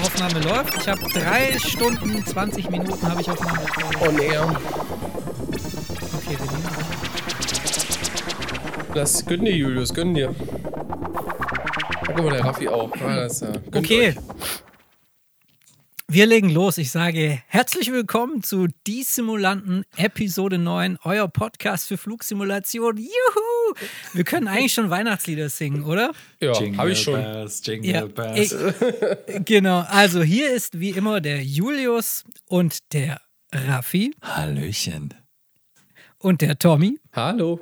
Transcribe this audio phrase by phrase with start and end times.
[0.00, 0.76] Aufnahme läuft.
[0.80, 3.58] Ich habe drei Stunden, 20 Minuten habe ich Aufnahme.
[4.00, 4.42] On air.
[4.42, 6.74] Okay, wir nehmen an.
[8.94, 10.34] Das gönn dir, Julius, gönn dir.
[12.06, 12.90] Guck mal, der Raffi auch.
[13.06, 14.08] Ah, das, gönnt Okay.
[14.08, 14.16] euch.
[16.10, 16.78] Wir legen los.
[16.78, 22.96] Ich sage herzlich willkommen zu Die Simulanten Episode 9, euer Podcast für Flugsimulation.
[22.96, 23.74] Juhu!
[24.14, 26.12] Wir können eigentlich schon Weihnachtslieder singen, oder?
[26.40, 27.20] Ja, habe ich schon.
[27.20, 28.52] Bells, Jingle Ja, Bells.
[29.26, 29.80] ich, genau.
[29.80, 33.20] Also hier ist wie immer der Julius und der
[33.52, 35.12] Raffi Hallöchen.
[36.18, 36.98] und der Tommy.
[37.12, 37.60] Hallo.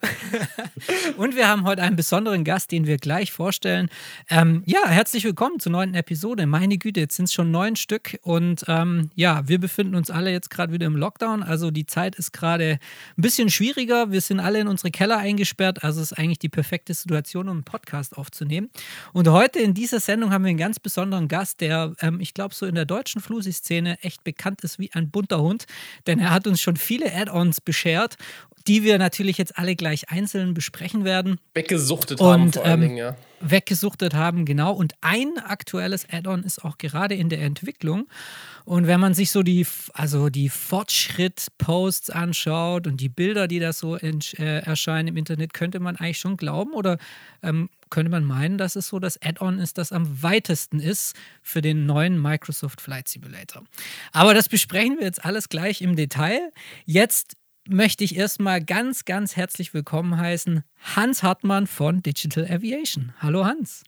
[1.16, 3.88] Und wir haben heute einen besonderen Gast, den wir gleich vorstellen.
[4.28, 6.46] Ähm, ja, herzlich willkommen zur neunten Episode.
[6.46, 8.18] Meine Güte, jetzt sind es schon neun Stück.
[8.22, 11.42] Und ähm, ja, wir befinden uns alle jetzt gerade wieder im Lockdown.
[11.42, 12.78] Also die Zeit ist gerade
[13.16, 14.10] ein bisschen schwieriger.
[14.10, 15.84] Wir sind alle in unsere Keller eingesperrt.
[15.84, 18.70] Also es ist eigentlich die perfekte Situation, um einen Podcast aufzunehmen.
[19.12, 22.54] Und heute in dieser Sendung haben wir einen ganz besonderen Gast, der, ähm, ich glaube,
[22.54, 25.66] so in der deutschen Flusi-Szene echt bekannt ist wie ein bunter Hund.
[26.06, 28.16] Denn er hat uns schon viele Add-ons beschert,
[28.70, 32.80] die wir natürlich jetzt alle gleich einzeln besprechen werden Weggesuchtet haben und vor allen ähm,
[32.80, 33.16] Dingen, ja.
[33.40, 34.72] weggesuchtet haben, genau.
[34.72, 38.06] Und ein aktuelles Add-on ist auch gerade in der Entwicklung.
[38.64, 43.72] Und wenn man sich so die, also die Fortschritt-Posts anschaut und die Bilder, die da
[43.72, 46.98] so in, äh, erscheinen im Internet, könnte man eigentlich schon glauben oder
[47.42, 51.60] ähm, könnte man meinen, dass es so das Add-on ist, das am weitesten ist für
[51.60, 53.64] den neuen Microsoft Flight Simulator.
[54.12, 56.52] Aber das besprechen wir jetzt alles gleich im Detail.
[56.86, 57.36] Jetzt
[57.68, 60.62] möchte ich erstmal ganz, ganz herzlich willkommen heißen
[60.96, 63.12] Hans Hartmann von Digital Aviation.
[63.18, 63.84] Hallo Hans.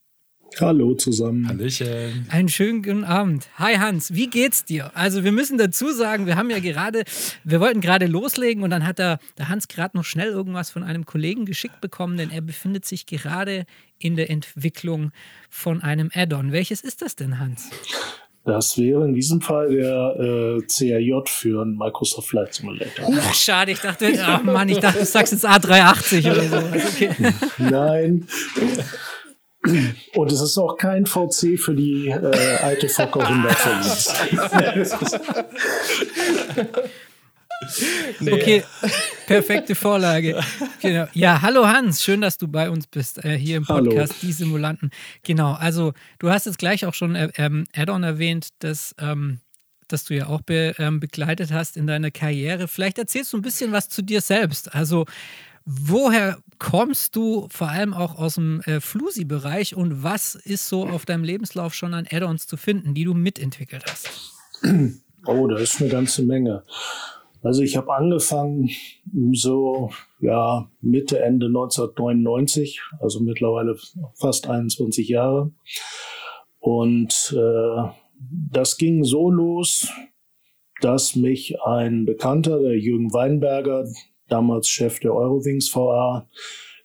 [0.61, 1.49] Hallo zusammen.
[1.49, 2.27] Hallöchen.
[2.29, 3.49] Einen schönen guten Abend.
[3.57, 4.95] Hi Hans, wie geht's dir?
[4.95, 7.05] Also wir müssen dazu sagen, wir haben ja gerade,
[7.43, 10.83] wir wollten gerade loslegen und dann hat der, der Hans gerade noch schnell irgendwas von
[10.83, 13.65] einem Kollegen geschickt bekommen, denn er befindet sich gerade
[13.99, 15.11] in der Entwicklung
[15.49, 16.53] von einem Add-on.
[16.53, 17.71] Welches ist das denn, Hans?
[18.45, 23.09] Das wäre in diesem Fall der äh, CRJ für einen Microsoft Flight Simulator.
[23.17, 26.57] Ach, schade, ich dachte, oh Mann, ich dachte, du sagst jetzt A380 oder so.
[26.57, 27.11] Also, Okay.
[27.59, 28.27] Nein.
[30.17, 33.21] Und es ist auch kein VC für die äh, alte Fokker
[37.63, 38.33] 105.
[38.33, 38.65] Okay,
[39.27, 40.41] perfekte Vorlage.
[40.81, 41.07] Genau.
[41.13, 43.91] Ja, hallo Hans, schön, dass du bei uns bist, äh, hier im Hallo.
[43.91, 44.91] Podcast Die Simulanten.
[45.23, 49.39] Genau, also du hast jetzt gleich auch schon äh, ähm, Add-on erwähnt, dass, ähm,
[49.89, 52.69] dass du ja auch be, ähm, begleitet hast in deiner Karriere.
[52.69, 54.75] Vielleicht erzählst du ein bisschen was zu dir selbst.
[54.75, 55.07] Also,
[55.65, 61.05] woher kommst du vor allem auch aus dem äh, Flusi-Bereich und was ist so auf
[61.07, 64.11] deinem Lebenslauf schon an Add-ons zu finden, die du mitentwickelt hast?
[65.25, 66.65] Oh, da ist eine ganze Menge.
[67.43, 68.71] Also ich habe angefangen
[69.33, 73.77] so ja Mitte Ende 1999, also mittlerweile
[74.15, 75.53] fast 21 Jahre.
[76.61, 77.91] Und äh,
[78.51, 79.91] das ging so los,
[80.81, 83.87] dass mich ein Bekannter, der Jürgen Weinberger,
[84.29, 86.29] damals Chef der Eurowings VA,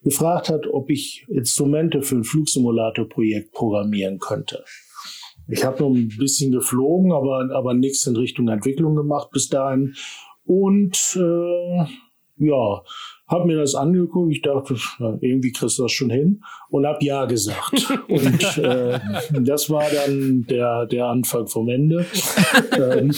[0.04, 4.64] gefragt hat, ob ich Instrumente für ein Flugsimulator-Projekt programmieren könnte.
[5.48, 9.96] Ich habe nur ein bisschen geflogen, aber, aber nichts in Richtung Entwicklung gemacht bis dahin.
[10.48, 11.86] Und äh,
[12.40, 12.84] ja,
[13.28, 14.32] habe mir das angeguckt.
[14.32, 14.76] Ich dachte,
[15.22, 17.92] irgendwie kriegst du das schon hin und hab ja gesagt.
[18.08, 19.00] Und äh,
[19.42, 22.06] das war dann der, der Anfang vom Ende.
[22.78, 23.12] ähm,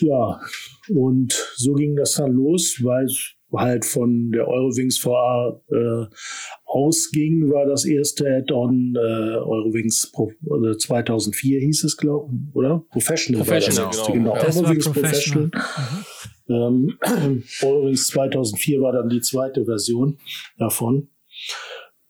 [0.00, 0.40] ja,
[0.88, 6.06] und so ging das dann los, weil es halt von der Eurowings VA äh,
[6.64, 12.84] ausging, war das erste Add-on äh, Eurowings Pro, äh, 2004 hieß es, glaube ich, oder?
[12.90, 14.12] Professional, Professional, war das genau.
[14.12, 14.34] genau.
[14.34, 15.50] Das war Eurowings Professional.
[16.48, 16.98] Ähm,
[17.62, 20.18] Eurowings 2004 war dann die zweite Version
[20.58, 21.08] davon.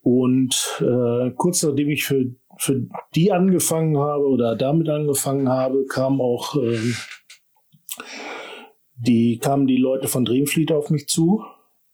[0.01, 6.21] Und äh, kurz nachdem ich für, für die angefangen habe oder damit angefangen habe, kam
[6.21, 6.97] auch ähm,
[9.07, 11.43] die kamen die Leute von Dreamfleet auf mich zu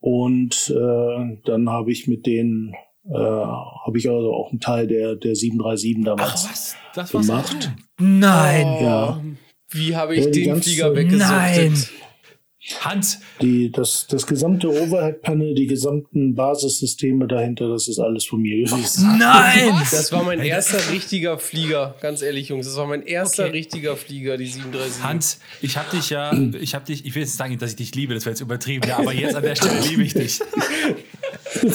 [0.00, 2.74] und äh, dann habe ich mit denen
[3.10, 6.76] äh, habe ich also auch einen Teil der der 737 damals was?
[6.94, 7.70] Das war's gemacht.
[7.98, 8.66] Nein.
[8.82, 9.20] Ja.
[9.70, 11.28] Wie habe ich Ja, die den ganze- Flieger weggesuchtet?
[11.30, 11.84] Nein.
[12.80, 18.64] Hans, Die, das, das gesamte Overhead-Panel, die gesamten Basissysteme dahinter, das ist alles von mir
[18.66, 19.16] gewesen.
[19.18, 19.70] Nein.
[19.90, 22.66] Das war mein erster richtiger Flieger, ganz ehrlich, Jungs.
[22.66, 23.52] Das war mein erster Okay.
[23.52, 25.02] richtiger Flieger, die 737.
[25.02, 27.94] Hans, ich habe dich ja, ich habe dich, ich will jetzt sagen, dass ich dich
[27.94, 30.40] liebe, das wäre jetzt übertrieben, ja, aber jetzt an der Stelle liebe ich dich.
[31.62, 31.66] Du,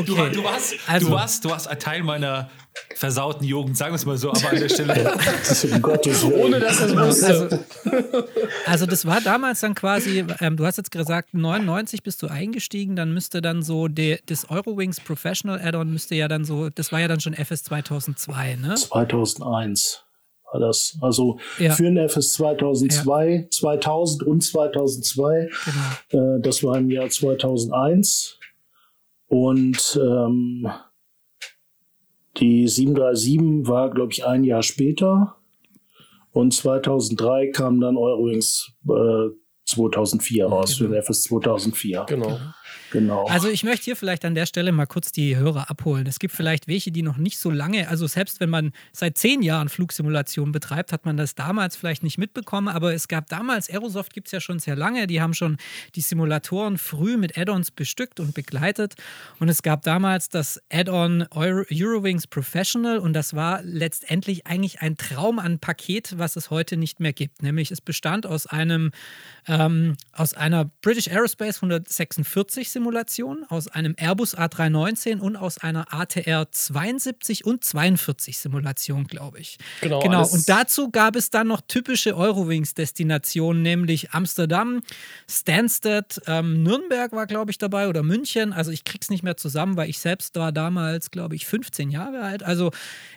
[0.00, 0.30] Okay.
[0.32, 2.50] du, warst, Also- du, warst, du warst ein Teil meiner
[2.94, 4.94] versauten Jugend, sagen wir es mal so, aber an der Stelle.
[5.72, 6.40] um Gottes Willen.
[6.40, 7.26] Ohne dass es wusste.
[7.26, 8.24] Also,
[8.66, 12.96] also das war damals dann quasi, ähm, du hast jetzt gesagt, 99 bist du eingestiegen,
[12.96, 17.00] dann müsste dann so de, das Eurowings Professional Add-on müsste ja dann so, das war
[17.00, 18.74] ja dann schon FS 2002, ne?
[18.74, 20.04] 2001
[20.52, 20.96] war das.
[21.00, 21.72] Also Ja.
[21.72, 25.48] für den FS 2002, 2000 und 2002.
[26.10, 26.36] Genau.
[26.36, 28.38] Äh, das war im Jahr 2001.
[29.26, 30.68] Und ähm,
[32.36, 35.36] die 737 war, glaube ich, ein Jahr später.
[36.32, 39.30] Und 2003 kam dann Eurowings äh,
[39.66, 42.04] 2004 raus, für den FS 2004.
[42.08, 42.38] Genau.
[42.94, 43.26] Genau.
[43.26, 46.06] Also ich möchte hier vielleicht an der Stelle mal kurz die Hörer abholen.
[46.06, 49.42] Es gibt vielleicht welche, die noch nicht so lange, also selbst wenn man seit zehn
[49.42, 54.14] Jahren Flugsimulation betreibt, hat man das damals vielleicht nicht mitbekommen, aber es gab damals, Aerosoft
[54.14, 55.56] gibt es ja schon sehr lange, die haben schon
[55.96, 58.94] die Simulatoren früh mit Add-ons bestückt und begleitet
[59.40, 64.96] und es gab damals das Add-on Euro Eurowings Professional und das war letztendlich eigentlich ein
[64.96, 67.42] Traum an Paket, was es heute nicht mehr gibt.
[67.42, 68.92] Nämlich es bestand aus einem
[69.48, 72.83] ähm, aus einer British Aerospace 146 Simulation,
[73.48, 79.58] aus einem Airbus A319 und aus einer ATR 72 und 42 Simulation, glaube ich.
[79.80, 80.26] Genau, genau.
[80.26, 84.82] Und dazu gab es dann noch typische Eurowings-Destinationen, nämlich Amsterdam,
[85.28, 88.52] Stansted, ähm, Nürnberg war, glaube ich, dabei oder München.
[88.52, 92.22] Also ich krieg's nicht mehr zusammen, weil ich selbst war damals, glaube ich, 15 Jahre
[92.22, 92.42] alt.
[92.42, 92.70] Also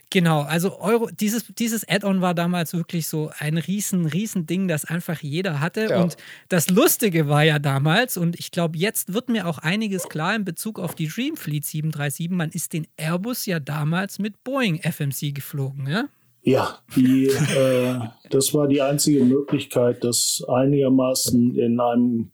[0.10, 4.86] Genau, also Euro, dieses, dieses Add-on war damals wirklich so ein riesen, riesen Ding, das
[4.86, 5.88] einfach jeder hatte.
[5.90, 6.02] Ja.
[6.02, 6.16] Und
[6.48, 10.46] das Lustige war ja damals, und ich glaube, jetzt wird mir auch einiges klar in
[10.46, 15.88] Bezug auf die Dreamfleet 737, man ist den Airbus ja damals mit Boeing FMC geflogen,
[15.88, 16.06] ja?
[16.44, 18.00] Ja, die, äh,
[18.30, 22.32] das war die einzige Möglichkeit, das einigermaßen in einem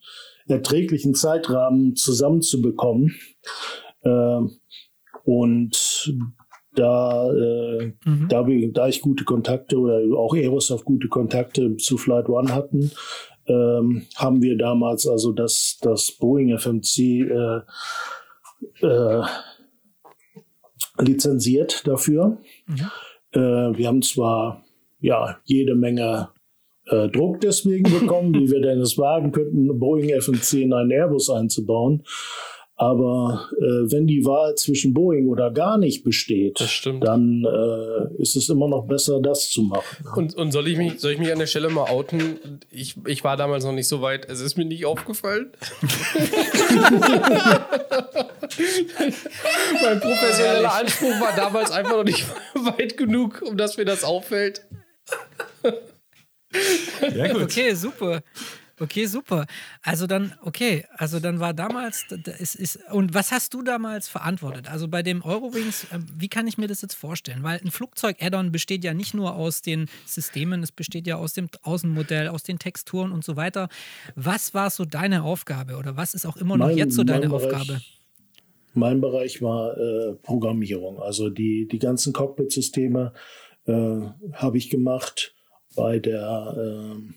[0.48, 3.16] erträglichen Zeitrahmen zusammenzubekommen.
[4.04, 4.42] Äh,
[5.24, 6.14] und
[6.76, 7.94] da, äh,
[8.30, 12.92] da, wir, da ich gute Kontakte oder auch Aerosoft gute Kontakte zu Flight One hatten,
[13.48, 17.62] ähm, haben wir damals also das, das Boeing FMC äh,
[18.82, 19.24] äh,
[21.00, 22.38] lizenziert dafür.
[23.32, 24.64] Äh, wir haben zwar
[25.00, 26.30] ja jede Menge
[26.86, 31.30] äh, Druck deswegen bekommen, wie wir denn es wagen könnten, Boeing FMC in einen Airbus
[31.30, 32.04] einzubauen.
[32.76, 36.60] Aber äh, wenn die Wahl zwischen Boeing oder gar nicht besteht,
[37.02, 40.06] dann äh, ist es immer noch besser, das zu machen.
[40.16, 42.60] Und, und soll, ich mich, soll ich mich an der Stelle mal outen?
[42.72, 44.28] Ich, ich war damals noch nicht so weit.
[44.28, 45.52] Es ist mir nicht aufgefallen.
[49.84, 54.68] mein professioneller Anspruch war damals einfach noch nicht weit genug, um dass mir das auffällt.
[57.16, 57.42] Ja, gut.
[57.44, 58.22] Okay, super.
[58.84, 59.46] Okay, super.
[59.82, 62.06] Also dann, okay, also dann war damals,
[62.40, 64.70] es ist, und was hast du damals verantwortet?
[64.70, 67.44] Also bei dem Eurowings, ähm, wie kann ich mir das jetzt vorstellen?
[67.44, 71.48] Weil ein Flugzeug-Add-on besteht ja nicht nur aus den Systemen, es besteht ja aus dem
[71.62, 73.70] Außenmodell, aus den Texturen und so weiter.
[74.16, 77.30] Was war so deine Aufgabe oder was ist auch immer noch Mein- jetzt so deine
[77.30, 77.82] Bereich- Aufgabe?
[78.74, 81.00] Mein Bereich war äh, Programmierung.
[81.00, 83.14] Also die, die ganzen Cockpit-Systeme
[83.66, 83.72] äh,
[84.34, 85.34] habe ich gemacht
[85.76, 86.56] bei der
[86.98, 87.14] äh,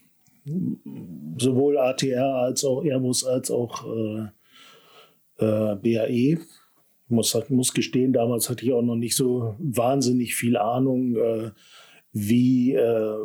[1.39, 4.27] sowohl ATR als auch Airbus als auch äh,
[5.39, 6.39] äh, BAE.
[6.39, 6.39] Ich
[7.09, 11.51] muss, muss gestehen, damals hatte ich auch noch nicht so wahnsinnig viel Ahnung, äh,
[12.13, 13.17] wie äh,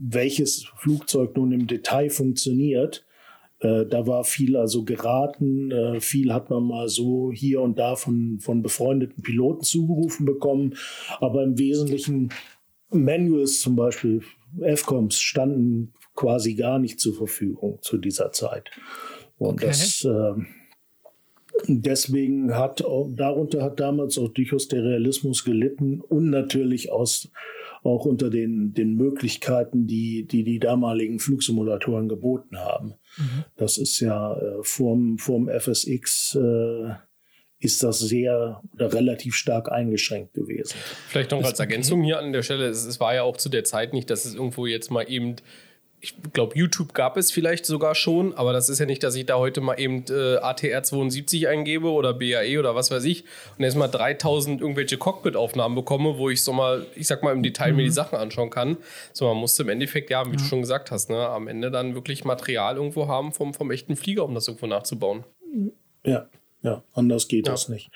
[0.00, 3.04] welches Flugzeug nun im Detail funktioniert.
[3.60, 7.96] Äh, da war viel also geraten, äh, viel hat man mal so hier und da
[7.96, 10.74] von, von befreundeten Piloten zugerufen bekommen,
[11.20, 12.30] aber im Wesentlichen
[12.90, 14.22] Manuals zum Beispiel,
[14.62, 18.70] FCOMs standen quasi gar nicht zur Verfügung zu dieser Zeit.
[19.38, 19.66] Und Okay.
[19.66, 20.42] das äh,
[21.68, 27.30] deswegen hat auch, darunter hat damals auch durchaus der Realismus gelitten und natürlich aus
[27.82, 32.94] auch unter den, den Möglichkeiten, die, die die damaligen Flugsimulatoren geboten haben.
[33.56, 36.94] Das ist ja äh, vorm, vorm FSX äh,
[37.60, 40.74] ist das sehr oder relativ stark eingeschränkt gewesen.
[41.08, 42.66] Vielleicht noch als Ergänzung hier an der Stelle.
[42.66, 45.36] Es, es war ja auch zu der Zeit nicht, dass es irgendwo jetzt mal eben.
[46.06, 49.26] Ich glaube, YouTube gab es vielleicht sogar schon, aber das ist ja nicht, dass ich
[49.26, 53.24] da heute mal eben äh, ATR 72 eingebe oder BAE oder was weiß ich
[53.58, 57.42] und jetzt mal 3000 irgendwelche Cockpit-Aufnahmen bekomme, wo ich so mal, ich sag mal, im
[57.42, 58.76] Detail mir die Sachen anschauen kann.
[59.12, 61.94] So, man musste im Endeffekt, ja, wie du schon gesagt hast, ne, am Ende dann
[61.94, 65.24] wirklich Material irgendwo haben vom, vom echten Flieger, um das irgendwo nachzubauen.
[66.04, 66.28] Ja,
[66.62, 67.52] ja, anders geht Ja.
[67.54, 67.90] das nicht.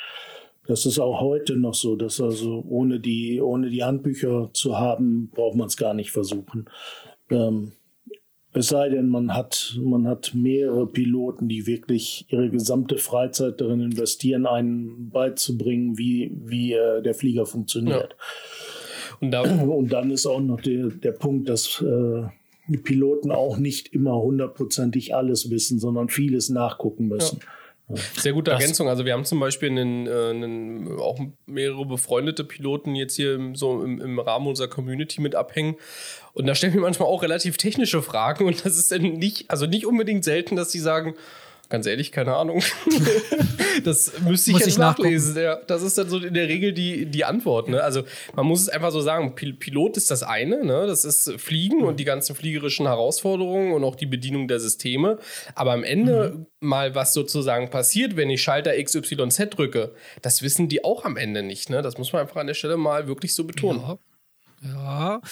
[0.66, 5.30] Das ist auch heute noch so, dass also ohne die, ohne die Handbücher zu haben,
[5.30, 6.68] braucht man es gar nicht versuchen.
[7.30, 7.72] Ähm,
[8.52, 13.80] Es sei denn, man hat, man hat mehrere Piloten, die wirklich ihre gesamte Freizeit darin
[13.80, 18.16] investieren, einen beizubringen, wie, wie äh, der Flieger funktioniert.
[18.18, 19.16] Ja.
[19.20, 22.24] Und, da Und, dann ist auch noch der, der Punkt, dass äh,
[22.66, 27.38] die Piloten auch nicht immer hundertprozentig alles wissen, sondern vieles nachgucken müssen.
[27.40, 27.46] Ja.
[28.16, 28.88] Sehr gute Ergänzung.
[28.88, 33.82] Also wir haben zum Beispiel einen, äh, einen, auch mehrere befreundete Piloten jetzt hier so
[33.82, 35.76] im, im, Rahmen unserer Community mit abhängen.
[36.32, 39.66] Und da stellen wir manchmal auch relativ technische Fragen und das ist dann nicht, also
[39.66, 41.14] nicht unbedingt selten, dass sie sagen,
[41.70, 42.64] Ganz ehrlich, keine Ahnung.
[43.84, 45.40] das müsste ich muss jetzt ich nachlesen.
[45.40, 47.68] Ja, das ist dann so in der Regel die, die Antwort.
[47.68, 47.80] Ne?
[47.80, 48.02] Also
[48.34, 50.88] man muss es einfach so sagen, Pilot ist das eine, ne?
[50.88, 55.18] das ist Fliegen und die ganzen fliegerischen Herausforderungen und auch die Bedienung der Systeme.
[55.54, 56.46] Aber am Ende mhm.
[56.58, 61.44] mal, was sozusagen passiert, wenn ich Schalter XYZ drücke, das wissen die auch am Ende
[61.44, 61.70] nicht.
[61.70, 61.82] Ne?
[61.82, 63.80] Das muss man einfach an der Stelle mal wirklich so betonen.
[63.80, 63.98] Ja.
[64.62, 65.22] Ja,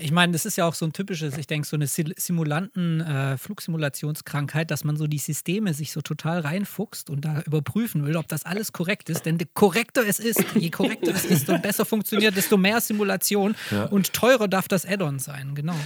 [0.00, 3.38] ich meine, das ist ja auch so ein typisches, ich denke, so eine Simulanten, äh,
[3.38, 8.28] Flugsimulationskrankheit, dass man so die Systeme sich so total reinfuchst und da überprüfen will, ob
[8.28, 9.24] das alles korrekt ist.
[9.24, 13.54] Denn je korrekter es ist, je korrekter es ist und besser funktioniert, desto mehr Simulation
[13.70, 13.84] ja.
[13.86, 15.78] und teurer darf das Add-on sein, genau.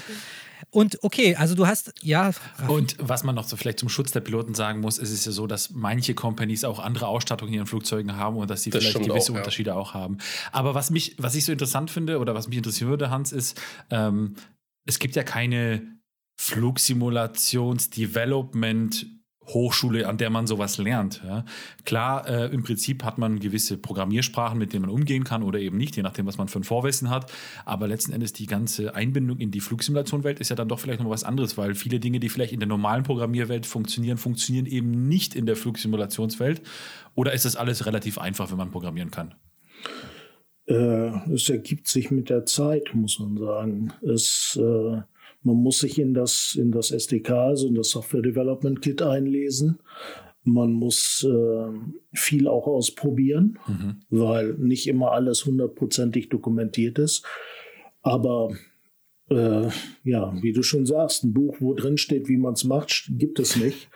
[0.71, 2.33] Und okay, also du hast, ja.
[2.69, 5.33] Und was man noch so vielleicht zum Schutz der Piloten sagen muss, ist es ja
[5.33, 8.85] so, dass manche Companies auch andere Ausstattung in ihren Flugzeugen haben und dass sie das
[8.85, 9.41] vielleicht gewisse auch, ja.
[9.41, 10.19] Unterschiede auch haben.
[10.53, 13.61] Aber was mich, was ich so interessant finde oder was mich interessieren würde, Hans, ist,
[13.91, 14.35] ähm,
[14.87, 15.99] es gibt ja keine
[16.41, 19.18] Flugsimulations-Development-
[19.49, 21.23] Hochschule, an der man sowas lernt.
[21.27, 21.45] Ja.
[21.85, 25.77] Klar, äh, im Prinzip hat man gewisse Programmiersprachen, mit denen man umgehen kann oder eben
[25.77, 27.33] nicht, je nachdem, was man für ein Vorwissen hat.
[27.65, 31.11] Aber letzten Endes die ganze Einbindung in die Flugsimulation-Welt ist ja dann doch vielleicht noch
[31.11, 35.35] was anderes, weil viele Dinge, die vielleicht in der normalen Programmierwelt funktionieren, funktionieren eben nicht
[35.35, 36.63] in der Flugsimulationswelt.
[37.15, 39.35] Oder ist das alles relativ einfach, wenn man programmieren kann?
[40.67, 43.93] Äh, es ergibt sich mit der Zeit, muss man sagen.
[44.03, 45.01] Es äh
[45.49, 49.79] man muss sich in das, in das SDK, also in das Software Development Kit einlesen.
[50.45, 51.69] Man muss äh,
[52.13, 54.01] viel auch ausprobieren, mhm.
[54.11, 57.25] weil nicht immer alles hundertprozentig dokumentiert ist.
[58.03, 58.51] Aber
[59.31, 59.69] äh,
[60.05, 63.39] ja, wie du schon sagst, ein Buch, wo drin steht, wie man es macht, gibt
[63.39, 63.89] es nicht.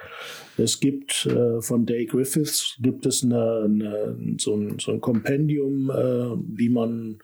[0.56, 5.90] Es gibt äh, von Dave Griffiths gibt es eine, eine, so, ein, so ein Kompendium,
[5.90, 7.18] äh, wie man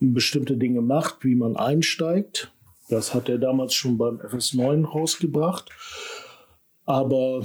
[0.00, 2.52] bestimmte Dinge macht, wie man einsteigt.
[2.88, 5.70] Das hat er damals schon beim FS9 rausgebracht.
[6.86, 7.44] Aber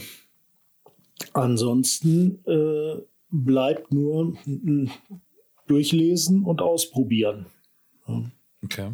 [1.34, 4.38] ansonsten äh, bleibt nur
[5.68, 7.48] durchlesen und ausprobieren.
[8.64, 8.92] Okay.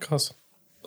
[0.00, 0.34] Krass.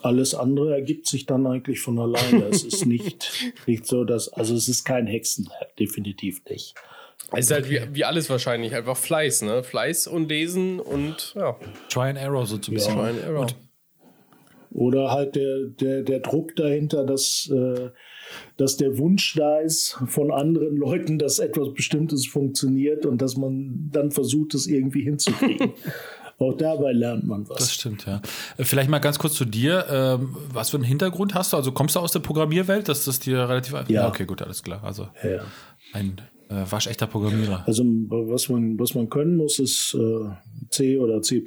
[0.02, 2.44] Alles andere ergibt sich dann eigentlich von alleine.
[2.46, 6.74] es ist nicht, nicht so, dass, also es ist kein Hexen, definitiv nicht.
[7.34, 9.62] Es ist halt wie, wie alles wahrscheinlich, einfach Fleiß, ne?
[9.62, 11.56] Fleiß und Lesen und ja.
[11.88, 12.78] Try and Error so zu ja.
[12.78, 13.40] Try and Error.
[13.42, 13.56] Und
[14.74, 17.90] oder halt der, der, der Druck dahinter, dass, äh,
[18.56, 23.90] dass der Wunsch da ist von anderen Leuten, dass etwas Bestimmtes funktioniert und dass man
[23.92, 25.72] dann versucht, es irgendwie hinzukriegen.
[26.38, 27.58] Auch dabei lernt man was.
[27.58, 28.20] Das stimmt, ja.
[28.56, 29.86] Äh, vielleicht mal ganz kurz zu dir.
[29.90, 31.56] Ähm, was für einen Hintergrund hast du?
[31.56, 32.88] Also kommst du aus der Programmierwelt?
[32.88, 33.90] Das ist dir relativ einfach.
[33.90, 34.08] Ja.
[34.08, 34.82] Okay, gut, alles klar.
[34.82, 35.42] Also ja.
[35.92, 36.16] ein
[36.52, 37.64] äh, waschechter Programmierer.
[37.66, 40.28] Also was man, was man können muss, ist äh,
[40.70, 41.42] C oder C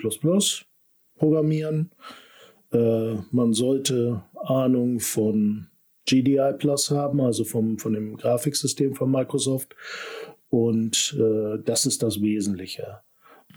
[1.18, 1.92] programmieren.
[2.72, 5.68] Äh, man sollte Ahnung von
[6.06, 9.76] GDI Plus haben, also vom, von dem Grafiksystem von Microsoft.
[10.50, 13.00] Und äh, das ist das Wesentliche.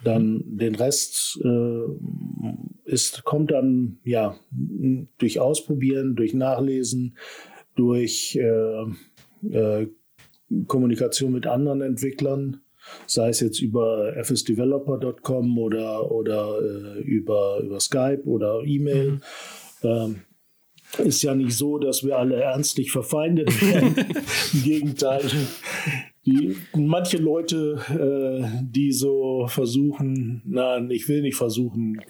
[0.05, 1.83] Dann den Rest äh,
[2.85, 4.37] ist, kommt dann ja
[5.19, 7.17] durch Ausprobieren, durch Nachlesen,
[7.75, 8.85] durch äh,
[9.51, 9.89] äh,
[10.67, 12.61] Kommunikation mit anderen Entwicklern,
[13.07, 19.13] sei es jetzt über fsdeveloper.com oder, oder äh, über, über Skype oder E-Mail.
[19.13, 19.21] Mhm.
[19.83, 20.17] Ähm,
[21.05, 23.95] ist ja nicht so, dass wir alle ernstlich verfeindet werden.
[24.55, 25.23] Im Gegenteil.
[26.25, 32.01] Die, manche Leute, äh, die so versuchen, nein, ich will nicht versuchen,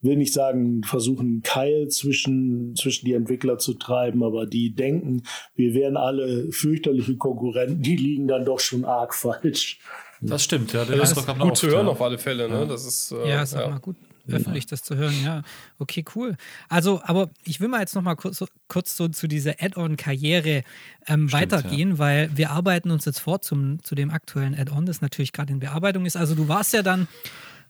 [0.00, 5.22] will nicht sagen, versuchen, Keil zwischen, zwischen die Entwickler zu treiben, aber die denken,
[5.54, 9.80] wir wären alle fürchterliche Konkurrenten, die liegen dann doch schon arg falsch.
[10.20, 10.84] Das stimmt, ja.
[10.84, 12.48] Das ist gut zu hören auf alle Fälle.
[12.48, 12.66] Ne?
[12.66, 13.68] Das ist, äh, ja, ist ja.
[13.68, 13.96] mal gut
[14.30, 15.14] öffentlich das zu hören.
[15.24, 15.42] Ja,
[15.78, 16.36] okay, cool.
[16.68, 20.64] Also, aber ich will mal jetzt noch mal kurz, kurz so zu dieser Add-on-Karriere
[21.06, 21.98] ähm, weitergehen, ja.
[21.98, 25.60] weil wir arbeiten uns jetzt fort zum, zu dem aktuellen Add-on, das natürlich gerade in
[25.60, 26.16] Bearbeitung ist.
[26.16, 27.08] Also, du warst ja dann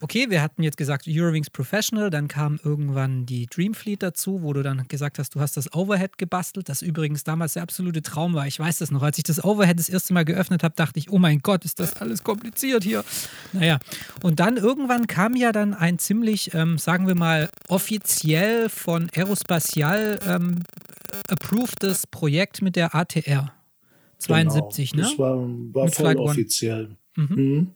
[0.01, 4.63] okay, wir hatten jetzt gesagt Eurowings Professional, dann kam irgendwann die Dreamfleet dazu, wo du
[4.63, 8.47] dann gesagt hast, du hast das Overhead gebastelt, das übrigens damals der absolute Traum war.
[8.47, 11.11] Ich weiß das noch, als ich das Overhead das erste Mal geöffnet habe, dachte ich,
[11.11, 13.05] oh mein Gott, ist das alles kompliziert hier.
[13.53, 13.79] Naja,
[14.23, 20.21] und dann irgendwann kam ja dann ein ziemlich, ähm, sagen wir mal, offiziell von Aerospatial
[20.27, 20.63] ähm,
[21.29, 23.53] approvedes Projekt mit der ATR.
[24.19, 25.03] 72, genau.
[25.03, 25.09] ne?
[25.11, 25.37] Das war,
[25.75, 26.97] war voll offiziell.
[27.17, 27.75] Mhm.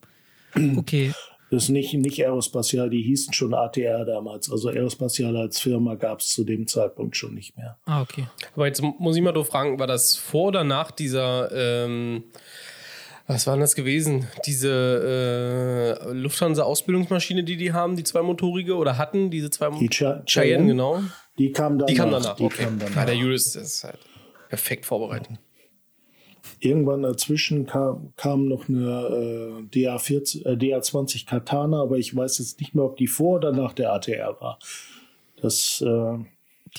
[0.54, 0.78] Mhm.
[0.78, 1.12] Okay.
[1.52, 4.50] Das ist nicht, nicht Aerospatial, die hießen schon ATR damals.
[4.50, 7.76] Also Aerospatial als Firma gab es zu dem Zeitpunkt schon nicht mehr.
[7.84, 8.24] Ah, okay.
[8.56, 12.24] Aber jetzt muss ich mal doch fragen, war das vor oder nach dieser, ähm,
[13.26, 14.28] was war denn das gewesen?
[14.46, 20.68] Diese äh, Lufthansa-Ausbildungsmaschine, die die haben, die zweimotorige oder hatten, diese zwei Die Ch Cheyenne,
[20.68, 21.02] genau.
[21.36, 21.86] Die kam danach.
[21.86, 22.36] Die kam danach.
[22.36, 22.64] Die okay.
[22.64, 22.96] kam danach.
[22.96, 23.98] Ja, der Julius ist halt
[24.48, 25.36] perfekt vorbereitet.
[26.64, 32.60] Irgendwann dazwischen kam, kam noch eine äh, DA40, äh, DA20 Katana, aber ich weiß jetzt
[32.60, 34.60] nicht mehr, ob die vor oder nach der ATR war.
[35.40, 36.18] Das, äh,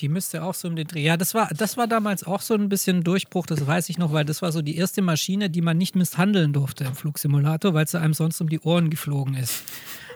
[0.00, 1.02] Die müsste auch so um den Dreh.
[1.02, 4.12] Ja, das war, das war damals auch so ein bisschen Durchbruch, das weiß ich noch,
[4.12, 7.86] weil das war so die erste Maschine, die man nicht misshandeln durfte im Flugsimulator, weil
[7.86, 9.62] sie einem sonst um die Ohren geflogen ist.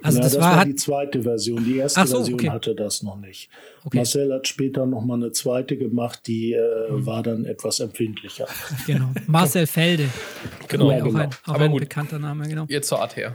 [0.02, 1.64] Also ja, das, das war, war die zweite Version.
[1.64, 2.50] Die erste so, Version okay.
[2.50, 3.50] hatte das noch nicht.
[3.84, 3.98] Okay.
[3.98, 7.06] Marcel hat später noch mal eine zweite gemacht, die äh, Mhm.
[7.06, 8.46] war dann etwas empfindlicher.
[8.86, 9.10] genau.
[9.26, 10.08] Marcel Felde.
[10.68, 10.90] Genau.
[10.90, 11.18] auch genau.
[11.18, 11.80] ein, auch Aber ein gut.
[11.80, 12.66] bekannter Name, genau.
[12.68, 13.34] Jetzt zur ATR.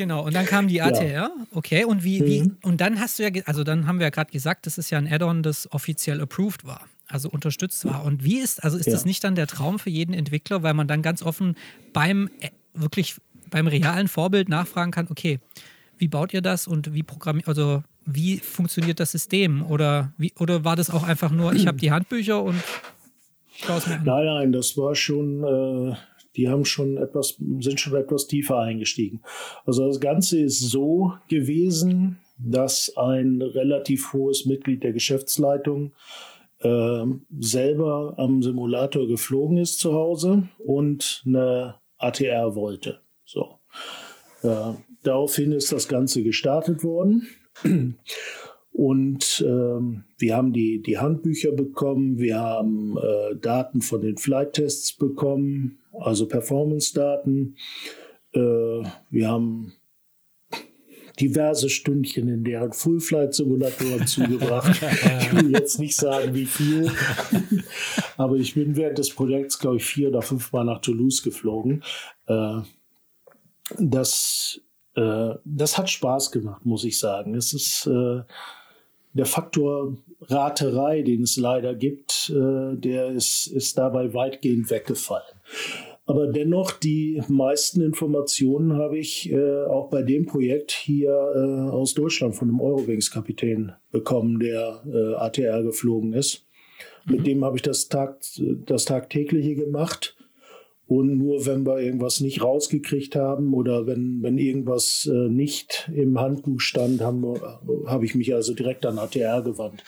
[0.00, 2.56] Genau, und dann kam die ATR, okay, und wie, wie, Mhm.
[2.62, 4.96] und dann hast du ja, also dann haben wir ja gerade gesagt, das ist ja
[4.96, 8.02] ein Add-on, das offiziell approved war, also unterstützt war.
[8.02, 8.92] Und wie ist, also ist Ja.
[8.94, 11.54] das nicht dann der Traum für jeden Entwickler, weil man dann ganz offen
[11.92, 13.16] beim, äh, wirklich
[13.50, 15.38] beim realen Vorbild nachfragen kann, okay,
[15.98, 19.66] wie baut ihr das und wie programmiert, also wie funktioniert das System?
[19.66, 22.56] Oder, wie, oder war das auch einfach nur, ich habe die Handbücher und?
[23.68, 25.94] Nein, nein, das war schon, äh,
[26.36, 29.22] die haben schon etwas, sind schon etwas tiefer eingestiegen.
[29.64, 35.92] Also das Ganze ist so gewesen, dass ein relativ hohes Mitglied der Geschäftsleitung
[36.60, 37.04] äh,
[37.38, 43.00] selber am Simulator geflogen ist zu Hause und eine ATR wollte.
[43.24, 43.58] So.
[44.42, 47.28] Ja, daraufhin ist das Ganze gestartet worden.
[48.72, 54.96] Und ähm, wir haben die, die Handbücher bekommen, wir haben äh, Daten von den Flight-Tests
[54.96, 57.56] bekommen, also Performance-Daten.
[58.32, 58.38] Äh,
[59.10, 59.72] wir haben
[61.18, 64.80] diverse Stündchen in deren Full-Flight-Simulatoren zugebracht.
[65.20, 66.90] Ich will jetzt nicht sagen, wie viel,
[68.16, 71.82] aber ich bin während des Projekts, glaube ich, vier oder fünfmal nach Toulouse geflogen.
[72.26, 72.60] Äh,
[73.78, 74.60] das,
[74.94, 77.34] äh, das hat Spaß gemacht, muss ich sagen.
[77.34, 77.88] Es ist
[79.12, 85.39] der Faktor Raterei, den es leider gibt, der ist, ist dabei weitgehend weggefallen.
[86.06, 91.94] Aber dennoch, die meisten Informationen habe ich äh, auch bei dem Projekt hier äh, aus
[91.94, 96.46] Deutschland von einem Eurowings-Kapitän bekommen, der äh, ATR geflogen ist.
[97.06, 98.20] Mit dem habe ich das, Tag,
[98.66, 100.16] das tagtägliche gemacht.
[100.86, 106.18] Und nur wenn wir irgendwas nicht rausgekriegt haben oder wenn, wenn irgendwas äh, nicht im
[106.18, 109.84] Handbuch stand, habe ich mich also direkt an ATR gewandt.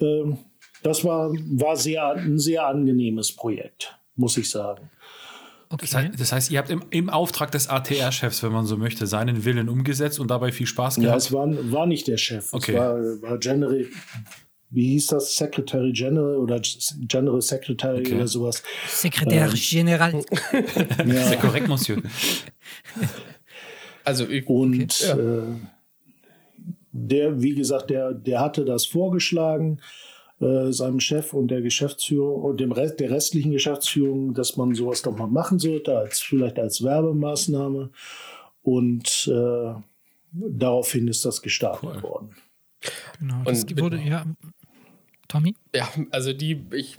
[0.00, 0.38] Ähm,
[0.84, 4.90] das war, war sehr, ein sehr angenehmes Projekt, muss ich sagen.
[5.70, 5.96] Das Okay.
[6.08, 9.44] heißt, das heißt, ihr habt im, im Auftrag des ATR-Chefs, wenn man so möchte, seinen
[9.44, 11.18] Willen umgesetzt und dabei viel Spaß Ja, gehabt.
[11.22, 12.52] es war, war nicht der Chef.
[12.52, 12.72] Okay.
[12.72, 13.86] Es war, war General,
[14.70, 15.36] wie hieß das?
[15.36, 16.60] Secretary General oder
[17.06, 18.14] General Secretary Okay.
[18.16, 18.62] oder sowas.
[18.88, 20.22] Sekretär General.
[21.06, 22.02] Sehr korrekt, Monsieur.
[24.04, 25.16] Also, ich, Und Ja.
[25.16, 25.42] äh,
[26.92, 29.80] der, wie gesagt, der, der hatte das vorgeschlagen,
[30.40, 35.02] äh, seinem Chef und der Geschäftsführung und dem Rest, der restlichen Geschäftsführung, dass man sowas
[35.02, 37.90] doch mal machen sollte, als vielleicht als Werbemaßnahme.
[38.62, 39.74] Und äh,
[40.32, 42.02] daraufhin ist das gestartet Cool.
[42.02, 42.30] worden.
[43.18, 44.24] Genau, das Und- wurde, ja.
[45.28, 45.54] Tommy?
[45.74, 46.96] ja, also die, ich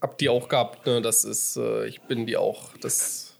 [0.00, 1.00] hab die auch gehabt, ne?
[1.00, 3.38] Das ist, äh, ich bin die auch, das.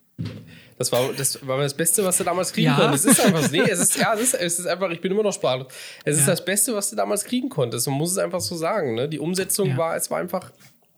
[0.83, 2.77] Das war, das war das Beste, was du damals kriegen Ja.
[2.77, 3.07] konntest.
[3.07, 5.23] Es ist einfach, nee, es ist, ja, es ist, es ist einfach, ich bin immer
[5.23, 5.69] noch sprachlos.
[6.05, 6.33] Es ist Ja.
[6.33, 7.87] das Beste, was du damals kriegen konntest.
[7.87, 9.09] Man muss es einfach so sagen, ne?
[9.09, 9.77] Die Umsetzung Ja.
[9.77, 10.51] war, es war einfach,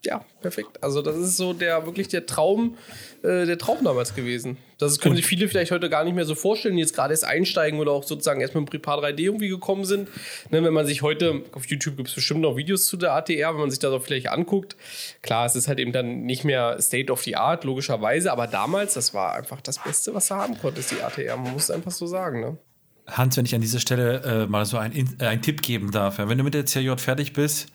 [0.03, 0.81] ja, perfekt.
[0.81, 2.77] Also, das ist so der, wirklich der Traum,
[3.23, 4.57] äh, der Traum damals gewesen.
[4.77, 7.23] Das können sich viele vielleicht heute gar nicht mehr so vorstellen, die jetzt gerade erst
[7.23, 10.09] einsteigen oder auch sozusagen erst mit dem Prepar 3D irgendwie gekommen sind.
[10.49, 13.53] Ne, wenn man sich heute, auf YouTube gibt es bestimmt noch Videos zu der ATR,
[13.53, 14.75] wenn man sich das auch vielleicht anguckt.
[15.21, 18.95] Klar, es ist halt eben dann nicht mehr State of the Art, logischerweise, aber damals,
[18.95, 21.37] das war einfach das Beste, was du haben konntest, die ATR.
[21.37, 22.57] Man muss es einfach so sagen, ne?
[23.07, 26.17] Hans, wenn ich an dieser Stelle äh, mal so äh, einen Tipp geben darf.
[26.17, 27.67] Ja, wenn du mit der CJ fertig bist,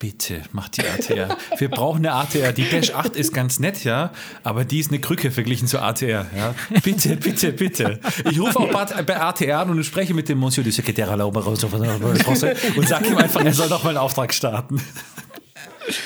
[0.00, 1.36] bitte, mach die ATR.
[1.58, 2.52] Wir brauchen eine ATR.
[2.52, 4.10] Die Dash 8 ist ganz nett, ja,
[4.42, 6.26] aber die ist eine Krücke verglichen zur ATR.
[6.36, 6.54] Ja.
[6.82, 8.00] Bitte, bitte, bitte.
[8.28, 8.72] Ich rufe auch
[9.04, 13.16] bei ATR an und spreche mit dem Monsieur du Secrétaire à la und sage ihm
[13.16, 14.80] einfach, er soll doch mal einen Auftrag starten.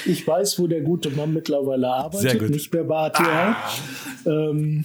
[0.05, 3.57] Ich weiß, wo der gute Mann mittlerweile arbeitet, nicht mehr bei ATR.
[3.57, 3.57] Ah.
[4.27, 4.85] Ähm,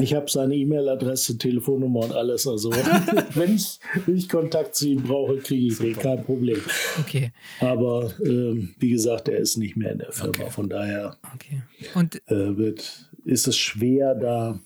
[0.00, 2.46] ich habe seine E-Mail-Adresse, Telefonnummer und alles.
[2.46, 2.70] Also,
[3.34, 6.60] wenn ich, wenn ich Kontakt zu ihm brauche, kriege ich den, kein Problem.
[7.00, 7.32] Okay.
[7.60, 10.30] Aber ähm, wie gesagt, er ist nicht mehr in der Firma.
[10.30, 10.50] Okay.
[10.50, 11.62] Von daher okay.
[11.94, 14.58] und, äh, wird, ist es schwer, da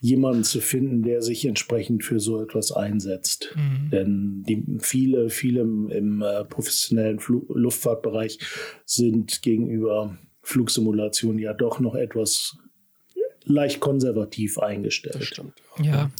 [0.00, 3.54] jemanden zu finden, der sich entsprechend für so etwas einsetzt.
[3.54, 3.90] Mhm.
[3.90, 8.38] Denn die, viele, viele im, im äh, professionellen Fl Luftfahrtbereich
[8.84, 12.56] sind gegenüber Flugsimulationen ja doch noch etwas
[13.44, 15.24] leicht konservativ eingestellt.
[15.24, 15.54] Stimmt.
[15.78, 15.84] Ja.
[15.84, 16.10] Ja,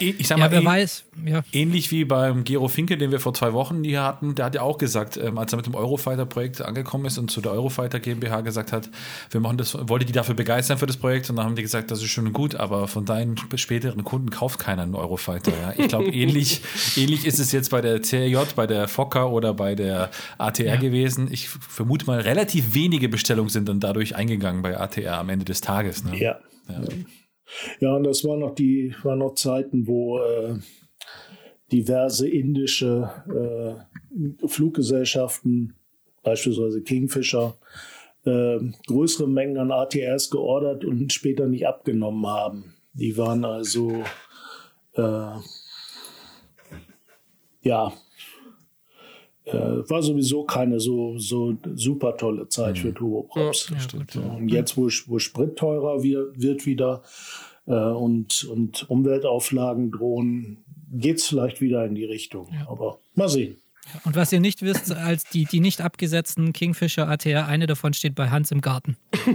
[0.00, 1.04] eh, ich sag mal, ja, wer weiß.
[1.24, 1.42] Ja.
[1.52, 4.62] ähnlich wie beim Gero Finke, den wir vor zwei Wochen hier hatten, der hat ja
[4.62, 8.42] auch gesagt, ähm, als er mit dem Eurofighter-Projekt angekommen ist und zu der Eurofighter GmbH
[8.42, 8.90] gesagt hat,
[9.30, 11.90] wir machen das, wollte die dafür begeistern für das Projekt und dann haben die gesagt,
[11.90, 15.52] das ist schön und gut, aber von deinen späteren Kunden kauft keiner einen Eurofighter.
[15.52, 15.74] Ja.
[15.76, 16.60] Ich glaube, ähnlich,
[16.96, 20.76] ähnlich ist es jetzt bei der CRJ, bei der Fokker oder bei der ATR ja.
[20.76, 21.28] gewesen.
[21.30, 25.60] Ich vermute mal, relativ wenige Bestellungen sind dann dadurch eingegangen bei ATR am Ende des
[25.60, 26.04] Tages.
[26.04, 26.18] Ne?
[26.18, 26.38] ja.
[26.68, 26.80] ja.
[27.80, 30.56] Ja, und das waren noch die, waren noch Zeiten, wo äh,
[31.72, 35.74] diverse indische äh, Fluggesellschaften,
[36.22, 37.56] beispielsweise Kingfisher,
[38.24, 42.74] äh, größere Mengen an ATRs geordert und später nicht abgenommen haben.
[42.92, 43.92] Die waren also
[44.94, 45.32] äh,
[47.62, 47.92] ja
[49.52, 52.80] war sowieso keine so, so super tolle Zeit mhm.
[52.80, 53.70] für Turboprops.
[53.70, 54.22] Ja, stimmt, ja.
[54.22, 57.02] Und jetzt, wo, wo Sprit teurer wird, wird wieder
[57.66, 60.58] äh, und, und Umweltauflagen drohen,
[60.92, 62.48] geht es vielleicht wieder in die Richtung.
[62.52, 62.68] Ja.
[62.68, 63.56] Aber mal sehen.
[64.04, 68.16] Und was ihr nicht wisst, als die, die nicht abgesetzten Kingfisher ATR, eine davon steht
[68.16, 68.96] bei Hans im Garten.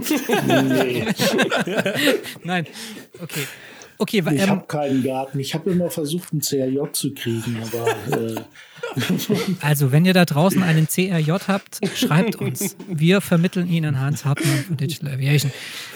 [0.46, 1.06] nee.
[2.44, 2.66] Nein,
[3.22, 3.46] okay.
[3.96, 5.38] Okay, ich ähm, habe keinen Garten.
[5.38, 8.20] Ich habe immer versucht, einen CRJ zu kriegen, aber.
[8.20, 8.40] Äh,
[9.60, 12.76] also, wenn ihr da draußen einen CRJ habt, schreibt uns.
[12.88, 15.50] Wir vermitteln Ihnen Hans Hartmann von Digital Aviation.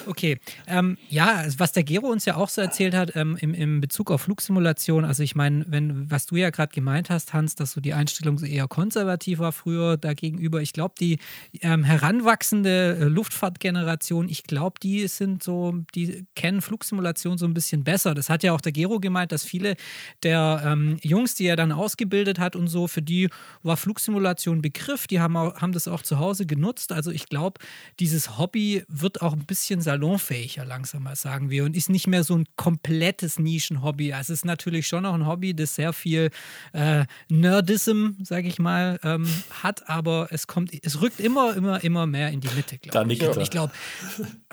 [0.06, 3.80] Okay, ähm, ja, was der Gero uns ja auch so erzählt hat ähm, im, im
[3.80, 5.04] Bezug auf Flugsimulation.
[5.04, 8.38] Also, ich meine, wenn was du ja gerade gemeint hast, Hans, dass so die Einstellung
[8.38, 10.62] so eher konservativ war früher dagegenüber.
[10.62, 11.18] Ich glaube, die
[11.60, 17.84] ähm, heranwachsende äh, Luftfahrtgeneration, ich glaube, die sind so, die kennen Flugsimulation so ein bisschen
[17.84, 18.14] besser besser.
[18.14, 19.74] Das hat ja auch der Gero gemeint, dass viele
[20.22, 23.28] der ähm, Jungs, die er dann ausgebildet hat und so, für die
[23.62, 25.06] war Flugsimulation Begriff.
[25.06, 26.92] Die haben, auch, haben das auch zu Hause genutzt.
[26.92, 27.60] Also ich glaube,
[27.98, 32.24] dieses Hobby wird auch ein bisschen salonfähiger, langsam mal sagen wir, und ist nicht mehr
[32.24, 34.12] so ein komplettes Nischenhobby.
[34.12, 36.30] Also es ist natürlich schon noch ein Hobby, das sehr viel
[36.74, 39.26] äh, Nerdism, sage ich mal, ähm,
[39.62, 43.18] hat, aber es kommt, es rückt immer, immer, immer mehr in die Mitte, glaube ich.
[43.20, 43.42] Da nickt er.
[43.42, 43.72] Ich glaube,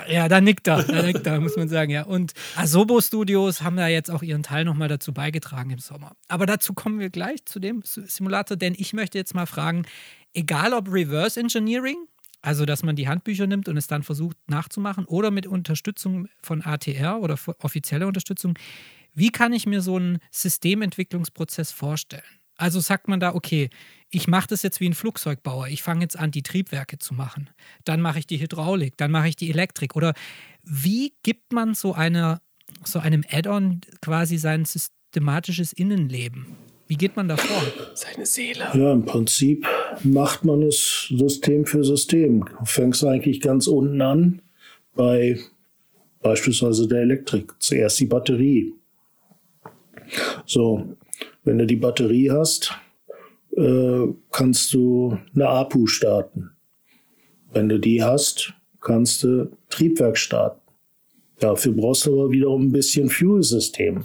[0.07, 2.03] ja, da nickt er, da nickt er, muss man sagen, ja.
[2.03, 6.15] Und Asobo Studio Studios haben da jetzt auch ihren Teil nochmal dazu beigetragen im Sommer.
[6.27, 7.81] Aber dazu kommen wir gleich zu dem
[8.15, 9.85] Simulator, denn ich möchte jetzt mal fragen,
[10.33, 11.97] egal ob Reverse Engineering,
[12.41, 16.61] also dass man die Handbücher nimmt und es dann versucht nachzumachen, oder mit Unterstützung von
[16.61, 18.57] ATR oder offizieller Unterstützung,
[19.13, 22.23] wie kann ich mir so einen Systementwicklungsprozess vorstellen?
[22.55, 23.69] Also sagt man da, okay,
[24.09, 25.67] ich mache das jetzt wie ein Flugzeugbauer.
[25.69, 27.49] Ich fange jetzt an, die Triebwerke zu machen.
[27.83, 29.95] Dann mache ich die Hydraulik, dann mache ich die Elektrik.
[29.95, 30.13] Oder
[30.63, 32.41] wie gibt man so einer
[32.83, 36.55] so einem Add-on quasi sein systematisches Innenleben?
[36.93, 37.59] Wie geht man da vor?
[37.95, 38.67] Seine Seele.
[38.75, 39.65] Ja, im Prinzip
[40.03, 42.45] macht man es System für System.
[42.59, 44.43] Du fängst eigentlich ganz unten an
[44.93, 45.39] bei
[46.21, 47.51] beispielsweise der Elektrik.
[47.57, 48.75] Zuerst die Batterie.
[50.45, 50.95] So,
[51.43, 52.75] wenn du die Batterie hast,
[53.57, 56.51] äh, kannst du eine APU starten.
[57.53, 60.61] Wenn du die hast, kannst du Triebwerk starten.
[61.39, 64.03] Dafür brauchst du aber wiederum ein bisschen Fuel-System.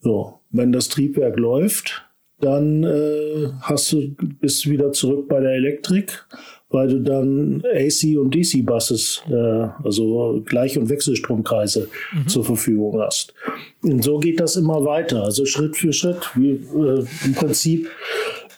[0.00, 2.04] So, wenn das Triebwerk läuft,
[2.40, 6.26] dann äh, hast du, bist du wieder zurück bei der Elektrik,
[6.70, 12.28] weil du dann AC und DC-Buses, äh, also Gleich- und Wechselstromkreise mhm.
[12.28, 13.34] zur Verfügung hast.
[13.82, 16.30] Und so geht das immer weiter, also Schritt für Schritt.
[16.34, 17.88] Wie, äh, Im Prinzip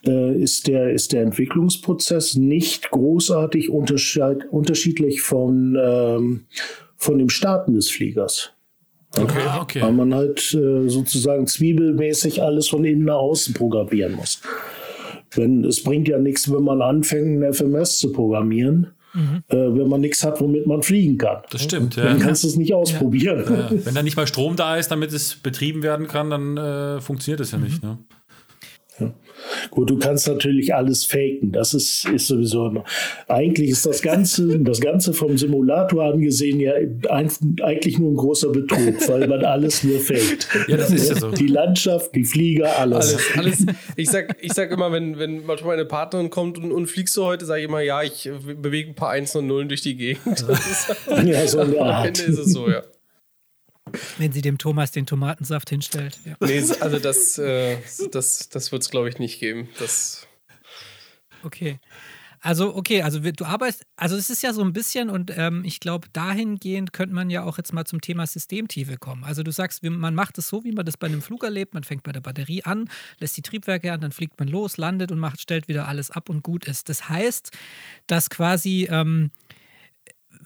[0.06, 6.46] äh, ist, der, ist der Entwicklungsprozess nicht großartig unterschiedlich von ähm,
[7.04, 8.53] von dem Starten des Fliegers.
[9.16, 9.82] Okay, ah, okay.
[9.82, 14.40] Weil man halt äh, sozusagen zwiebelmäßig alles von innen nach außen programmieren muss.
[15.34, 19.42] Wenn, es bringt ja nichts, wenn man anfängt, ein FMS zu programmieren, mhm.
[19.48, 21.38] äh, wenn man nichts hat, womit man fliegen kann.
[21.50, 22.04] Das stimmt, ja.
[22.04, 23.44] Dann kannst du es nicht ausprobieren.
[23.48, 23.56] Ja.
[23.56, 23.70] Ja.
[23.84, 27.40] Wenn da nicht mal Strom da ist, damit es betrieben werden kann, dann äh, funktioniert
[27.40, 27.64] es ja mhm.
[27.64, 27.82] nicht.
[27.82, 27.98] Ne?
[29.70, 31.52] Gut, du kannst natürlich alles faken.
[31.52, 32.84] Das ist, ist sowieso.
[33.28, 36.72] Eigentlich ist das Ganze, das Ganze vom Simulator angesehen ja
[37.10, 37.30] ein,
[37.62, 40.48] eigentlich nur ein großer Betrug, weil man alles nur faked.
[40.68, 41.30] Ja, das ist ja so.
[41.30, 43.16] Die Landschaft, die Flieger, alles.
[43.36, 43.76] Alles, alles.
[43.96, 47.24] Ich sag, ich sag immer, wenn, wenn manchmal meine Partnerin kommt und, und fliegst du
[47.24, 48.30] heute, sage ich immer, ja, ich
[48.60, 50.44] bewege ein paar Einsen und Nullen durch die Gegend.
[51.24, 52.06] ja, so eine Am Art.
[52.06, 52.82] Ende ist es so, ja.
[54.18, 56.18] Wenn sie dem Thomas den Tomatensaft hinstellt.
[56.24, 56.36] Ja.
[56.40, 57.78] Nee, also das, äh,
[58.10, 59.68] das, das wird es, glaube ich, nicht geben.
[59.78, 60.26] Das,
[61.44, 61.78] Okay.
[62.40, 65.80] Also, okay, also du arbeitest, also es ist ja so ein bisschen und ähm, ich
[65.80, 69.24] glaube, dahingehend könnte man ja auch jetzt mal zum Thema Systemtiefe kommen.
[69.24, 71.84] Also du sagst, man macht es so, wie man das bei einem Flug erlebt, man
[71.84, 75.20] fängt bei der Batterie an, lässt die Triebwerke an, dann fliegt man los, landet und
[75.20, 76.90] macht, stellt wieder alles ab und gut ist.
[76.90, 77.50] Das heißt,
[78.08, 79.30] dass quasi, ähm,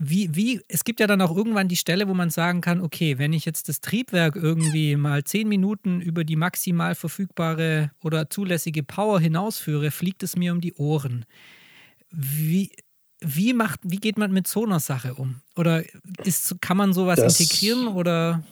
[0.00, 3.18] wie, wie, es gibt ja dann auch irgendwann die Stelle, wo man sagen kann, okay,
[3.18, 8.82] wenn ich jetzt das Triebwerk irgendwie mal zehn Minuten über die maximal verfügbare oder zulässige
[8.82, 11.24] Power hinausführe, fliegt es mir um die Ohren.
[12.10, 12.70] Wie,
[13.20, 15.40] wie, macht, wie geht man mit so einer Sache um?
[15.56, 15.84] Oder
[16.24, 18.42] ist, kann man sowas Das- integrieren oder?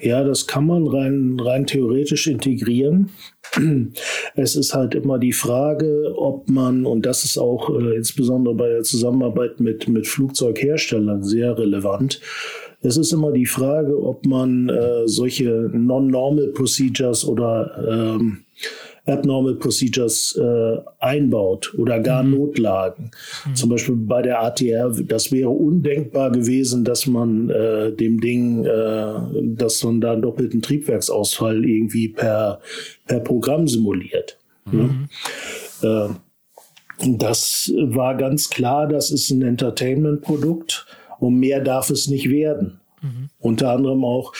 [0.00, 3.10] Ja, das kann man rein, rein theoretisch integrieren.
[4.34, 8.68] Es ist halt immer die Frage, ob man, und das ist auch äh, insbesondere bei
[8.68, 12.20] der Zusammenarbeit mit, mit Flugzeugherstellern sehr relevant,
[12.80, 18.44] es ist immer die Frage, ob man äh, solche Non-Normal Procedures oder ähm,
[19.08, 23.10] Abnormal Procedures äh, einbaut oder gar Notlagen.
[23.54, 29.14] Zum Beispiel bei der ATR, das wäre undenkbar gewesen, dass man äh, dem Ding, äh,
[29.42, 32.60] dass man da einen doppelten Triebwerksausfall irgendwie per,
[33.06, 34.38] per Programm simuliert.
[34.70, 35.08] Ne?
[35.82, 36.08] Äh,
[37.06, 40.86] das war ganz klar, das ist ein Entertainment-Produkt
[41.20, 42.80] und mehr darf es nicht werden.
[43.38, 44.32] Unter anderem auch,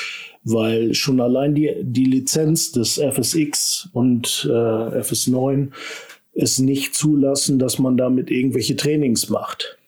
[0.53, 4.53] weil schon allein die, die Lizenz des FSX und äh,
[5.01, 5.69] FS9
[6.35, 9.79] es nicht zulassen, dass man damit irgendwelche Trainings macht.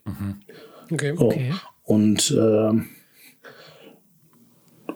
[0.91, 1.15] okay.
[1.17, 1.27] Oh.
[1.27, 1.53] Okay.
[1.85, 2.73] Und, äh,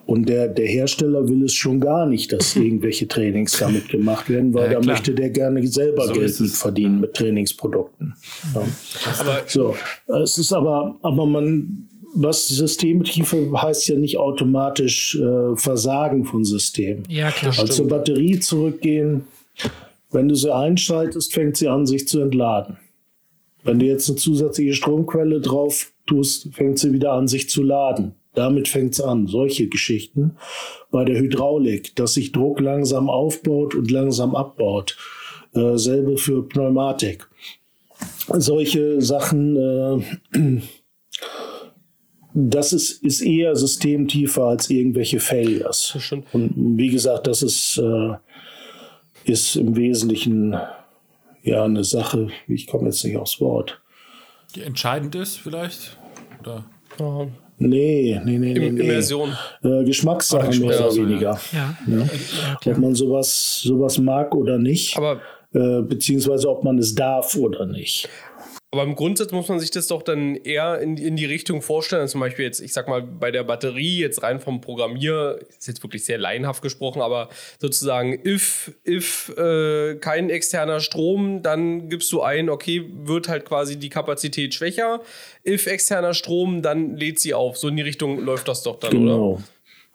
[0.07, 4.53] und der, der Hersteller will es schon gar nicht, dass irgendwelche Trainings damit gemacht werden,
[4.53, 8.15] weil Ja, da möchte der gerne selber So Geld verdienen mit Trainingsprodukten.
[8.55, 8.63] Ja.
[9.21, 9.77] Aber So,
[10.23, 17.05] es ist aber, aber man, was Systemtiefe heißt ja nicht automatisch äh, Versagen von Systemen.
[17.09, 17.55] Ja, klar.
[17.59, 19.25] Also zur Batterie zurückgehen,
[20.11, 22.79] wenn du sie einschaltest, fängt sie an, sich zu entladen.
[23.65, 28.15] Wenn du jetzt eine zusätzliche Stromquelle drauf tust, fängt sie wieder an, sich zu laden.
[28.35, 29.27] Damit fängt es an.
[29.27, 30.37] Solche Geschichten.
[30.91, 34.97] Bei der Hydraulik, dass sich Druck langsam aufbaut und langsam abbaut.
[35.55, 37.29] Äh, selbe für Pneumatik.
[38.29, 40.61] Solche Sachen, äh,
[42.35, 45.97] das ist, ist eher systemtiefer als irgendwelche Failures.
[46.33, 48.15] Und wie gesagt, das ist, äh,
[49.25, 50.57] ist im Wesentlichen
[51.43, 53.81] ja eine Sache, ich komme jetzt nicht aufs Wort.
[54.55, 55.99] Die entscheidend ist vielleicht?
[56.41, 56.65] Oder?
[56.99, 58.67] ja, Nee, nee, nee, nee.
[58.67, 58.83] Im- nee.
[58.83, 59.33] Immersion.
[59.63, 61.39] Äh, Geschmackssache mehr oder weniger.
[61.53, 62.03] Ja, Ja.
[62.65, 65.21] ja Ob man sowas, sowas mag oder nicht, aber
[65.53, 68.09] äh, beziehungsweise ob man es darf oder nicht.
[68.75, 72.09] Aber im Grundsatz muss man sich das doch dann eher in, in die Richtung vorstellen.
[72.09, 75.81] Zum Beispiel jetzt, ich sag mal, bei der Batterie, jetzt rein vom Programmier, ist jetzt
[75.85, 77.29] wirklich sehr laienhaft gesprochen, aber
[77.61, 83.79] sozusagen, if, if äh, kein externer Strom, dann gibst du ein, okay, wird halt quasi
[83.79, 85.03] die Kapazität schwächer.
[85.47, 87.57] If externer Strom, dann lädt sie auf.
[87.57, 89.15] So in die Richtung läuft das doch dann, oder?
[89.15, 89.43] Genau.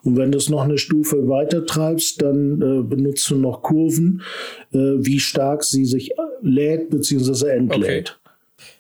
[0.06, 4.22] Und wenn du es noch eine Stufe weiter treibst, dann äh, benutzt du noch Kurven,
[4.72, 6.12] äh, wie stark sie sich
[6.42, 7.50] lädt bzw.
[7.50, 8.18] entlädt.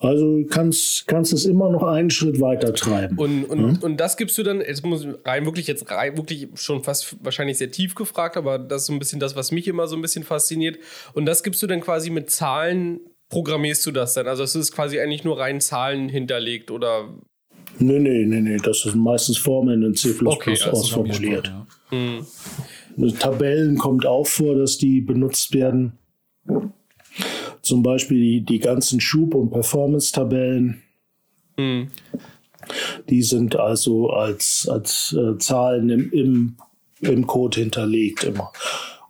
[0.01, 3.17] Also kannst, kannst es immer noch einen Schritt weiter treiben.
[3.17, 6.47] Und, und, und das gibst du dann, jetzt muss ich rein wirklich jetzt rein, wirklich
[6.55, 9.67] schon fast wahrscheinlich sehr tief gefragt, aber das ist so ein bisschen das, was mich
[9.67, 10.77] immer so ein bisschen fasziniert.
[11.13, 14.27] Und das gibst du dann quasi mit Zahlen, programmierst du das dann?
[14.27, 17.09] Also es ist quasi eigentlich nur rein Zahlen hinterlegt oder
[17.77, 21.51] Nee, nee, nee, nee, das sind meistens Formeln in C++ Okay, also ausformuliert.
[21.91, 23.15] Ja.
[23.19, 25.93] Tabellen kommt auch vor, dass die benutzt werden.
[27.69, 30.81] Zum Beispiel die, die ganzen Schub- und Performance-Tabellen.
[33.09, 36.57] Die sind also als, als äh, Zahlen im, im,
[37.01, 38.51] im Code hinterlegt immer.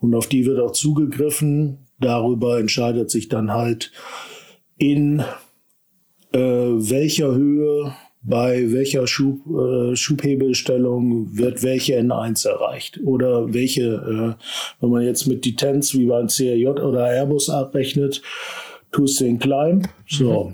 [0.02, 1.88] Und auf die wird auch zugegriffen.
[2.02, 3.94] Darüber entscheidet sich dann halt
[4.78, 5.24] in
[6.34, 13.84] äh, welcher Höhe bei welcher Schub, äh, Schubhebelstellung wird welche N1 erreicht oder welche,
[14.38, 14.44] äh,
[14.82, 18.22] wenn man jetzt mit Detents wie beim CRJ oder Airbus abrechnet,
[18.92, 19.88] tust du den Climb.
[20.08, 20.54] So,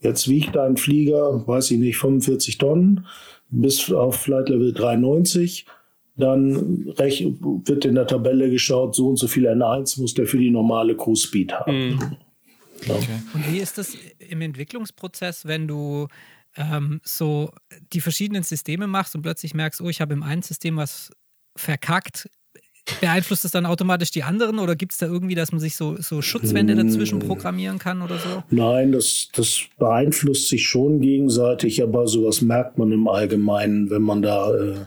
[0.00, 3.06] jetzt wiegt dein Flieger, weiß ich nicht, 45 Tonnen
[3.50, 5.66] bis auf Flight Level 93.
[6.16, 10.50] dann wird in der Tabelle geschaut, so und so viel N1 muss der für die
[10.50, 11.90] normale Cruise Speed haben.
[11.90, 12.16] Mhm.
[12.82, 13.20] Okay.
[13.34, 16.08] Und wie ist das im Entwicklungsprozess, wenn du
[16.58, 17.52] ähm, so
[17.92, 21.10] die verschiedenen Systeme machst und plötzlich merkst, oh, ich habe im einen System was
[21.56, 22.28] verkackt,
[23.00, 25.96] beeinflusst das dann automatisch die anderen oder gibt es da irgendwie, dass man sich so,
[26.00, 28.42] so Schutzwände dazwischen programmieren kann oder so?
[28.50, 34.22] Nein, das, das beeinflusst sich schon gegenseitig, aber sowas merkt man im Allgemeinen, wenn man
[34.22, 34.84] da äh,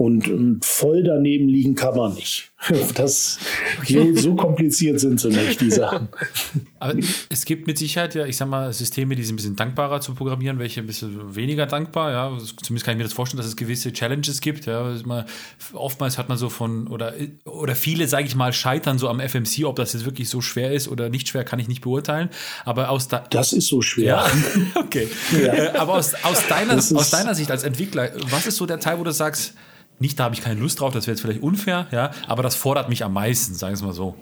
[0.00, 2.50] und, und, voll daneben liegen kann man nicht.
[2.94, 3.38] Das,
[3.86, 6.08] so, so kompliziert sind sie nicht, die Sachen.
[6.78, 6.94] Aber
[7.28, 10.14] es gibt mit Sicherheit ja, ich sag mal, Systeme, die sind ein bisschen dankbarer zu
[10.14, 12.12] programmieren, welche ein bisschen weniger dankbar.
[12.12, 14.66] Ja, zumindest kann ich mir das vorstellen, dass es gewisse Challenges gibt.
[14.66, 15.24] Ja, man,
[15.72, 19.64] oftmals hat man so von oder oder viele, sage ich mal, scheitern so am FMC,
[19.64, 22.30] ob das jetzt wirklich so schwer ist oder nicht schwer, kann ich nicht beurteilen.
[22.64, 24.06] Aber aus da das ist so schwer.
[24.06, 24.26] Ja,
[24.76, 25.08] okay.
[25.32, 25.52] Ja.
[25.52, 28.98] Äh, aber aus, aus deiner aus deiner Sicht als Entwickler, was ist so der Teil,
[28.98, 29.54] wo du sagst
[30.00, 32.56] nicht, da habe ich keine Lust drauf, das wäre jetzt vielleicht unfair, ja, aber das
[32.56, 34.16] fordert mich am meisten, sagen wir es mal so.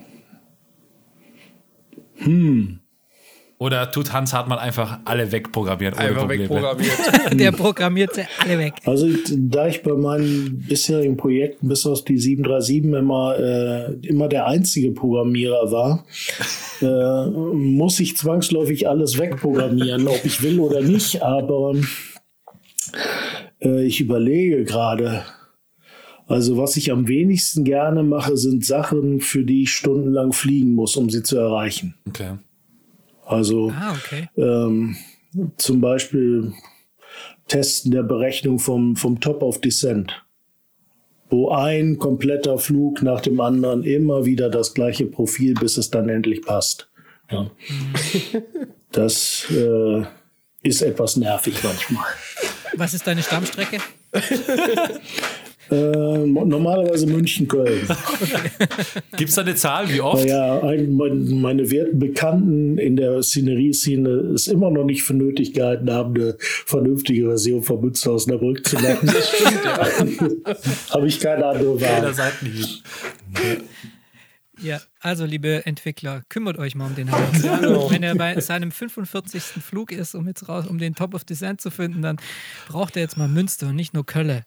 [2.15, 2.79] Hm.
[3.61, 5.97] Oder tut Hans Hartmann einfach alle wegprogrammiert?
[5.97, 6.93] Einfach wegprogrammiert.
[7.33, 8.73] Der programmiert sie alle weg.
[8.85, 14.47] Also, da ich bei meinen bisherigen Projekten bis auf die 737 immer, äh, immer der
[14.47, 16.05] einzige Programmierer war,
[16.81, 21.21] äh, muss ich zwangsläufig alles wegprogrammieren, ob ich will oder nicht.
[21.21, 21.75] Aber
[23.61, 25.23] äh, ich überlege gerade,
[26.29, 30.95] also was ich am wenigsten gerne mache, sind Sachen, für die ich stundenlang fliegen muss,
[30.95, 31.95] um sie zu erreichen.
[32.07, 32.37] Okay.
[33.25, 34.29] Also ah, okay.
[34.37, 34.95] Ähm,
[35.57, 36.53] zum Beispiel
[37.47, 40.23] Testen der Berechnung vom, vom Top of Descent,
[41.31, 46.09] wo ein kompletter Flug nach dem anderen immer wieder das gleiche Profil, bis es dann
[46.09, 46.89] endlich passt.
[47.31, 47.49] Ja.
[48.91, 50.01] Das äh,
[50.63, 52.03] ist etwas nervig manchmal.
[52.75, 53.77] Was ist deine Stammstrecke?
[55.71, 57.81] Äh, normalerweise München-Köln.
[59.17, 60.25] Gibt es da eine Zahl, wie oft?
[60.25, 65.53] Ja, ein, mein, meine werten Bekannten in der Szenerie-Szene es immer noch nicht für nötig
[65.53, 69.11] gehalten haben, eine vernünftige Version von Münster aus Osnabrück zu machen.
[69.13, 70.55] Das stimmt, ja.
[70.93, 72.03] Habe ich keine andere Wahl.
[72.03, 73.57] Ja,
[75.01, 77.41] also liebe Entwickler, kümmert euch mal um den Hans.
[77.59, 77.89] Genau.
[77.89, 79.41] Wenn er bei seinem 45.
[79.41, 82.17] Flug ist, um jetzt raus, um den Top of Descent zu finden, dann
[82.67, 84.45] braucht er jetzt mal Münster und nicht nur Kölle.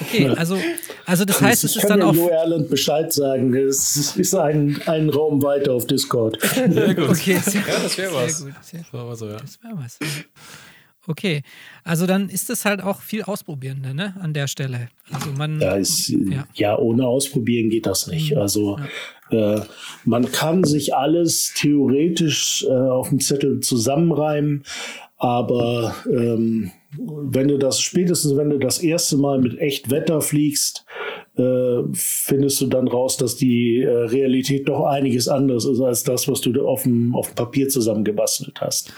[0.00, 0.58] Okay, also,
[1.06, 2.14] also das heißt, es ist dann auch.
[2.14, 3.54] Ich kann Erland Bescheid sagen.
[3.54, 6.40] Es ist ein, ein Raum weiter auf Discord.
[6.42, 7.10] Sehr gut.
[7.10, 8.38] Okay, sehr, ja, das wäre was.
[8.38, 8.46] Sehr
[8.90, 9.98] gut, sehr, das wäre was.
[11.08, 11.42] Okay,
[11.84, 14.90] also dann ist es halt auch viel Ausprobieren ne, an der Stelle.
[15.10, 16.46] Also man, ja, ist, ja.
[16.52, 16.78] ja.
[16.78, 18.32] ohne Ausprobieren geht das nicht.
[18.32, 18.38] Mhm.
[18.38, 18.86] Also ja.
[19.30, 19.60] Äh,
[20.04, 24.64] man kann sich alles theoretisch äh, auf dem Zettel zusammenreimen,
[25.16, 30.86] aber ähm, wenn du das spätestens, wenn du das erste Mal mit echt Wetter fliegst,
[31.36, 36.28] äh, findest du dann raus, dass die äh, Realität doch einiges anderes ist als das,
[36.28, 38.92] was du auf dem, auf dem Papier zusammengebastelt hast.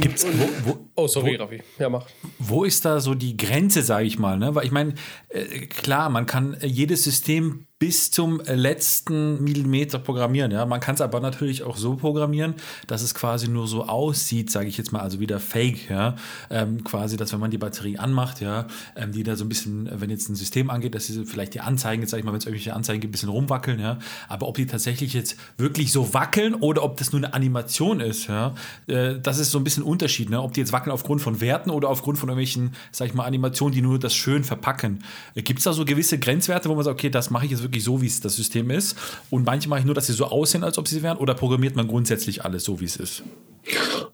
[0.00, 1.62] Gibt's, wo, wo, oh, sorry, wo, Raffi.
[1.78, 2.06] Ja, mach.
[2.38, 4.38] Wo ist da so die Grenze, sage ich mal?
[4.38, 4.54] Ne?
[4.54, 4.94] Weil ich meine,
[5.28, 10.50] äh, klar, man kann jedes System bis zum letzten Millimeter programmieren.
[10.52, 12.54] Ja, man kann es aber natürlich auch so programmieren,
[12.86, 15.88] dass es quasi nur so aussieht, sage ich jetzt mal, also wieder Fake.
[15.88, 16.14] Ja,
[16.50, 18.66] ähm, quasi, dass wenn man die Batterie anmacht, ja,
[18.96, 21.60] ähm, die da so ein bisschen, wenn jetzt ein System angeht, dass sie vielleicht die
[21.60, 23.80] Anzeigen, jetzt sage ich mal, wenn es irgendwelche Anzeigen gibt, ein bisschen rumwackeln.
[23.80, 28.00] Ja, aber ob die tatsächlich jetzt wirklich so wackeln oder ob das nur eine Animation
[28.00, 28.54] ist, ja,
[28.88, 30.28] äh, das ist so ein bisschen Unterschied.
[30.28, 30.42] Ne?
[30.42, 33.74] Ob die jetzt wackeln aufgrund von Werten oder aufgrund von irgendwelchen, sage ich mal, Animationen,
[33.74, 35.02] die nur das schön verpacken.
[35.34, 37.62] Äh, Gibt es da so gewisse Grenzwerte, wo man sagt, okay, das mache ich jetzt
[37.62, 38.96] wirklich wirklich so, wie es das System ist.
[39.30, 41.18] Und manche mache ich nur, dass sie so aussehen, als ob sie wären.
[41.18, 43.22] Oder programmiert man grundsätzlich alles so, wie es ist?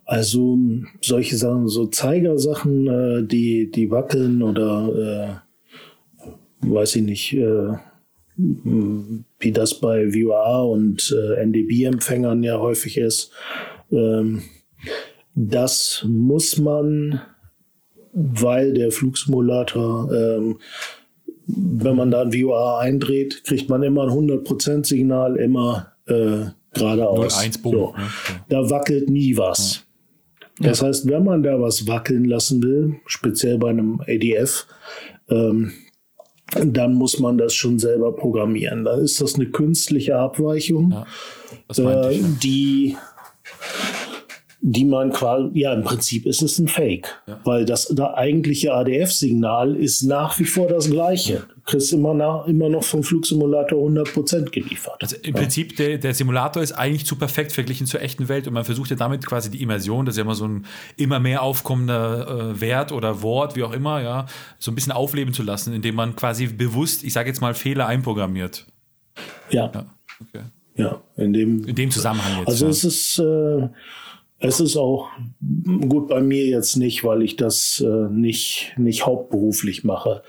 [0.05, 0.59] Also
[1.01, 7.73] solche Sachen, so Zeigersachen, äh, die, die wackeln oder äh, weiß ich nicht, äh,
[8.37, 13.31] wie das bei VOA und äh, NDB-Empfängern ja häufig ist.
[13.91, 14.43] Ähm,
[15.35, 17.21] das muss man,
[18.13, 20.59] weil der Flugsimulator ähm,
[21.47, 27.39] wenn man da ein VOA eindreht, kriegt man immer ein 100% Signal, immer äh, geradeaus.
[27.39, 27.95] 1 so.
[27.97, 28.11] ne?
[28.49, 29.85] Da wackelt nie was.
[30.61, 30.71] Ja.
[30.71, 34.67] Das heißt, wenn man da was wackeln lassen will, speziell bei einem ADF,
[35.29, 35.73] ähm,
[36.65, 38.85] dann muss man das schon selber programmieren.
[38.85, 40.95] Da ist das eine künstliche Abweichung,
[41.77, 42.97] ja, äh, die
[44.69, 47.39] die man quasi, ja, im Prinzip ist es ein Fake, ja.
[47.45, 51.47] weil das, das eigentliche ADF-Signal ist nach wie vor das gleiche.
[51.55, 54.97] Du kriegst immer, nach, immer noch vom Flugsimulator 100% geliefert.
[55.01, 55.41] Also im ja.
[55.41, 58.91] Prinzip, der, der Simulator ist eigentlich zu perfekt verglichen zur echten Welt und man versucht
[58.91, 62.61] ja damit quasi die Immersion, das ist ja immer so ein immer mehr aufkommender äh,
[62.61, 64.27] Wert oder Wort, wie auch immer, ja,
[64.59, 67.87] so ein bisschen aufleben zu lassen, indem man quasi bewusst, ich sage jetzt mal, Fehler
[67.87, 68.67] einprogrammiert.
[69.49, 69.71] Ja.
[69.73, 69.87] Ja,
[70.21, 70.45] okay.
[70.75, 72.49] ja in, dem, in dem Zusammenhang jetzt.
[72.49, 73.21] Also es ist...
[73.21, 73.69] Äh,
[74.39, 75.09] es ist auch
[75.89, 80.23] gut bei mir jetzt nicht, weil ich das äh, nicht, nicht hauptberuflich mache.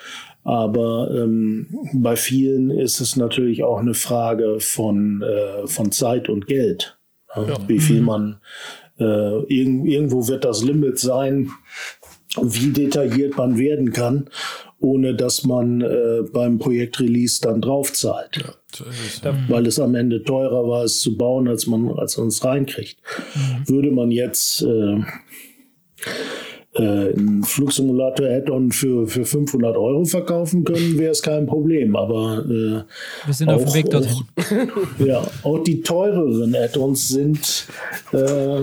[0.43, 6.47] Aber ähm, bei vielen ist es natürlich auch eine Frage von, äh, von Zeit und
[6.47, 6.97] Geld.
[7.35, 7.57] Ja.
[7.67, 8.05] Wie viel mhm.
[8.05, 8.39] man,
[8.97, 11.51] äh, irg irgendwo wird das Limit sein,
[12.41, 14.29] wie detailliert man werden kann
[14.79, 18.37] ohne dass man äh, beim Projekt-Release dann draufzahlt.
[18.37, 18.53] Ja.
[19.47, 22.97] Weil es am Ende teurer war, es zu bauen, als man, als man es reinkriegt.
[23.33, 23.69] Mhm.
[23.69, 25.01] Würde man jetzt äh,
[26.77, 31.95] äh, einen Flugsimulator-Add-on für, für 500 Euro verkaufen können, wäre es kein Problem.
[31.95, 32.83] Aber äh,
[33.25, 34.25] wir sind auch, auf dem Weg dorthin.
[34.37, 37.67] Auch, ja, auch die teureren Add-ons sind
[38.11, 38.61] äh,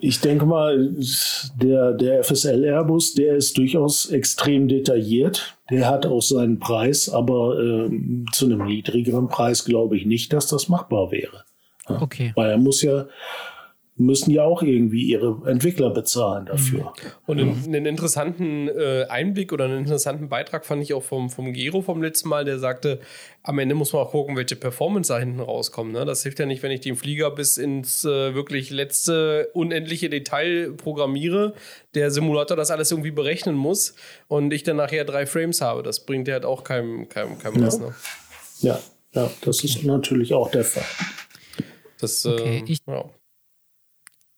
[0.00, 0.94] ich denke mal,
[1.60, 5.56] der, der FSL Airbus, der ist durchaus extrem detailliert.
[5.70, 7.90] Der hat auch seinen Preis, aber äh,
[8.32, 11.44] zu einem niedrigeren Preis glaube ich nicht, dass das machbar wäre.
[11.86, 12.32] Okay.
[12.34, 13.06] Weil er muss ja
[13.96, 16.80] müssen ja auch irgendwie ihre Entwickler bezahlen dafür.
[16.80, 17.10] Mhm.
[17.26, 21.52] Und einen, einen interessanten äh, Einblick oder einen interessanten Beitrag fand ich auch vom, vom
[21.52, 22.98] Gero vom letzten Mal, der sagte,
[23.44, 25.92] am Ende muss man auch gucken, welche Performance da hinten rauskommt.
[25.92, 26.04] Ne?
[26.04, 30.72] Das hilft ja nicht, wenn ich den Flieger bis ins äh, wirklich letzte unendliche Detail
[30.72, 31.54] programmiere,
[31.94, 33.94] der Simulator das alles irgendwie berechnen muss
[34.26, 35.84] und ich dann nachher drei Frames habe.
[35.84, 37.66] Das bringt ja halt auch keinem, keinem, keinem ja.
[37.68, 37.78] was.
[37.78, 37.94] Ne?
[38.58, 38.80] Ja,
[39.12, 40.82] ja, das ist natürlich auch der Fall.
[42.00, 43.04] Das, okay, äh, ich, ja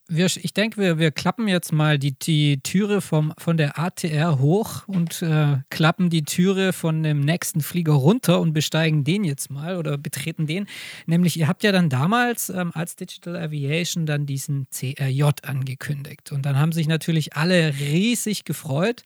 [0.08, 4.38] wir, ich denke, wir, wir klappen jetzt mal die, die Türe vom, von der ATR
[4.38, 9.50] hoch und äh, klappen die Türe von dem nächsten Flieger runter und besteigen den jetzt
[9.50, 10.66] mal oder betreten den.
[11.06, 16.30] Nämlich, ihr habt ja dann damals ähm, als Digital Aviation dann diesen CRJ angekündigt.
[16.32, 19.02] Und dann haben sich natürlich alle riesig gefreut.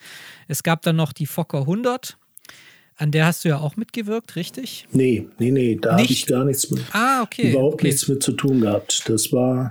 [0.48, 2.18] Es gab dann noch die Fokker 100.
[3.00, 4.86] An der hast du ja auch mitgewirkt, richtig?
[4.92, 6.82] Nee, nee, nee, da habe ich gar nichts mit.
[6.92, 7.52] Ah, okay.
[7.52, 7.86] Überhaupt okay.
[7.86, 9.04] nichts mit zu tun gehabt.
[9.08, 9.70] Das war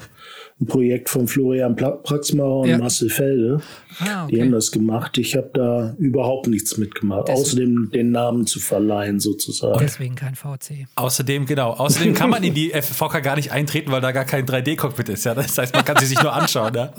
[0.60, 2.80] ein Projekt von Florian Praxmauer und ja.
[2.80, 3.62] Marcel Felde.
[4.00, 4.36] Ah, okay.
[4.36, 5.20] Die haben das gemacht.
[5.20, 7.40] Ich habe da überhaupt nichts mitgemacht, Deswegen.
[7.40, 9.78] außerdem den Namen zu verleihen sozusagen.
[9.78, 10.88] Deswegen kein VC.
[10.96, 11.74] Außerdem, genau.
[11.74, 15.26] Außerdem kann man in die FVK gar nicht eintreten, weil da gar kein 3D-Cockpit ist.
[15.26, 15.36] Ja?
[15.36, 16.74] Das heißt, man kann sie sich nur anschauen.
[16.74, 16.94] Ja?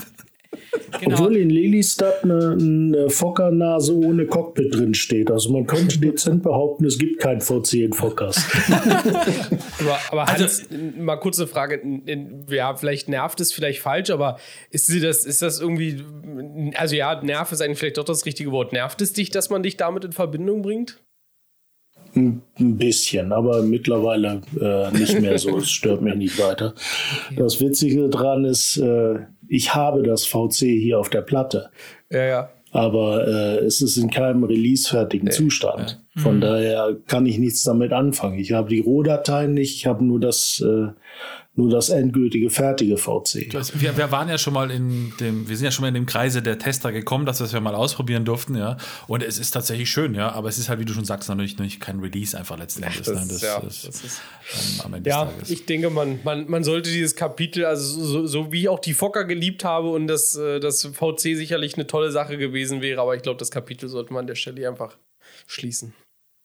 [1.01, 1.15] Genau.
[1.15, 5.31] Obwohl in Lelystad eine, eine Fokkernase ohne Cockpit drin steht.
[5.31, 8.45] Also man könnte dezent behaupten, es gibt kein VC in Fokkers.
[9.81, 10.69] aber, aber also, Hans,
[10.99, 11.81] mal kurze Frage.
[12.49, 14.39] Ja, vielleicht nervt es vielleicht falsch, aber
[14.71, 16.03] ist das, ist das irgendwie,
[16.75, 18.73] also ja, Nerv ist eigentlich vielleicht doch das richtige Wort.
[18.73, 21.01] Nervt es dich, dass man dich damit in Verbindung bringt?
[22.15, 25.59] Ein bisschen, aber mittlerweile äh, nicht mehr so.
[25.59, 26.75] Es stört mich nicht weiter.
[27.27, 27.37] Okay.
[27.37, 29.21] Das Witzige daran ist, äh,
[29.51, 31.71] ich habe das VC hier auf der Platte.
[32.11, 32.51] Ja, ja.
[32.73, 35.33] Aber äh, es ist in keinem releasefertigen nee.
[35.33, 36.01] Zustand.
[36.15, 36.23] Ja.
[36.23, 36.41] Von mhm.
[36.41, 38.39] daher kann ich nichts damit anfangen.
[38.39, 40.93] Ich habe die Rohdateien nicht, ich habe nur das äh,
[41.55, 43.53] nur das endgültige, fertige VC.
[43.53, 46.07] wir, wir, waren ja schon mal in dem, wir sind ja schon mal in dem
[46.07, 48.77] Kreise der Tester gekommen, dass wir es ja mal ausprobieren durften, ja.
[49.09, 51.59] Und es ist tatsächlich schön, ja, aber es ist halt, wie du schon sagst, natürlich
[51.59, 53.03] nicht kein Release einfach letzten Endes.
[53.03, 53.27] Das, ne?
[53.29, 54.21] das, ja, das, das ist,
[54.53, 58.53] ähm, am Ende ja ich denke, man, man, man sollte dieses Kapitel, also so, so
[58.53, 62.13] wie ich auch die Fokker geliebt habe und das, äh, das VC sicherlich eine tolle
[62.13, 64.97] Sache gewesen wäre, aber ich glaube, das Kapitel sollte man an der Stelle einfach
[65.49, 65.95] schließen.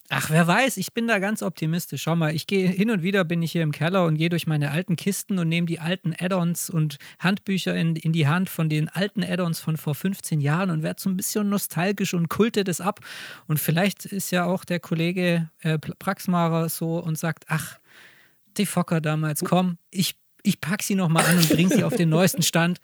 [0.09, 2.03] Ach, wer weiß, ich bin da ganz optimistisch.
[2.03, 4.45] Schau mal, ich gehe hin und wieder bin ich hier im Keller und gehe durch
[4.45, 8.69] meine alten Kisten und nehme die alten Add-ons und Handbücher in, in die Hand von
[8.69, 12.63] den alten Add-ons von vor 15 Jahren und werde so ein bisschen nostalgisch und kulte
[12.63, 12.99] das ab.
[13.47, 17.79] Und vielleicht ist ja auch der Kollege äh, Praxmarer so und sagt, ach,
[18.57, 22.09] die Fokker damals, komm, ich, ich pack sie nochmal an und bringe sie auf den
[22.09, 22.79] neuesten Stand,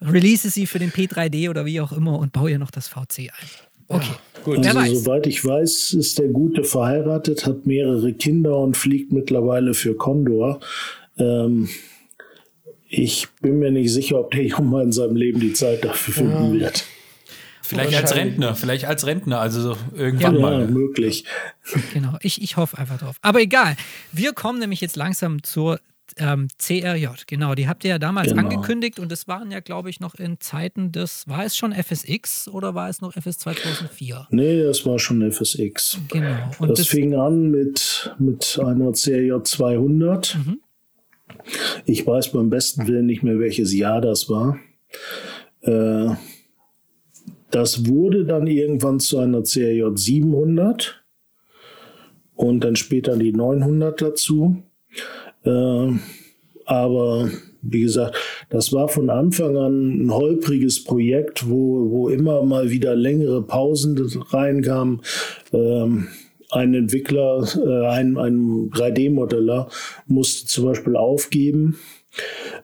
[0.00, 3.30] release sie für den P3D oder wie auch immer und baue ihr noch das VC
[3.30, 3.48] ein.
[3.86, 4.16] Okay.
[4.46, 4.58] Gut.
[4.58, 5.00] Also, weiß.
[5.00, 10.60] soweit ich weiß, ist der Gute verheiratet, hat mehrere Kinder und fliegt mittlerweile für Condor.
[11.18, 11.68] Ähm,
[12.88, 16.54] ich bin mir nicht sicher, ob der Junge in seinem Leben die Zeit dafür finden
[16.54, 16.60] ja.
[16.60, 16.84] wird.
[17.60, 20.60] Vielleicht als Rentner, vielleicht als Rentner, also irgendwann ja, mal.
[20.60, 21.24] Ja, möglich.
[21.92, 23.16] Genau, ich, ich hoffe einfach drauf.
[23.22, 23.76] Aber egal,
[24.12, 25.80] wir kommen nämlich jetzt langsam zur
[26.18, 28.42] ähm, CRJ, genau, die habt ihr ja damals genau.
[28.42, 32.48] angekündigt und das waren ja, glaube ich, noch in Zeiten des, war es schon FSX
[32.48, 34.28] oder war es noch FS 2004?
[34.30, 36.00] Nee, das war schon FSX.
[36.08, 36.36] Genau.
[36.58, 40.36] Und das, das fing an mit, mit einer CRJ 200.
[40.36, 40.60] Mhm.
[41.84, 44.58] Ich weiß beim besten Willen nicht mehr, welches Jahr das war.
[45.62, 46.14] Äh,
[47.50, 51.04] das wurde dann irgendwann zu einer CRJ 700
[52.34, 54.62] und dann später die 900 dazu.
[55.46, 55.92] Äh,
[56.66, 57.30] aber
[57.62, 58.16] wie gesagt,
[58.50, 63.96] das war von Anfang an ein holpriges Projekt, wo, wo immer mal wieder längere Pausen
[64.30, 65.00] reinkamen.
[65.52, 66.08] Ähm,
[66.50, 69.68] ein Entwickler, äh, ein, ein 3D-Modeller
[70.06, 71.78] musste zum Beispiel aufgeben,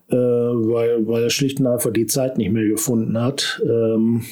[0.08, 3.60] äh, weil, weil er schlicht und einfach die Zeit nicht mehr gefunden hat.
[3.64, 4.22] Ähm,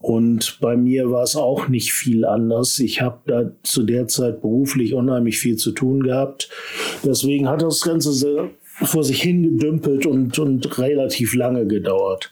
[0.00, 2.78] und bei mir war es auch nicht viel anders.
[2.78, 6.48] Ich habe da zu der Zeit beruflich unheimlich viel zu tun gehabt.
[7.04, 8.48] Deswegen hat das Ganze sehr
[8.82, 12.30] vor sich hingedümpelt und, und relativ lange gedauert.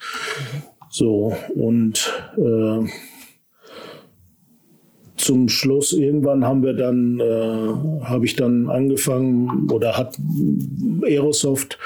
[0.88, 2.88] So, und äh,
[5.16, 10.16] zum Schluss irgendwann haben wir dann, äh, habe ich dann angefangen oder hat
[11.02, 11.78] Aerosoft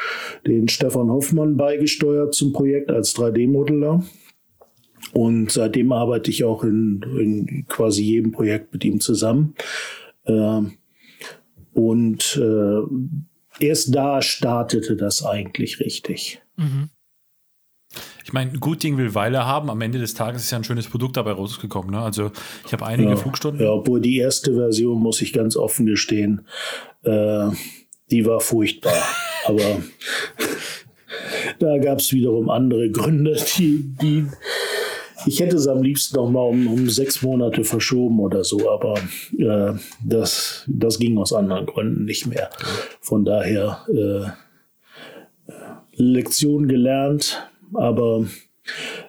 [0.47, 4.05] den Stefan Hoffmann beigesteuert zum Projekt als 3D-Modeller.
[5.13, 9.55] Und seitdem arbeite ich auch in, in quasi jedem Projekt mit ihm zusammen.
[10.25, 10.63] Äh,
[11.75, 16.43] und äh, erst da startete das eigentlich richtig.
[16.57, 16.91] Mhm.
[18.25, 19.69] Ich meine, gut Ding will Weile haben.
[19.69, 21.91] Am Ende des Tages ist ja ein schönes Produkt dabei rausgekommen.
[21.91, 22.01] Ne?
[22.01, 22.31] Also
[22.65, 23.63] ich habe einige ja, Flugstunden.
[23.63, 26.47] Ja, obwohl die erste Version, muss ich ganz offen gestehen,
[27.03, 27.49] äh,
[28.11, 29.03] die war furchtbar.
[29.45, 29.83] Aber
[31.59, 34.27] da gab es wiederum andere Gründe, die, die
[35.27, 38.95] ich hätte es am liebsten noch mal um, um sechs Monate verschoben oder so, aber
[39.39, 42.51] äh, das, das ging aus anderen Gründen nicht mehr.
[43.01, 44.31] Von daher äh,
[45.95, 48.27] Lektion gelernt, aber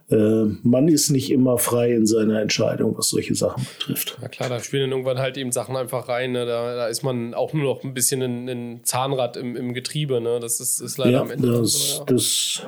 [0.09, 4.17] äh, man ist nicht immer frei in seiner Entscheidung, was solche Sachen betrifft.
[4.21, 6.31] Ja klar, da spielen dann irgendwann halt eben Sachen einfach rein.
[6.31, 6.45] Ne?
[6.45, 10.21] Da, da, ist man auch nur noch ein bisschen ein, ein Zahnrad im, im, Getriebe.
[10.21, 10.39] Ne?
[10.39, 11.51] Das ist, ist leider ja, am Ende.
[11.51, 12.05] Das, so, ja.
[12.05, 12.67] das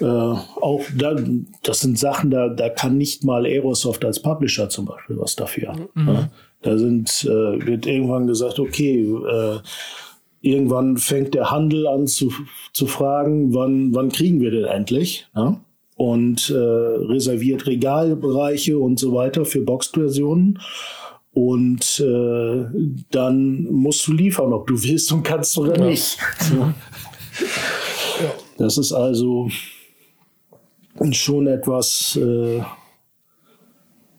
[0.00, 1.16] äh, auch da,
[1.62, 5.74] das sind Sachen, da, da kann nicht mal Aerosoft als Publisher zum Beispiel was dafür.
[5.94, 6.08] Mhm.
[6.08, 6.28] Ja,
[6.62, 9.58] da sind, äh, wird irgendwann gesagt, okay, äh,
[10.40, 12.32] irgendwann fängt der Handel an zu,
[12.72, 15.26] zu fragen, wann, wann kriegen wir denn endlich?
[15.34, 15.60] Ja?
[15.96, 20.58] Und äh, reserviert Regalbereiche und so weiter für Boxed-Versionen.
[21.32, 22.64] Und äh,
[23.10, 26.18] dann musst du liefern, ob du willst und kannst oder nicht.
[26.56, 26.74] Ja.
[28.58, 29.48] Das ist also
[31.12, 32.60] schon etwas, äh,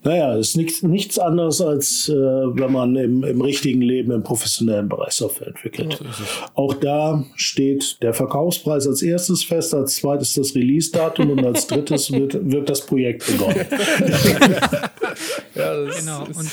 [0.03, 4.87] naja, ist nichts, nichts anderes, als äh, wenn man im, im richtigen Leben im professionellen
[4.87, 5.99] Bereich Software entwickelt.
[5.99, 6.07] Ja,
[6.53, 12.11] Auch da steht der Verkaufspreis als erstes fest, als zweites das Release-Datum und als drittes
[12.11, 13.65] wird, wird das Projekt begonnen.
[15.55, 16.25] ja, genau.
[16.25, 16.51] Und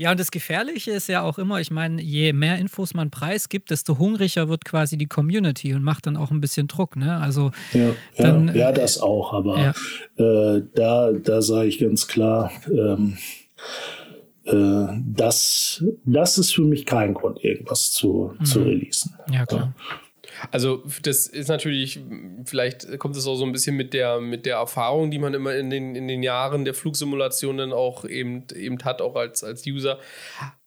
[0.00, 3.70] ja, und das Gefährliche ist ja auch immer, ich meine, je mehr Infos man preisgibt,
[3.70, 6.96] desto hungriger wird quasi die Community und macht dann auch ein bisschen Druck.
[6.96, 7.18] Ne?
[7.18, 9.74] Also ja, dann, ja, ja, das auch, aber
[10.16, 10.54] ja.
[10.56, 13.18] äh, da, da sage ich ganz klar, ähm,
[14.44, 18.44] äh, das, das ist für mich kein Grund, irgendwas zu, mhm.
[18.46, 19.16] zu releasen.
[19.30, 19.74] Ja, klar.
[19.76, 19.96] Ja.
[20.50, 22.00] Also das ist natürlich,
[22.44, 25.54] vielleicht kommt es auch so ein bisschen mit der, mit der Erfahrung, die man immer
[25.54, 29.66] in den, in den Jahren der Flugsimulation dann auch eben, eben hat, auch als, als
[29.66, 29.98] User.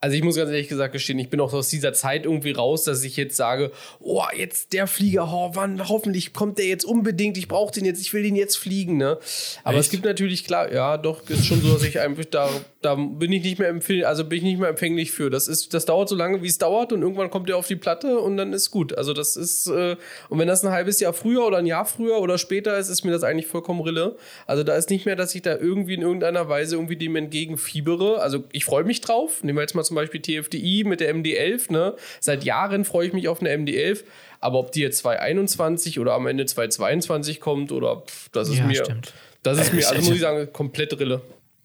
[0.04, 2.84] Also ich muss ganz ehrlich gesagt gestehen, ich bin auch aus dieser Zeit irgendwie raus,
[2.84, 7.38] dass ich jetzt sage, oh, jetzt der Flieger, oh, wann, hoffentlich kommt der jetzt unbedingt,
[7.38, 9.18] ich brauche den jetzt, ich will den jetzt fliegen, ne?
[9.64, 9.86] Aber Echt?
[9.86, 12.50] es gibt natürlich, klar, ja, doch, ist schon so, dass ich einfach da,
[12.82, 15.30] da bin ich nicht mehr empfänglich, also bin ich nicht mehr empfänglich für.
[15.30, 17.78] Das ist, das dauert so lange, wie es dauert und irgendwann kommt der auf die
[17.78, 18.98] Platte und dann ist gut.
[18.98, 19.96] Also das ist, äh,
[20.28, 23.06] und wenn das ein halbes Jahr früher oder ein Jahr früher oder später ist, ist
[23.06, 24.18] mir das eigentlich vollkommen Rille.
[24.48, 28.20] Also da ist nicht mehr, dass ich da irgendwie in irgendeiner Weise irgendwie dem entgegenfiebere.
[28.20, 29.42] Also ich freue mich drauf.
[29.44, 31.72] Nehmen wir jetzt mal zum Beispiel TFDI mit der MD11.
[31.72, 31.96] Ne?
[32.20, 34.04] Seit Jahren freue ich mich auf eine MD11.
[34.40, 38.66] Aber ob die jetzt 2021 oder am Ende 2022 kommt oder pff, das ist ja,
[38.66, 39.14] mir, stimmt.
[39.42, 41.22] das ist mir, also muss ich sagen, komplett Rille.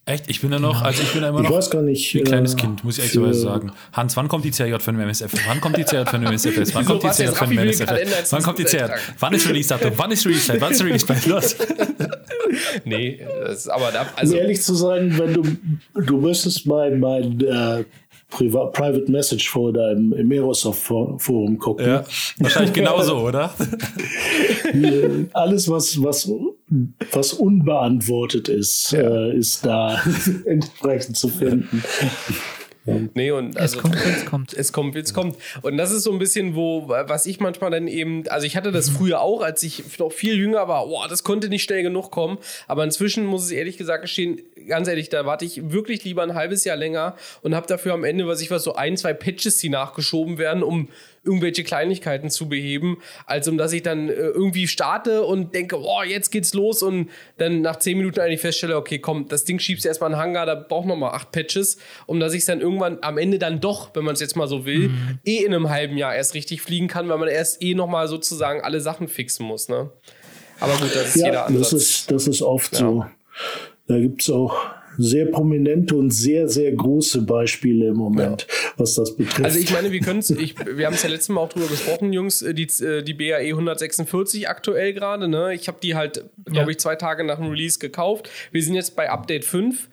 [0.09, 0.31] Echt?
[0.31, 2.24] Ich bin da noch, also ich bin da immer noch ich weiß gar nicht, ein
[2.24, 3.72] kleines äh, Kind, muss ich ehrlich sagen.
[3.93, 5.31] Hans, wann kommt die CRJ von dem MSF?
[5.47, 6.74] Wann kommt die CRJ von dem MSF?
[6.74, 8.33] Wann kommt die CRJ von dem MSF?
[8.33, 8.93] Wann kommt die CRJ?
[9.18, 9.93] Wann ist Release-Datum?
[9.97, 10.61] Wann ist Release-Zeit?
[10.62, 11.26] Wann ist Release-Zeit?
[11.26, 11.57] Los!
[12.87, 14.33] nee, das ist aber da, also.
[14.33, 15.43] Um ehrlich zu sein, wenn du,
[16.01, 17.85] du müsstest mein, mein äh,
[18.31, 21.87] Private Message Folder im, im Microsoft Forum gucken.
[21.87, 22.05] Ja,
[22.39, 23.55] wahrscheinlich genauso, oder?
[25.33, 26.31] Alles, was, was,
[27.12, 29.01] was unbeantwortet ist, ja.
[29.01, 30.01] äh, ist da
[30.45, 31.83] entsprechend zu finden.
[33.14, 34.55] Nee, und also, es kommt, es kommt.
[34.55, 35.36] Es kommt, es kommt.
[35.62, 38.72] Und das ist so ein bisschen, wo, was ich manchmal dann eben, also ich hatte
[38.72, 42.11] das früher auch, als ich noch viel jünger war, boah, das konnte nicht schnell genug
[42.11, 42.39] kommen.
[42.66, 46.34] Aber inzwischen muss es ehrlich gesagt gestehen, ganz ehrlich, da warte ich wirklich lieber ein
[46.34, 49.59] halbes Jahr länger und habe dafür am Ende, was ich was, so ein, zwei Patches,
[49.59, 50.89] die nachgeschoben werden, um
[51.25, 56.05] irgendwelche Kleinigkeiten zu beheben, als um dass ich dann äh, irgendwie starte und denke, boah,
[56.05, 59.85] jetzt geht's los und dann nach zehn Minuten eigentlich feststelle, okay, komm, das Ding schiebst
[59.85, 62.47] du erstmal in den Hangar, da braucht man mal acht Patches, um dass ich es
[62.47, 65.19] dann irgendwann am Ende dann doch, wenn man es jetzt mal so will, mhm.
[65.25, 68.61] eh in einem halben Jahr erst richtig fliegen kann, weil man erst eh nochmal sozusagen
[68.61, 69.91] alle Sachen fixen muss, ne?
[70.61, 71.71] Aber gut, das ist ja, jeder Ansatz.
[71.71, 72.79] Das ist, das ist oft ja.
[72.81, 73.07] so.
[73.87, 74.57] Da gibt es auch
[74.99, 78.73] sehr prominente und sehr, sehr große Beispiele im Moment, ja.
[78.77, 79.45] was das betrifft.
[79.45, 82.13] Also ich meine, wir können es, wir haben es ja letztes Mal auch drüber gesprochen,
[82.13, 85.55] Jungs, äh, die, äh, die BAE 146 aktuell gerade, ne?
[85.55, 88.29] Ich habe die halt, glaube ich, zwei Tage nach dem Release gekauft.
[88.51, 89.89] Wir sind jetzt bei Update 5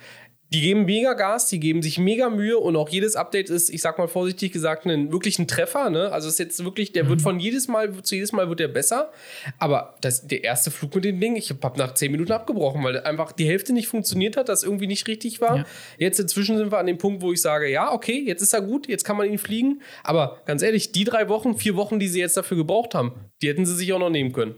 [0.54, 3.82] die geben mega Gas, die geben sich mega Mühe und auch jedes Update ist, ich
[3.82, 5.90] sag mal vorsichtig gesagt, ein, wirklich ein Treffer.
[5.90, 6.12] Ne?
[6.12, 7.10] Also ist jetzt wirklich, der mhm.
[7.10, 9.12] wird von jedes Mal zu jedes Mal wird der besser.
[9.58, 13.00] Aber das, der erste Flug mit dem Ding, ich habe nach zehn Minuten abgebrochen, weil
[13.02, 15.58] einfach die Hälfte nicht funktioniert hat, das irgendwie nicht richtig war.
[15.58, 15.66] Ja.
[15.98, 18.62] Jetzt inzwischen sind wir an dem Punkt, wo ich sage, ja, okay, jetzt ist er
[18.62, 19.82] gut, jetzt kann man ihn fliegen.
[20.04, 23.50] Aber ganz ehrlich, die drei Wochen, vier Wochen, die sie jetzt dafür gebraucht haben, die
[23.50, 24.56] hätten sie sich auch noch nehmen können.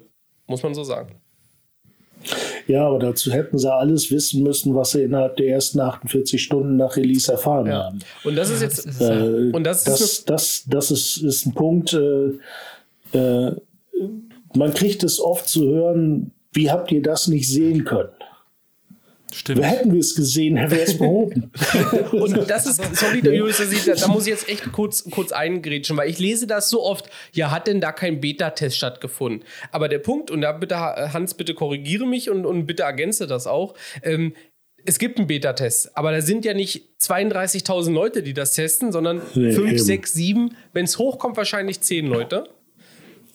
[0.47, 1.15] Muss man so sagen.
[2.67, 6.77] Ja, aber dazu hätten sie alles wissen müssen, was sie innerhalb der ersten 48 Stunden
[6.77, 7.85] nach Release erfahren ja.
[7.85, 7.99] haben.
[8.23, 9.01] Und das ist jetzt.
[9.01, 11.93] Äh, und das, das, ist, das, das ist, ist ein Punkt.
[11.93, 12.31] Äh,
[13.17, 13.55] äh,
[14.55, 18.09] man kriegt es oft zu hören, wie habt ihr das nicht sehen können?
[19.33, 19.63] Stimmt.
[19.63, 21.51] Hätten wir es gesehen, wäre es behoben.
[22.13, 26.09] und das ist, sorry, Julius, da, da muss ich jetzt echt kurz, kurz eingrätschen, weil
[26.09, 29.43] ich lese das so oft, ja, hat denn da kein Beta-Test stattgefunden?
[29.71, 33.47] Aber der Punkt, und da bitte, Hans, bitte korrigiere mich und, und bitte ergänze das
[33.47, 34.33] auch, ähm,
[34.85, 39.21] es gibt einen Beta-Test, aber da sind ja nicht 32.000 Leute, die das testen, sondern
[39.35, 42.49] nee, 5, 6, 7, wenn es hochkommt, wahrscheinlich 10 Leute.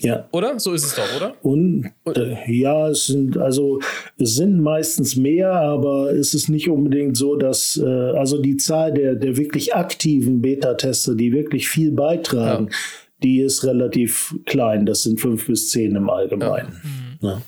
[0.03, 0.29] Ja.
[0.33, 0.59] Oder?
[0.59, 1.35] So ist es doch, oder?
[1.43, 3.81] Und äh, ja, es sind also
[4.19, 8.93] es sind meistens mehr, aber es ist nicht unbedingt so, dass äh, also die Zahl
[8.93, 12.77] der der wirklich aktiven Beta-Tester, die wirklich viel beitragen, ja.
[13.23, 14.87] die ist relativ klein.
[14.87, 16.73] Das sind fünf bis zehn im Allgemeinen.
[16.83, 17.03] Ja.
[17.23, 17.41] Ja.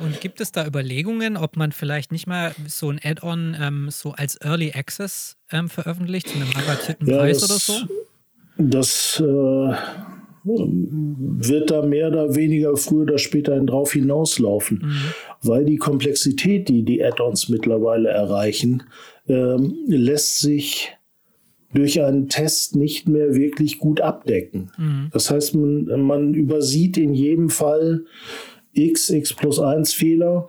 [0.00, 4.10] Und gibt es da Überlegungen, ob man vielleicht nicht mal so ein Add-on ähm, so
[4.10, 7.86] als Early Access ähm, veröffentlicht, zu einem rabattierten Preis das, oder so?
[8.58, 9.74] Das äh,
[10.44, 15.48] wird da mehr oder weniger früher oder später drauf hinauslaufen, mhm.
[15.48, 18.82] weil die Komplexität, die die Add-ons mittlerweile erreichen,
[19.26, 20.92] ähm, lässt sich
[21.72, 24.70] durch einen Test nicht mehr wirklich gut abdecken.
[24.78, 25.08] Mhm.
[25.12, 28.04] Das heißt, man, man übersieht in jedem Fall
[28.74, 30.46] x, x plus 1 Fehler,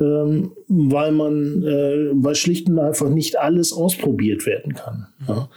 [0.00, 5.08] ähm, weil man, äh, weil schlicht und einfach nicht alles ausprobiert werden kann.
[5.20, 5.26] Mhm.
[5.28, 5.48] Ja.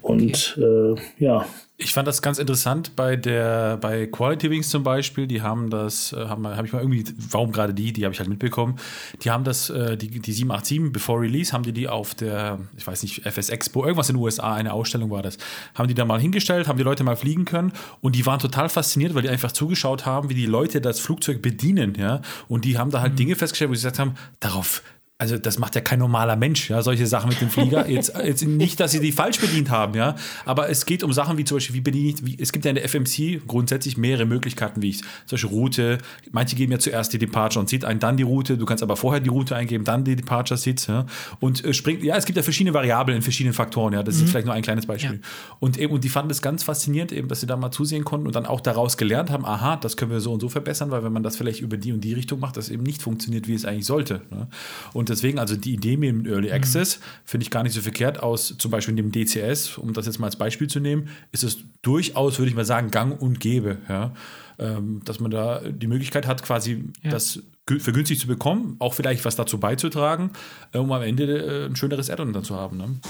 [0.00, 0.64] Und okay.
[0.64, 1.46] äh, ja,
[1.82, 5.26] ich fand das ganz interessant bei der bei Quality Wings zum Beispiel.
[5.26, 7.92] Die haben das, äh, haben habe ich mal irgendwie, warum gerade die?
[7.92, 8.76] Die habe ich halt mitbekommen.
[9.22, 12.86] Die haben das, äh, die, die 787 bevor Release haben die die auf der, ich
[12.86, 15.38] weiß nicht, FS Expo, irgendwas in den USA, eine Ausstellung war das,
[15.74, 18.68] haben die da mal hingestellt, haben die Leute mal fliegen können und die waren total
[18.68, 22.20] fasziniert, weil die einfach zugeschaut haben, wie die Leute das Flugzeug bedienen, ja.
[22.48, 23.16] Und die haben da halt mhm.
[23.16, 24.82] Dinge festgestellt, wo sie gesagt haben, darauf
[25.22, 27.88] also das macht ja kein normaler Mensch, ja, solche Sachen mit dem Flieger.
[27.92, 30.16] Jetzt, jetzt nicht, dass sie die falsch bedient haben, ja,
[30.46, 32.70] aber es geht um Sachen wie zum Beispiel, wie bediene ich, wie, es gibt ja
[32.70, 35.98] in der FMC grundsätzlich mehrere Möglichkeiten, wie ich solche Route,
[36.32, 38.96] manche geben ja zuerst die Departure und sieht einen dann die Route, du kannst aber
[38.96, 41.06] vorher die Route eingeben, dann die Departure Seats, ja,
[41.38, 44.24] und äh, springt, ja, es gibt ja verschiedene Variablen in verschiedenen Faktoren, ja, das mhm.
[44.24, 45.16] ist vielleicht nur ein kleines Beispiel.
[45.16, 45.28] Ja.
[45.60, 48.26] Und eben, und die fanden es ganz faszinierend eben, dass sie da mal zusehen konnten
[48.26, 51.04] und dann auch daraus gelernt haben, aha, das können wir so und so verbessern, weil
[51.04, 53.54] wenn man das vielleicht über die und die Richtung macht, das eben nicht funktioniert, wie
[53.54, 54.22] es eigentlich sollte.
[54.30, 54.48] Ne?
[54.92, 56.54] Und deswegen, also die Idee mit dem Early mhm.
[56.54, 57.02] Access mhm.
[57.24, 60.18] finde ich gar nicht so verkehrt aus, zum Beispiel in dem DCS, um das jetzt
[60.18, 63.78] mal als Beispiel zu nehmen, ist es durchaus, würde ich mal sagen, gang und gäbe,
[63.88, 64.12] ja?
[64.58, 67.10] Ähm, dass man da die Möglichkeit hat, quasi ja.
[67.10, 70.30] das vergünstigt zu bekommen, auch vielleicht was dazu beizutragen,
[70.72, 72.76] äh, um am Ende äh, ein schöneres Add-on dann zu haben.
[72.76, 73.00] Ne?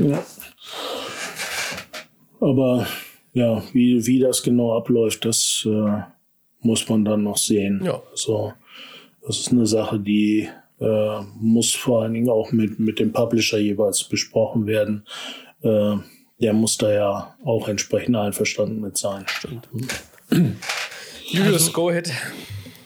[0.00, 0.06] Ja.
[0.06, 0.24] ja.
[2.40, 2.86] Aber
[3.32, 6.02] ja, wie, wie das genau abläuft, das äh,
[6.60, 7.82] muss man dann noch sehen.
[7.84, 8.02] Ja.
[8.10, 8.52] Also,
[9.26, 10.48] das ist eine Sache, die
[10.82, 15.06] äh, muss vor allen Dingen auch mit, mit dem Publisher jeweils besprochen werden.
[15.62, 15.96] Äh,
[16.40, 19.24] der muss da ja auch entsprechend einverstanden mit sein.
[19.28, 19.68] Stimmt.
[21.26, 22.12] Julius, also, go ahead.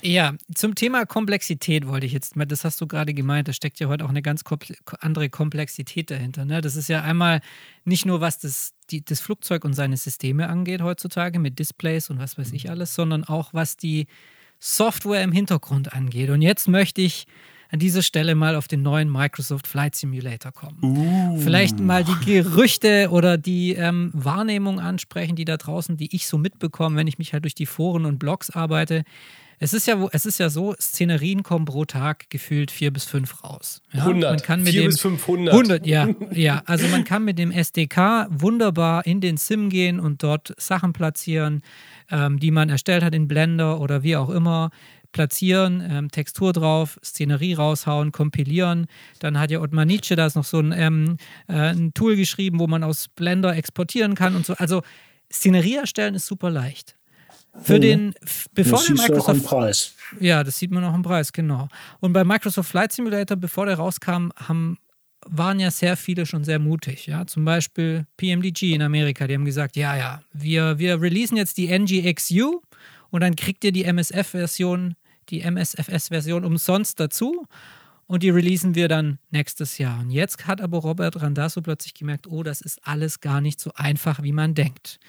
[0.03, 3.88] Ja, zum Thema Komplexität wollte ich jetzt, das hast du gerade gemeint, da steckt ja
[3.88, 4.42] heute auch eine ganz
[5.01, 6.44] andere Komplexität dahinter.
[6.44, 6.61] Ne?
[6.61, 7.40] Das ist ja einmal
[7.84, 12.18] nicht nur, was das, die, das Flugzeug und seine Systeme angeht heutzutage mit Displays und
[12.20, 14.07] was weiß ich alles, sondern auch was die
[14.61, 16.30] Software im Hintergrund angeht.
[16.30, 17.26] Und jetzt möchte ich
[17.71, 20.79] an dieser Stelle mal auf den neuen Microsoft Flight Simulator kommen.
[20.83, 21.41] Uh.
[21.41, 26.39] Vielleicht mal die Gerüchte oder die ähm, Wahrnehmung ansprechen, die da draußen, die ich so
[26.39, 29.05] mitbekomme, wenn ich mich halt durch die Foren und Blogs arbeite.
[29.59, 33.43] Es ist ja, es ist ja so, Szenerien kommen pro Tag gefühlt vier bis fünf
[33.43, 33.81] raus.
[33.93, 34.01] Ja?
[34.01, 34.31] 100.
[34.31, 35.55] Man kann mit 4 dem, bis 500.
[35.55, 36.62] 100, ja, ja.
[36.67, 41.62] Also man kann mit dem SDK wunderbar in den Sim gehen und dort Sachen platzieren,
[42.11, 44.71] ähm, die man erstellt hat in Blender oder wie auch immer
[45.17, 48.87] platzieren, ähm, Textur drauf, Szenerie raushauen, kompilieren.
[49.21, 51.17] Dann hat ja Ottmar Nietzsche da ist noch so ein, ähm,
[51.49, 54.53] äh, ein Tool geschrieben, wo man aus Blender exportieren kann und so.
[54.59, 54.83] Also
[55.33, 56.97] Szenerie erstellen ist super leicht.
[57.62, 57.81] Für Mhm.
[57.81, 58.14] den,
[58.53, 59.95] bevor das der du auch Microsoft Preis.
[60.21, 61.69] ja, das sieht man auch im Preis, genau.
[62.01, 64.77] Und bei Microsoft Flight Simulator, bevor der rauskam, haben,
[65.25, 67.07] waren ja sehr viele schon sehr mutig.
[67.07, 67.27] Ja?
[67.27, 71.69] Zum Beispiel PMDG in Amerika, die haben gesagt, ja, ja, wir, wir releasen jetzt die
[71.69, 72.61] NGXU
[73.09, 74.95] und dann kriegt ihr die MSF-Version,
[75.27, 77.47] die MSFS-Version umsonst dazu.
[78.07, 80.01] Und die releasen wir dann nächstes Jahr.
[80.01, 83.72] Und jetzt hat aber Robert Randazzo plötzlich gemerkt, oh, das ist alles gar nicht so
[83.74, 85.01] einfach, wie man denkt.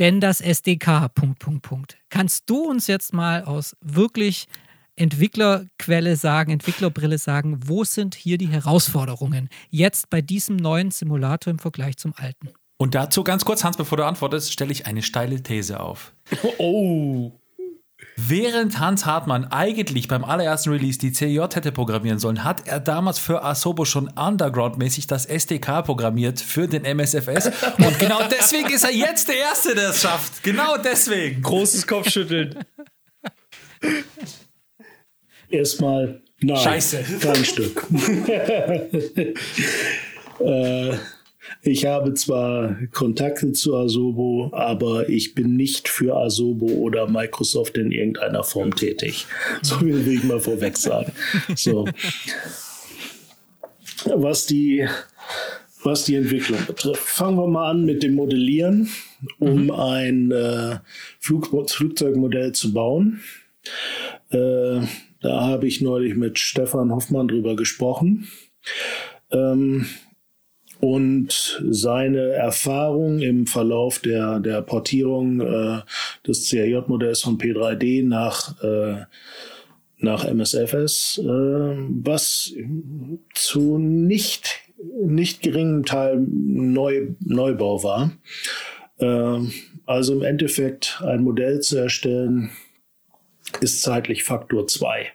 [0.00, 1.98] Denn das SDK, Punkt, Punkt, Punkt.
[2.08, 4.46] Kannst du uns jetzt mal aus wirklich
[4.96, 11.58] Entwicklerquelle sagen, Entwicklerbrille sagen, wo sind hier die Herausforderungen jetzt bei diesem neuen Simulator im
[11.58, 12.50] Vergleich zum alten?
[12.76, 16.14] Und dazu ganz kurz, Hans, bevor du antwortest, stelle ich eine steile These auf.
[16.58, 17.32] Oh.
[18.16, 23.18] Während Hans Hartmann eigentlich beim allerersten Release die CJ hätte programmieren sollen, hat er damals
[23.18, 27.46] für Asobo schon underground-mäßig das SDK programmiert für den MSFS.
[27.78, 30.44] Und genau deswegen ist er jetzt der Erste, der es schafft.
[30.44, 31.42] Genau deswegen.
[31.42, 32.64] Großes Kopfschütteln.
[35.48, 37.04] Erstmal, nein, Scheiße.
[37.20, 37.84] kein Stück.
[40.40, 40.96] äh,
[41.62, 47.90] ich habe zwar Kontakte zu Asobo, aber ich bin nicht für Asobo oder Microsoft in
[47.90, 49.26] irgendeiner Form tätig.
[49.62, 51.12] So will ich mal vorweg sagen.
[51.54, 51.86] So.
[54.06, 54.86] Was die,
[55.82, 57.02] was die Entwicklung betrifft.
[57.02, 58.88] Fangen wir mal an mit dem Modellieren,
[59.38, 60.78] um ein äh,
[61.18, 63.20] Flug, Flugzeugmodell zu bauen.
[64.30, 64.80] Äh,
[65.20, 68.28] da habe ich neulich mit Stefan Hoffmann drüber gesprochen.
[69.30, 69.86] Ähm,
[70.84, 75.80] und seine Erfahrung im Verlauf der, der Portierung äh,
[76.26, 79.06] des CRJ-Modells von P3D nach, äh,
[79.96, 82.52] nach MSFS, äh, was
[83.32, 84.60] zu nicht,
[85.02, 88.12] nicht geringem Teil Neu, Neubau war.
[88.98, 89.38] Äh,
[89.86, 92.50] also im Endeffekt ein Modell zu erstellen,
[93.62, 95.06] ist zeitlich Faktor 2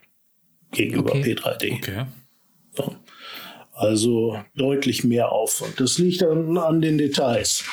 [0.72, 1.34] gegenüber Okay.
[1.34, 1.74] P3D.
[1.76, 2.06] Okay.
[2.72, 2.96] So.
[3.80, 5.80] Also deutlich mehr Aufwand.
[5.80, 7.64] Das liegt an, an den Details.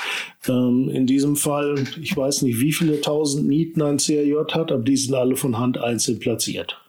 [0.47, 4.83] Ähm, in diesem Fall, ich weiß nicht, wie viele tausend Nieten ein CRJ hat, aber
[4.83, 6.79] die sind alle von Hand einzeln platziert.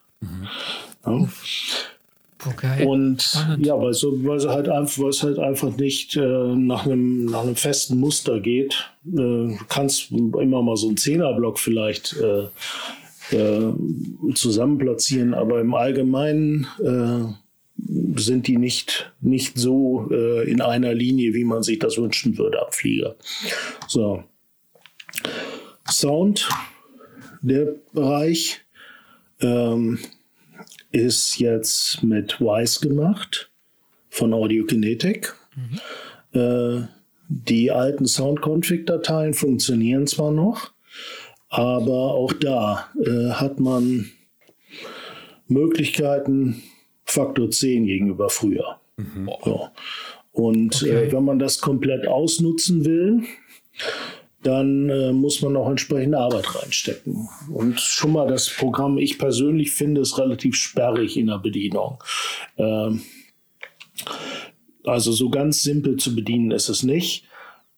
[1.04, 1.28] Ja.
[2.46, 2.86] Okay.
[2.86, 3.66] Und Spannend.
[3.66, 7.24] ja, weil, so, weil, sie halt einfach, weil es halt einfach nicht äh, nach, einem,
[7.24, 8.88] nach einem festen Muster geht.
[9.04, 13.72] Äh, du kannst immer mal so einen Zehnerblock vielleicht äh, äh,
[14.34, 17.32] zusammen platzieren, aber im Allgemeinen äh,
[18.16, 22.64] sind die nicht, nicht so äh, in einer Linie, wie man sich das wünschen würde
[22.64, 23.16] am Flieger.
[23.86, 24.24] So.
[25.90, 26.48] Sound,
[27.40, 28.60] der Bereich,
[29.40, 29.98] ähm,
[30.90, 33.50] ist jetzt mit Wise gemacht
[34.08, 35.34] von Audiokinetic.
[36.32, 36.80] Äh,
[37.28, 40.72] die alten Sound-Config-Dateien funktionieren zwar noch,
[41.48, 44.10] aber auch da äh, hat man
[45.46, 46.62] Möglichkeiten
[47.10, 48.80] Faktor 10 gegenüber früher.
[49.44, 49.68] So.
[50.32, 51.06] Und Okay.
[51.06, 53.22] äh, wenn man das komplett ausnutzen will,
[54.42, 57.28] dann äh, muss man auch entsprechende Arbeit reinstecken.
[57.52, 62.02] Und schon mal das Programm, ich persönlich finde es relativ sperrig in der Bedienung.
[62.56, 63.02] Ähm,
[64.84, 67.24] also so ganz simpel zu bedienen ist es nicht.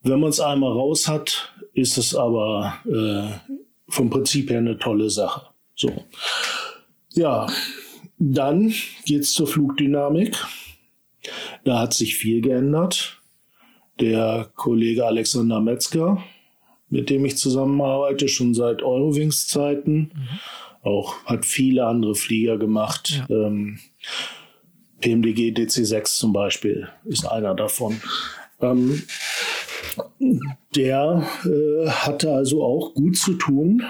[0.01, 3.51] Wenn man es einmal raus hat, ist es aber äh,
[3.89, 5.47] vom Prinzip her eine tolle Sache.
[5.75, 5.91] So.
[7.13, 7.47] Ja,
[8.21, 8.73] dann
[9.05, 10.37] geht's zur Flugdynamik.
[11.63, 13.19] Da hat sich viel geändert.
[13.99, 16.23] Der Kollege Alexander Metzger,
[16.89, 20.11] mit dem ich zusammenarbeite, schon seit Eurowings Zeiten,
[20.83, 23.23] auch hat viele andere Flieger gemacht.
[23.27, 23.47] Ja.
[23.47, 23.79] Ähm,
[24.99, 28.01] PMDG DC6 zum Beispiel ist einer davon.
[28.61, 29.01] Ähm,
[30.75, 33.83] der äh, hatte also auch gut zu tun.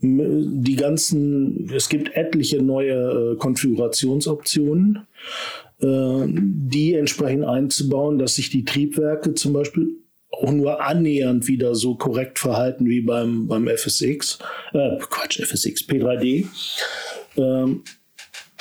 [0.00, 5.06] Die ganzen, es gibt etliche neue äh, Konfigurationsoptionen,
[5.80, 9.88] äh, die entsprechend einzubauen, dass sich die Triebwerke zum Beispiel
[10.30, 14.38] auch nur annähernd wieder so korrekt verhalten wie beim, beim FSX,
[14.72, 16.46] äh, Quatsch, FSX, P3D.
[17.36, 17.82] Ähm,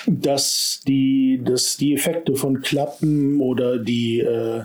[0.08, 4.64] dass die, dass die Effekte von Klappen oder die, äh,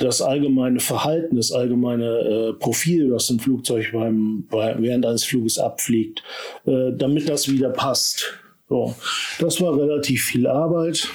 [0.00, 5.58] das allgemeine Verhalten, das allgemeine äh, Profil, was ein Flugzeug beim, bei, während eines Fluges
[5.58, 6.22] abfliegt,
[6.64, 8.40] äh, damit das wieder passt.
[8.68, 8.94] So,
[9.38, 11.08] das war relativ viel Arbeit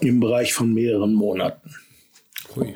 [0.00, 1.74] im Bereich von mehreren Monaten.
[2.54, 2.74] Hui.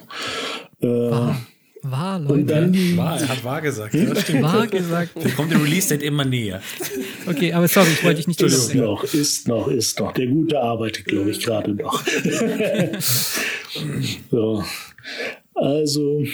[0.80, 1.36] War,
[1.82, 2.32] war Leute.
[2.32, 3.94] Und dann Wahr, er hat wahr gesagt.
[3.94, 4.42] Ja, stimmt.
[4.42, 5.10] war gesagt.
[5.14, 6.60] Da kommt der Release-Date immer näher.
[7.26, 10.12] Okay, aber sorry, ich wollte dich nicht ist noch, ist noch, ist noch.
[10.12, 12.02] Der Gute arbeitet, glaube ich, gerade noch.
[14.30, 14.64] so.
[15.54, 16.24] Also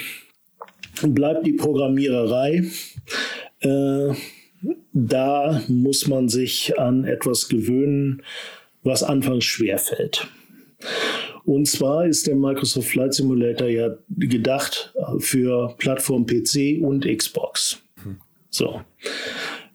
[1.03, 2.65] bleibt die Programmiererei.
[3.61, 4.15] Äh,
[4.93, 8.23] da muss man sich an etwas gewöhnen,
[8.83, 10.29] was anfangs schwer fällt.
[11.49, 17.81] Und zwar ist der Microsoft Flight Simulator ja gedacht für Plattform PC und Xbox.
[18.51, 18.83] So.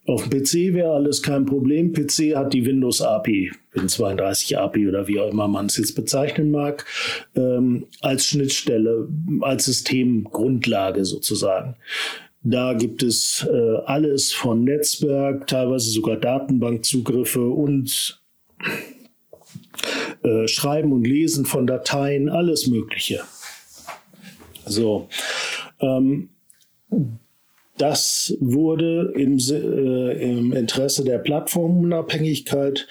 [0.06, 1.92] Auf dem PC wäre alles kein Problem.
[1.92, 6.52] PC hat die Windows API, Win32 API oder wie auch immer man es jetzt bezeichnen
[6.52, 6.86] mag,
[7.36, 9.08] ähm, als Schnittstelle,
[9.42, 11.78] als Systemgrundlage sozusagen.
[12.44, 18.22] Da gibt es äh, alles von Netzwerk, teilweise sogar Datenbankzugriffe und
[20.24, 23.22] äh, Schreiben und Lesen von Dateien, alles Mögliche.
[24.66, 25.10] So.
[25.80, 26.30] Ähm,
[27.78, 32.88] das wurde im, äh, im Interesse der Plattformunabhängigkeit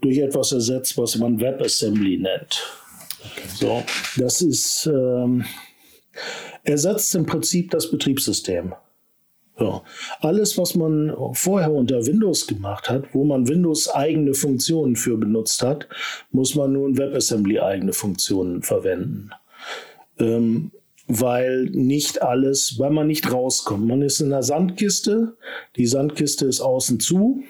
[0.00, 2.62] durch etwas ersetzt, was man WebAssembly nennt.
[3.56, 3.82] So,
[4.16, 5.44] das ist ähm,
[6.64, 8.74] ersetzt im Prinzip das Betriebssystem.
[9.60, 9.82] So.
[10.20, 15.62] Alles, was man vorher unter Windows gemacht hat, wo man Windows eigene Funktionen für benutzt
[15.62, 15.86] hat,
[16.32, 19.32] muss man nun WebAssembly eigene Funktionen verwenden.
[20.18, 20.72] Ähm,
[21.08, 23.86] weil nicht alles, weil man nicht rauskommt.
[23.86, 25.36] Man ist in einer Sandkiste,
[25.76, 27.42] die Sandkiste ist außen zu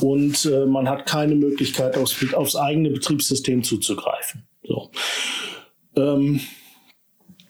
[0.00, 4.44] und äh, man hat keine Möglichkeit, aufs, aufs eigene Betriebssystem zuzugreifen.
[4.62, 4.90] So.
[5.96, 6.40] Ähm,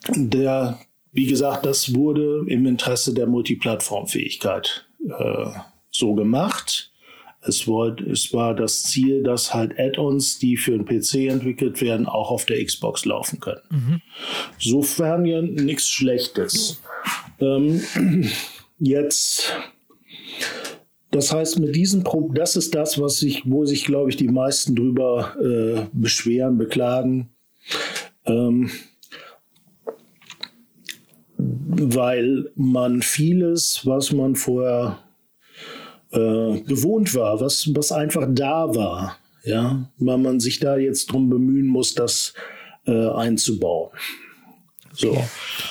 [0.09, 0.81] der,
[1.15, 5.47] wie gesagt, das wurde im Interesse der Multiplattformfähigkeit äh,
[5.91, 6.91] so gemacht.
[7.41, 12.07] Es, wollt, es war das Ziel, dass halt Add-ons, die für den PC entwickelt werden,
[12.07, 13.61] auch auf der Xbox laufen können.
[14.59, 16.81] Sofern ja nichts Schlechtes.
[17.39, 17.83] Ähm,
[18.79, 19.53] jetzt,
[21.12, 24.29] das heißt, mit diesem Pro das ist das, was sich, wo sich, glaube ich, die
[24.29, 27.29] meisten drüber äh, beschweren, beklagen.
[28.25, 28.71] Ähm,
[31.79, 34.99] weil man vieles, was man vorher
[36.12, 41.29] äh, gewohnt war, was, was einfach da war, ja, weil man sich da jetzt drum
[41.29, 42.35] bemühen muss, das
[42.87, 43.91] äh, einzubauen.
[44.97, 45.16] So.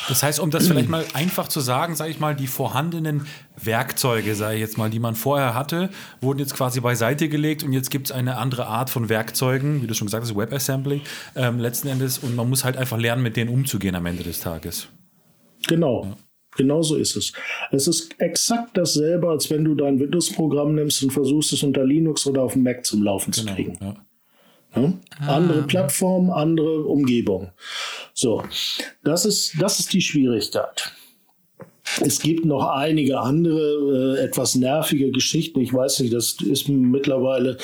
[0.09, 3.25] Das heißt, um das vielleicht mal einfach zu sagen, sage ich mal, die vorhandenen
[3.61, 5.89] Werkzeuge, sage ich jetzt mal, die man vorher hatte,
[6.19, 9.87] wurden jetzt quasi beiseite gelegt und jetzt gibt es eine andere Art von Werkzeugen, wie
[9.87, 11.01] du schon gesagt hast, WebAssembly
[11.35, 14.41] ähm, letzten Endes und man muss halt einfach lernen, mit denen umzugehen am Ende des
[14.41, 14.89] Tages.
[15.67, 16.07] Genau.
[16.55, 17.33] Genau so ist es.
[17.71, 22.27] Es ist exakt dasselbe, als wenn du dein Windows-Programm nimmst und versuchst, es unter Linux
[22.27, 23.77] oder auf dem Mac zum Laufen zu kriegen.
[23.81, 23.95] Ja.
[24.75, 24.93] Ja?
[25.27, 27.51] Andere Plattform, andere Umgebung.
[28.13, 28.43] So,
[29.03, 30.91] das ist, das ist die Schwierigkeit.
[32.01, 35.59] Es gibt noch einige andere, äh, etwas nervige Geschichten.
[35.59, 37.57] Ich weiß nicht, das ist mittlerweile,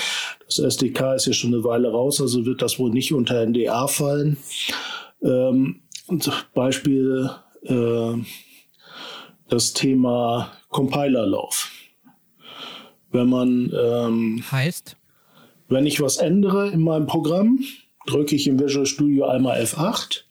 [0.45, 3.87] das SDK ist ja schon eine Weile raus, also wird das wohl nicht unter NDA
[3.87, 4.37] fallen.
[5.23, 5.81] Ähm,
[6.53, 7.29] Beispiel
[7.63, 8.13] äh,
[9.49, 11.71] das Thema Compilerlauf.
[13.11, 14.95] Wenn man ähm, Heißt,
[15.67, 17.59] wenn ich was ändere in meinem Programm,
[18.05, 20.23] drücke ich im Visual Studio einmal F8,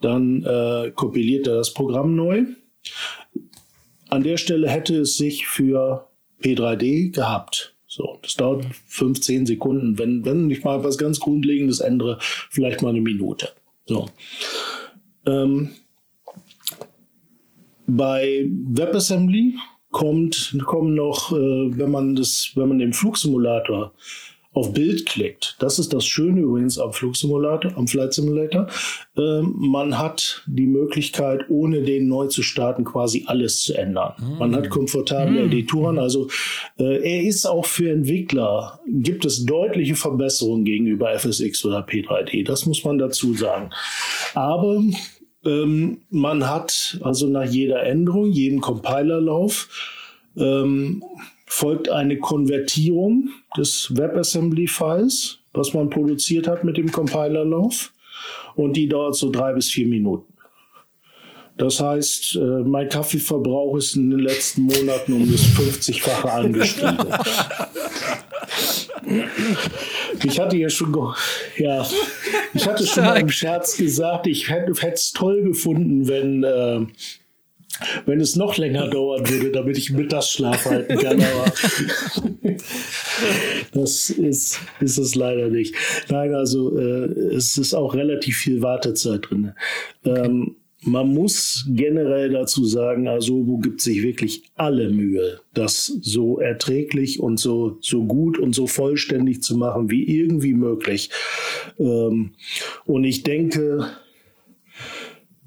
[0.00, 2.44] dann äh, kompiliert er das Programm neu.
[4.08, 6.08] An der Stelle hätte es sich für
[6.42, 7.74] P3D gehabt.
[7.86, 9.98] So, das dauert 15 Sekunden.
[9.98, 13.50] Wenn, wenn ich mal was ganz Grundlegendes ändere, vielleicht mal eine Minute.
[13.86, 14.08] So.
[15.26, 15.70] Ähm,
[17.96, 19.54] bei WebAssembly
[19.90, 23.92] kommt, kommen noch, äh, wenn man das, wenn man den Flugsimulator
[24.54, 25.56] auf Bild klickt.
[25.60, 28.66] Das ist das Schöne übrigens am Flugsimulator, am Flight Simulator.
[29.16, 34.12] Ähm, man hat die Möglichkeit, ohne den neu zu starten, quasi alles zu ändern.
[34.38, 35.98] Man hat komfortable Editoren.
[35.98, 36.28] Also
[36.78, 42.44] äh, er ist auch für Entwickler, gibt es deutliche Verbesserungen gegenüber FSX oder P3D.
[42.44, 43.70] Das muss man dazu sagen.
[44.34, 44.82] Aber
[45.44, 49.68] ähm, man hat also nach jeder Änderung, jedem Compilerlauf,
[50.36, 51.02] ähm,
[51.46, 57.92] folgt eine Konvertierung des WebAssembly-Files, was man produziert hat mit dem Compilerlauf.
[58.54, 60.31] Und die dauert so drei bis vier Minuten.
[61.58, 66.98] Das heißt, äh, mein Kaffeeverbrauch ist in den letzten Monaten um das 50-fache angestiegen.
[70.24, 70.94] Ich hatte ja schon,
[71.56, 71.86] ja,
[72.54, 76.86] ich hatte schon mal im Scherz gesagt, ich hätte es toll gefunden, wenn, äh,
[78.06, 81.20] wenn es noch länger dauern würde, damit ich Mittagsschlaf halten kann.
[81.20, 81.52] Aber
[83.72, 85.74] das ist, ist es leider nicht.
[86.08, 89.52] Nein, also äh, es ist auch relativ viel Wartezeit drin.
[90.04, 97.20] Ähm, man muss generell dazu sagen, Asobo gibt sich wirklich alle Mühe, das so erträglich
[97.20, 101.10] und so, so gut und so vollständig zu machen wie irgendwie möglich.
[101.78, 102.32] Ähm,
[102.84, 103.90] und ich denke,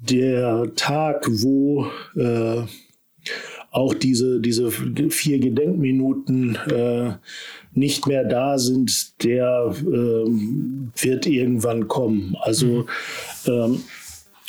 [0.00, 2.62] der Tag, wo äh,
[3.70, 7.12] auch diese, diese vier Gedenkminuten äh,
[7.74, 12.36] nicht mehr da sind, der äh, wird irgendwann kommen.
[12.40, 12.86] Also mhm.
[13.46, 13.80] ähm,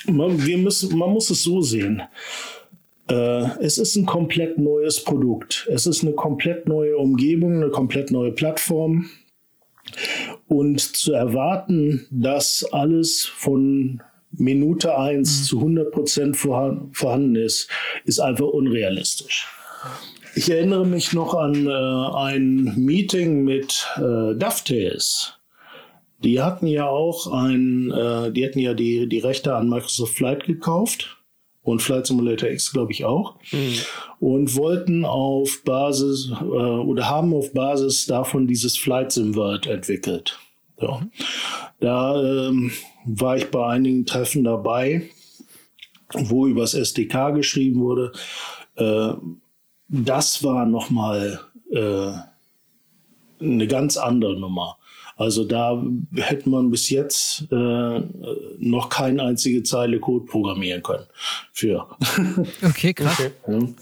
[0.05, 2.03] man, wir müssen, man muss es so sehen.
[3.09, 5.67] Äh, es ist ein komplett neues Produkt.
[5.71, 9.09] Es ist eine komplett neue Umgebung, eine komplett neue Plattform.
[10.47, 15.43] Und zu erwarten, dass alles von Minute 1 mhm.
[15.45, 17.69] zu 100 Prozent vorhanden ist,
[18.05, 19.47] ist einfach unrealistisch.
[20.35, 25.36] Ich erinnere mich noch an äh, ein Meeting mit äh, DuffTales.
[26.23, 30.45] Die hatten ja auch ein, äh, die hatten ja die, die Rechte an Microsoft Flight
[30.45, 31.17] gekauft
[31.67, 33.35] und Flight Simulator X, glaube ich, auch.
[33.51, 33.75] Mhm.
[34.19, 40.39] Und wollten auf Basis äh, oder haben auf Basis davon dieses Flight Sim World entwickelt.
[40.79, 41.01] So.
[41.79, 42.71] Da ähm,
[43.05, 45.09] war ich bei einigen Treffen dabei,
[46.13, 48.11] wo übers SDK geschrieben wurde.
[48.75, 49.13] Äh,
[49.89, 51.41] das war nochmal
[51.71, 52.11] äh,
[53.39, 54.77] eine ganz andere Nummer.
[55.17, 55.83] Also da
[56.15, 58.01] hätte man bis jetzt äh,
[58.59, 61.05] noch keine einzige Zeile Code programmieren können
[61.51, 61.87] für.
[62.61, 63.31] Okay, krass.
[63.43, 63.73] Okay.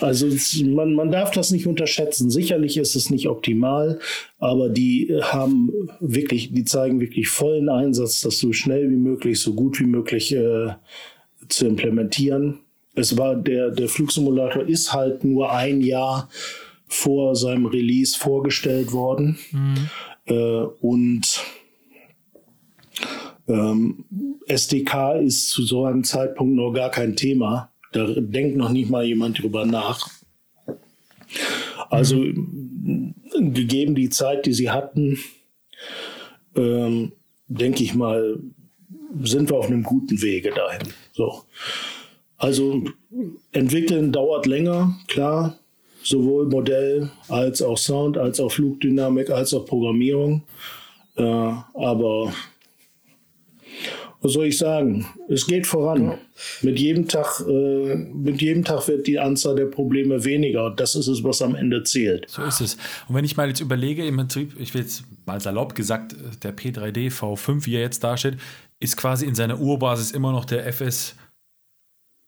[0.00, 0.28] Also
[0.64, 2.30] man, man darf das nicht unterschätzen.
[2.30, 3.98] Sicherlich ist es nicht optimal,
[4.38, 5.70] aber die haben
[6.00, 10.34] wirklich, die zeigen wirklich vollen Einsatz, das so schnell wie möglich, so gut wie möglich
[10.34, 10.74] äh,
[11.48, 12.60] zu implementieren.
[12.94, 16.30] Es war der, der Flugsimulator ist halt nur ein Jahr
[16.86, 19.38] vor seinem Release vorgestellt worden.
[19.50, 19.90] Mhm.
[20.26, 21.42] Äh, und
[23.46, 24.04] ähm,
[24.46, 27.72] SDK ist zu so einem Zeitpunkt noch gar kein Thema.
[27.92, 30.08] Da denkt noch nicht mal jemand drüber nach.
[31.90, 33.14] Also mhm.
[33.32, 35.18] gegeben die Zeit, die sie hatten,
[36.56, 37.12] ähm,
[37.46, 38.38] denke ich mal,
[39.22, 40.88] sind wir auf einem guten Wege dahin.
[41.12, 41.44] So.
[42.36, 42.84] Also
[43.52, 45.58] entwickeln dauert länger, klar,
[46.04, 50.42] sowohl Modell als auch Sound, als auch Flugdynamik, als auch Programmierung.
[51.16, 52.32] Äh, aber
[54.24, 55.06] was soll ich sagen?
[55.28, 56.04] Es geht voran.
[56.04, 56.18] Ja.
[56.62, 60.70] Mit jedem Tag, äh, mit jedem Tag wird die Anzahl der Probleme weniger.
[60.70, 62.30] Das ist es, was am Ende zählt.
[62.30, 62.78] So ist es.
[63.06, 66.56] Und wenn ich mal jetzt überlege, im Prinzip, ich will jetzt mal salopp gesagt, der
[66.56, 68.38] P3D V5, wie er jetzt dasteht,
[68.80, 71.16] ist quasi in seiner Urbasis immer noch der FS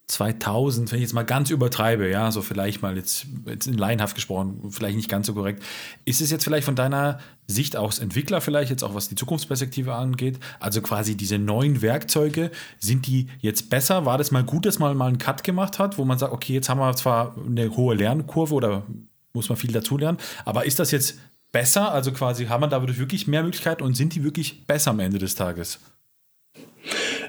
[0.09, 4.14] 2000, wenn ich jetzt mal ganz übertreibe, ja, so vielleicht mal jetzt, jetzt in laienhaft
[4.14, 5.64] gesprochen, vielleicht nicht ganz so korrekt.
[6.04, 9.94] Ist es jetzt vielleicht von deiner Sicht als Entwickler vielleicht jetzt auch was die Zukunftsperspektive
[9.94, 14.04] angeht, also quasi diese neuen Werkzeuge, sind die jetzt besser?
[14.07, 16.54] War das mal gut, dass man mal einen Cut gemacht hat, wo man sagt, okay,
[16.54, 18.84] jetzt haben wir zwar eine hohe Lernkurve oder
[19.32, 21.18] muss man viel dazulernen, aber ist das jetzt
[21.50, 21.90] besser?
[21.90, 25.18] Also quasi haben wir da wirklich mehr Möglichkeiten und sind die wirklich besser am Ende
[25.18, 25.80] des Tages?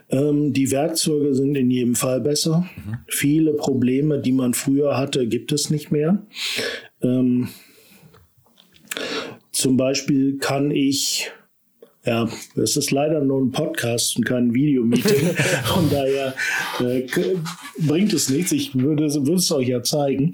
[0.10, 2.68] Ähm, die Werkzeuge sind in jedem Fall besser.
[2.76, 2.98] Mhm.
[3.08, 6.26] Viele Probleme, die man früher hatte, gibt es nicht mehr.
[7.02, 7.50] Ähm,
[9.52, 11.32] zum Beispiel kann ich
[12.08, 15.28] ja, es ist leider nur ein Podcast und kein Videomeeting.
[15.66, 16.34] Von daher
[16.80, 17.06] äh,
[17.80, 18.54] bringt es nichts.
[18.54, 20.32] Ich würde, würde es euch ja zeigen,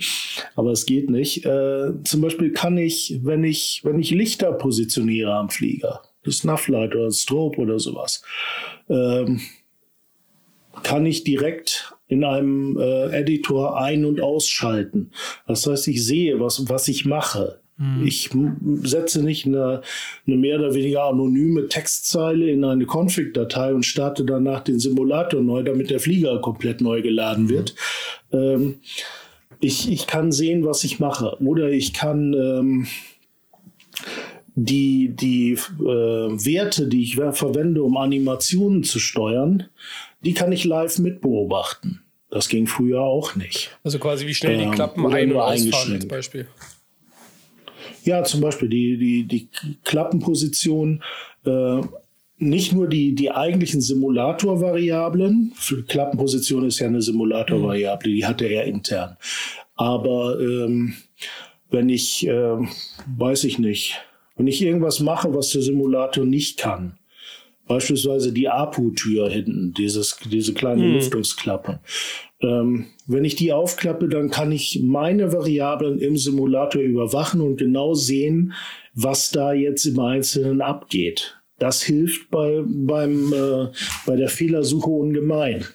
[0.56, 1.48] aber es geht nicht.
[1.48, 6.94] Äh, zum Beispiel kann ich, wenn ich, wenn ich Lichter positioniere am Flieger, das Nufflight
[6.94, 8.22] oder das Strobe oder sowas,
[8.88, 9.42] ähm,
[10.82, 15.12] kann ich direkt in einem äh, Editor ein- und ausschalten.
[15.48, 17.60] Das heißt, ich sehe, was, was ich mache.
[17.78, 18.06] Mhm.
[18.06, 18.30] Ich
[18.84, 19.82] setze nicht eine,
[20.28, 25.64] eine mehr oder weniger anonyme Textzeile in eine Config-Datei und starte danach den Simulator neu,
[25.64, 27.76] damit der Flieger komplett neu geladen wird.
[28.32, 28.40] Mhm.
[28.40, 28.76] Ähm,
[29.60, 31.38] ich, ich kann sehen, was ich mache.
[31.42, 32.88] Oder ich kann ähm,
[34.56, 39.68] die, die äh, Werte, die ich verwende, um Animationen zu steuern,
[40.24, 42.04] die kann ich live mitbeobachten.
[42.30, 43.78] Das ging früher auch nicht.
[43.84, 46.48] Also quasi wie schnell die ähm, Klappen ein- und ausfahren als Beispiel.
[48.04, 49.50] Ja, zum Beispiel die, die, die
[49.84, 51.04] Klappenposition,
[51.46, 51.82] äh,
[52.38, 55.54] nicht nur die, die eigentlichen Simulator-Variablen,
[55.88, 59.16] Klappenposition ist ja eine Simulator-Variable, die hatte er intern.
[59.76, 60.96] Aber ähm,
[61.70, 62.58] wenn ich, äh,
[63.18, 64.02] weiß ich nicht,
[64.36, 66.98] wenn ich irgendwas mache, was der Simulator nicht kann,
[67.68, 70.94] beispielsweise die APU-Tür hinten, dieses, diese kleine hm.
[70.94, 71.80] Lüftungsklappe.
[72.42, 77.94] Ähm, wenn ich die aufklappe, dann kann ich meine Variablen im Simulator überwachen und genau
[77.94, 78.54] sehen,
[78.94, 81.38] was da jetzt im Einzelnen abgeht.
[81.60, 83.68] Das hilft bei, beim, äh,
[84.06, 85.66] bei der Fehlersuche ungemein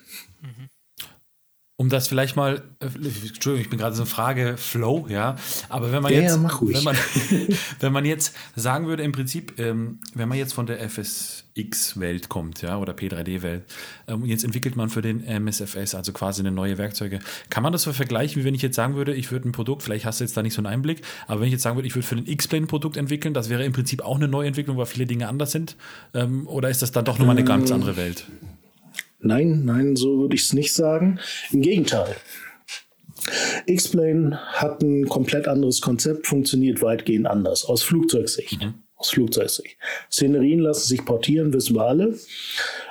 [1.80, 5.36] um das vielleicht mal, äh, Entschuldigung, ich bin gerade so eine Frage Flow, ja,
[5.68, 6.96] aber wenn man ja, jetzt, wenn man,
[7.80, 12.62] wenn man jetzt sagen würde, im Prinzip, ähm, wenn man jetzt von der FSX-Welt kommt,
[12.62, 13.62] ja, oder P3D-Welt,
[14.08, 17.20] ähm, jetzt entwickelt man für den MSFS, also quasi eine neue Werkzeuge.
[17.48, 19.84] Kann man das so vergleichen, wie wenn ich jetzt sagen würde, ich würde ein Produkt,
[19.84, 21.86] vielleicht hast du jetzt da nicht so einen Einblick, aber wenn ich jetzt sagen würde,
[21.86, 24.76] ich würde für den X-Plane ein Produkt entwickeln, das wäre im Prinzip auch eine Neuentwicklung,
[24.78, 25.76] weil viele Dinge anders sind,
[26.12, 28.26] ähm, oder ist das dann doch nochmal eine ganz andere Welt?
[29.20, 31.18] Nein, nein, so würde ich es nicht sagen.
[31.50, 32.14] Im Gegenteil.
[33.66, 38.60] X-Plane hat ein komplett anderes Konzept, funktioniert weitgehend anders, aus Flugzeugsicht.
[38.62, 38.74] Mhm.
[38.96, 39.76] Aus Flugzeugsicht.
[40.10, 42.18] Szenerien lassen sich portieren, wissen wir alle.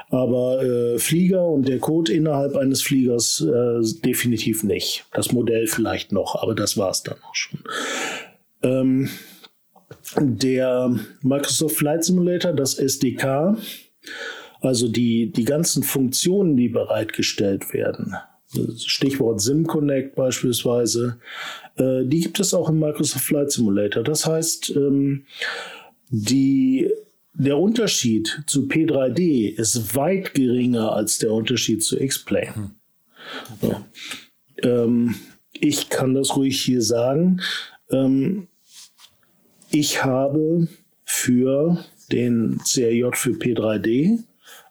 [0.09, 5.05] Aber äh, Flieger und der Code innerhalb eines Fliegers äh, definitiv nicht.
[5.13, 7.59] Das Modell vielleicht noch, aber das war es dann auch schon.
[8.63, 9.09] Ähm,
[10.17, 13.57] der Microsoft Flight Simulator, das SDK,
[14.62, 18.16] also die, die ganzen Funktionen, die bereitgestellt werden,
[18.86, 21.20] Stichwort SimConnect beispielsweise,
[21.76, 24.03] äh, die gibt es auch im Microsoft Flight Simulator.
[24.03, 25.26] Das heißt, ähm,
[26.10, 26.89] die,
[27.34, 32.72] der Unterschied zu P3D ist weit geringer als der Unterschied zu X-Plane.
[33.62, 33.76] Okay.
[34.64, 34.84] Ja.
[34.84, 35.16] Ähm,
[35.51, 37.41] ich kann das ruhig hier sagen.
[37.91, 38.47] Ähm,
[39.70, 40.68] ich habe
[41.03, 44.24] für den CRJ für P3D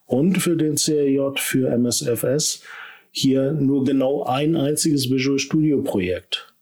[0.06, 2.62] und für den CRJ für MSFS
[3.10, 6.52] hier nur genau ein einziges Visual Studio Projekt.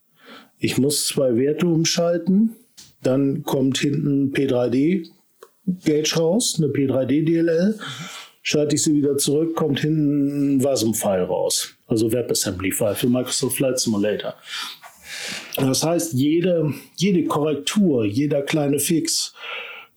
[0.57, 2.55] Ich muss zwei Werte umschalten,
[3.03, 5.07] dann kommt hinten P3D
[5.65, 7.79] Gauge raus, eine P3D DLL.
[8.41, 13.79] Schalte ich sie wieder zurück, kommt hinten ein WASM-File raus, also WebAssembly-File für Microsoft Flight
[13.79, 14.35] Simulator.
[15.55, 19.33] Das heißt, jede, jede Korrektur, jeder kleine Fix,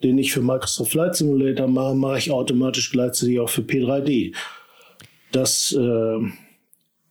[0.03, 4.35] den ich für Microsoft Flight Simulator mache, mache ich automatisch gleichzeitig auch für P3D.
[5.33, 6.19] Das äh,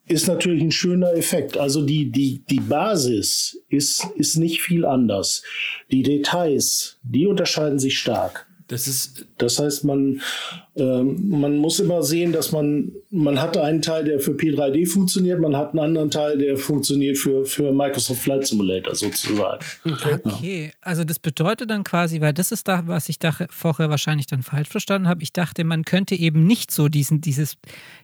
[0.08, 1.58] ist natürlich ein schöner Effekt.
[1.58, 5.44] Also die, die, die Basis ist, ist nicht viel anders.
[5.92, 8.48] Die Details, die unterscheiden sich stark.
[8.68, 9.28] Das ist.
[9.38, 10.22] Das heißt, man,
[10.76, 15.40] äh, man muss immer sehen, dass man, man hat einen Teil, der für P3D funktioniert,
[15.40, 19.64] man hat einen anderen Teil, der funktioniert für, für Microsoft Flight Simulator sozusagen.
[19.86, 20.18] Okay.
[20.24, 20.72] okay.
[20.82, 24.44] Also das bedeutet dann quasi, weil das ist da, was ich da vorher wahrscheinlich dann
[24.44, 25.24] falsch verstanden habe.
[25.24, 27.58] Ich dachte, man könnte eben nicht so diesen, dieses,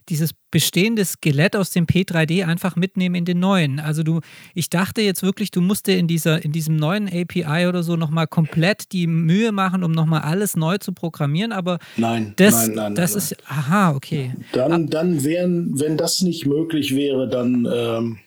[0.10, 3.80] dieses bestehende Skelett aus dem P3D einfach mitnehmen in den neuen.
[3.80, 4.20] Also du,
[4.54, 7.96] ich dachte jetzt wirklich, du musst dir in dieser, in diesem neuen API oder so
[7.96, 12.76] nochmal komplett die Mühe machen, um nochmal alles neu zu programmieren, aber nein, das, nein,
[12.76, 13.18] nein, das nein.
[13.18, 14.32] ist, aha, okay.
[14.52, 18.18] Dann, dann wären, wenn das nicht möglich wäre, dann ähm,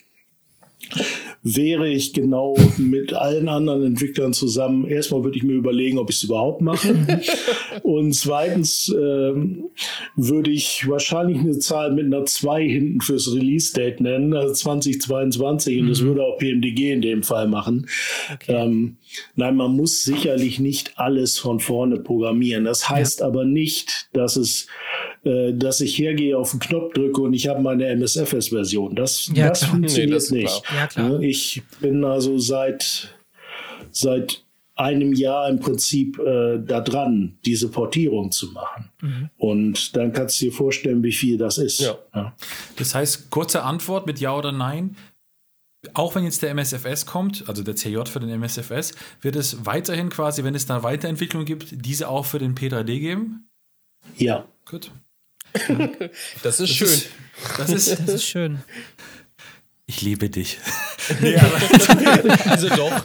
[1.42, 4.86] wäre ich genau mit allen anderen Entwicklern zusammen.
[4.86, 6.96] Erstmal würde ich mir überlegen, ob ich es überhaupt mache.
[7.82, 9.70] Und zweitens ähm,
[10.16, 15.80] würde ich wahrscheinlich eine Zahl mit einer 2 hinten fürs Release-Date nennen, also 2022.
[15.80, 16.06] Und das mhm.
[16.06, 17.86] würde auch PMDG in dem Fall machen.
[18.32, 18.52] Okay.
[18.52, 18.96] Ähm,
[19.36, 22.64] nein, man muss sicherlich nicht alles von vorne programmieren.
[22.64, 23.26] Das heißt ja.
[23.26, 24.66] aber nicht, dass es
[25.26, 28.94] äh, dass ich hergehe, auf den Knopf drücke und ich habe meine MSFS-Version.
[28.94, 30.62] Das, ja, das funktioniert nee, das nicht.
[30.96, 33.14] Ja, ich bin also seit,
[33.90, 34.44] seit
[34.76, 38.90] einem Jahr im Prinzip äh, da dran, diese Portierung zu machen.
[39.00, 39.30] Mhm.
[39.38, 41.80] Und dann kannst du dir vorstellen, wie viel das ist.
[41.80, 41.96] Ja.
[42.14, 42.34] Ja.
[42.76, 44.96] Das heißt, kurze Antwort mit Ja oder Nein.
[45.94, 50.10] Auch wenn jetzt der MSFS kommt, also der CJ für den MSFS, wird es weiterhin
[50.10, 53.48] quasi, wenn es da Weiterentwicklungen gibt, diese auch für den P3D geben?
[54.16, 54.44] Ja.
[54.68, 54.90] Gut.
[56.42, 56.88] Das ist das schön.
[56.88, 57.08] Ist,
[57.58, 58.58] das, ist, das ist schön.
[59.86, 60.58] Ich liebe dich.
[61.20, 61.36] Nee,
[62.46, 63.04] also doch.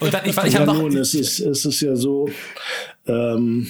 [0.00, 2.28] Und dann, ich, ich ja, nun, es ist, es ist ja so,
[3.06, 3.66] ähm,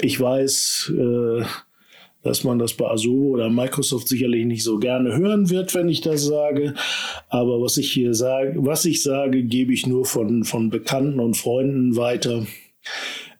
[0.00, 1.44] ich weiß, äh,
[2.22, 6.02] dass man das bei Azure oder Microsoft sicherlich nicht so gerne hören wird, wenn ich
[6.02, 6.74] das sage.
[7.28, 11.36] Aber was ich hier sage, was ich sage, gebe ich nur von, von Bekannten und
[11.36, 12.46] Freunden weiter.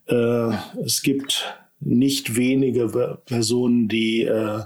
[0.07, 0.53] Äh,
[0.83, 1.45] es gibt
[1.81, 4.61] nicht wenige Personen, die äh,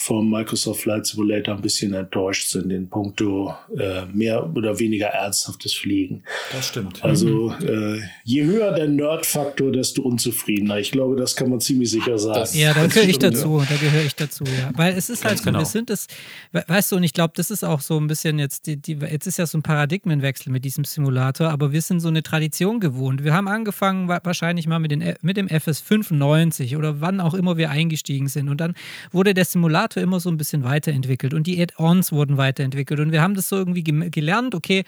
[0.00, 5.74] vom Microsoft Flight Simulator ein bisschen enttäuscht sind in puncto äh, mehr oder weniger ernsthaftes
[5.74, 6.22] Fliegen.
[6.52, 7.02] Das stimmt.
[7.04, 10.78] Also äh, je höher der Nerd-Faktor, desto unzufriedener.
[10.78, 12.38] Ich glaube, das kann man ziemlich sicher sagen.
[12.38, 13.60] Das- Ja, da gehöre ich dazu.
[13.68, 14.70] Da gehöre ich dazu, ja.
[14.74, 15.58] Weil es ist halt so, genau.
[15.58, 16.06] wir sind es,
[16.52, 18.92] we- weißt du, und ich glaube, das ist auch so ein bisschen jetzt, die, die,
[18.92, 22.78] jetzt ist ja so ein Paradigmenwechsel mit diesem Simulator, aber wir sind so eine Tradition
[22.78, 23.24] gewohnt.
[23.24, 27.56] Wir haben angefangen wa- wahrscheinlich mal mit, den, mit dem FS95 oder wann auch immer
[27.56, 28.48] wir eingestiegen sind.
[28.48, 28.74] Und dann
[29.10, 33.00] wurde der Simulator immer so ein bisschen weiterentwickelt und die Add-ons wurden weiterentwickelt.
[33.00, 34.84] Und wir haben das so irgendwie gem- gelernt, okay,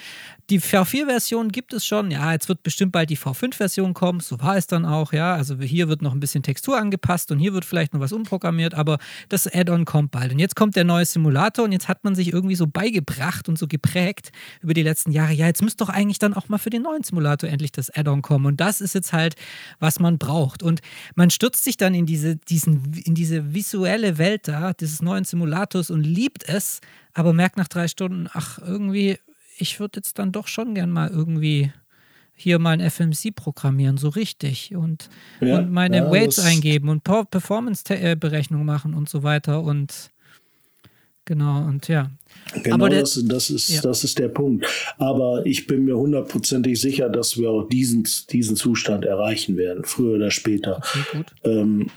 [0.51, 4.57] die V4-Version gibt es schon, ja, jetzt wird bestimmt bald die V5-Version kommen, so war
[4.57, 5.35] es dann auch, ja.
[5.35, 8.75] Also hier wird noch ein bisschen Textur angepasst und hier wird vielleicht noch was umprogrammiert,
[8.75, 8.99] aber
[9.29, 10.33] das Add-on kommt bald.
[10.33, 13.59] Und jetzt kommt der neue Simulator und jetzt hat man sich irgendwie so beigebracht und
[13.59, 16.71] so geprägt über die letzten Jahre, ja, jetzt müsste doch eigentlich dann auch mal für
[16.71, 18.47] den neuen Simulator endlich das Add-on kommen.
[18.47, 19.35] Und das ist jetzt halt,
[19.79, 20.63] was man braucht.
[20.63, 20.81] Und
[21.15, 25.91] man stürzt sich dann in diese, diesen, in diese visuelle Welt da, dieses neuen Simulators
[25.91, 26.81] und liebt es,
[27.15, 29.19] aber merkt nach drei Stunden, ach, irgendwie,
[29.59, 31.73] ich würde jetzt dann doch schon gern mal irgendwie
[32.35, 35.09] hier mal ein FMC programmieren, so richtig und,
[35.41, 40.11] Ja, und meine ja, Weights eingeben und Performance-Berechnung machen und so weiter und
[41.27, 42.11] genau und ja.
[42.63, 43.83] Genau, Aber der- das, das, ist, Ja.
[43.83, 44.67] das ist der Punkt.
[44.99, 50.17] Aber ich bin mir hundertprozentig sicher, dass wir auch diesen, diesen Zustand erreichen werden, früher
[50.17, 50.79] oder später.
[50.79, 51.27] Okay, gut.
[51.45, 51.91] Ähm,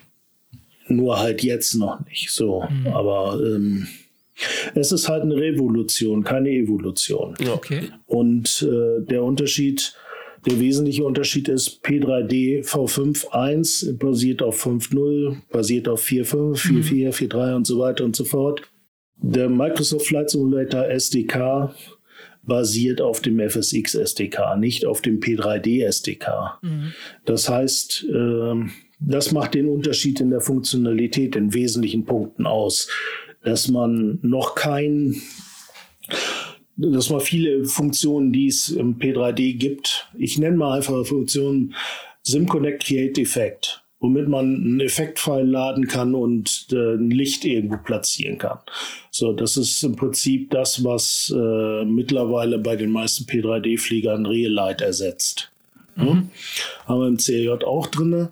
[0.95, 2.29] nur halt jetzt noch nicht.
[2.31, 2.87] So, Mhm.
[2.87, 3.87] aber ähm,
[4.75, 7.35] es ist halt eine Revolution, keine Evolution.
[7.53, 7.89] Okay.
[8.07, 9.93] Und äh, der Unterschied,
[10.45, 17.67] der wesentliche Unterschied ist, P3D V5.1 basiert auf 5.0, basiert auf 4.5, 4.4, 4.3 und
[17.67, 18.61] so weiter und so fort.
[19.17, 21.73] Der Microsoft Flight Simulator SDK
[22.45, 26.59] basiert auf dem FSX SDK, nicht auf dem P3D SDK.
[27.23, 32.89] Das heißt, ähm, das macht den Unterschied in der Funktionalität in wesentlichen Punkten aus,
[33.43, 35.21] dass man noch kein
[36.75, 41.75] dass man viele Funktionen, die es im P3D gibt, ich nenne mal einfach Funktionen
[42.23, 48.37] SimConnect Create Effect, womit man einen Effektfile laden kann und äh, ein Licht irgendwo platzieren
[48.37, 48.59] kann.
[49.11, 54.81] So, das ist im Prinzip das, was äh, mittlerweile bei den meisten P3D-Fliegern Real Light
[54.81, 55.51] ersetzt.
[55.95, 56.29] Hm?
[56.85, 58.31] Haben wir im CJ auch drinne.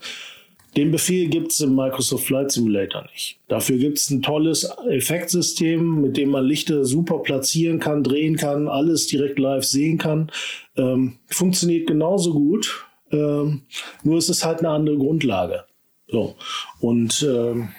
[0.78, 3.40] Den Befehl gibt es im Microsoft Flight Simulator nicht.
[3.50, 8.70] Dafür gibt es ein tolles Effektsystem, mit dem man Lichter super platzieren kann, drehen kann,
[8.70, 10.32] alles direkt live sehen kann.
[10.78, 13.64] Ähm, funktioniert genauso gut, ähm,
[14.04, 15.66] nur ist es halt eine andere Grundlage.
[16.08, 16.36] So.
[16.80, 17.70] Und ähm,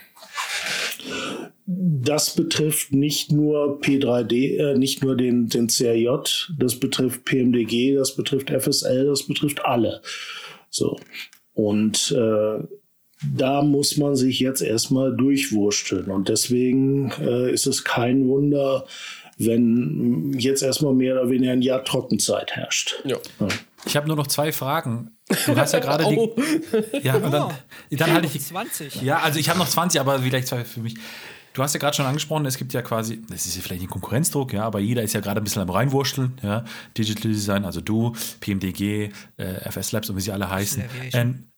[1.64, 6.08] das betrifft nicht nur P3D, äh, nicht nur den, den CRJ,
[6.58, 10.02] das betrifft PMDG, das betrifft FSL, das betrifft alle.
[10.68, 10.98] So.
[11.54, 12.64] Und äh,
[13.22, 16.06] da muss man sich jetzt erstmal durchwursteln.
[16.06, 18.86] Und deswegen äh, ist es kein Wunder,
[19.38, 23.02] wenn jetzt erstmal mehr oder weniger ein Jahr Trockenzeit herrscht.
[23.04, 23.16] Ja.
[23.84, 25.16] Ich habe nur noch zwei Fragen.
[25.46, 26.16] Du hast ja gerade die.
[26.16, 26.36] Oh.
[27.02, 27.52] Ja, und dann,
[27.90, 28.38] dann halte ich die.
[28.38, 29.02] 20.
[29.02, 30.94] Ja, also ich habe noch 20, aber vielleicht zwei für mich.
[31.54, 33.90] Du hast ja gerade schon angesprochen, es gibt ja quasi, das ist ja vielleicht ein
[33.90, 36.64] Konkurrenzdruck, ja, aber jeder ist ja gerade ein bisschen am Reinwurschteln, ja.
[36.96, 40.82] Digital Design, also du, PMDG, äh, FS Labs und wie sie alle heißen.
[41.12, 41.51] Ähm,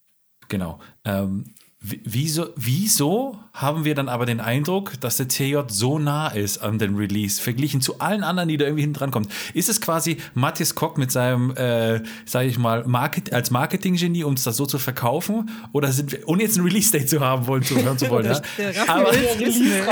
[0.49, 0.79] genau.
[1.05, 1.45] Ähm,
[1.87, 6.57] wie- wieso, wieso haben wir dann aber den Eindruck, dass der CJ so nah ist
[6.59, 9.29] an den Release, verglichen zu allen anderen, die da irgendwie hinten dran kommen?
[9.53, 14.31] Ist es quasi Matthias Kock mit seinem, äh, sage ich mal, Market, als Marketinggenie, um
[14.31, 15.51] uns das so zu verkaufen?
[15.73, 18.41] Oder sind wir, ohne jetzt ein Release-Date zu haben wollen, zu hören zu wollen, ja?
[18.89, 19.11] Aber,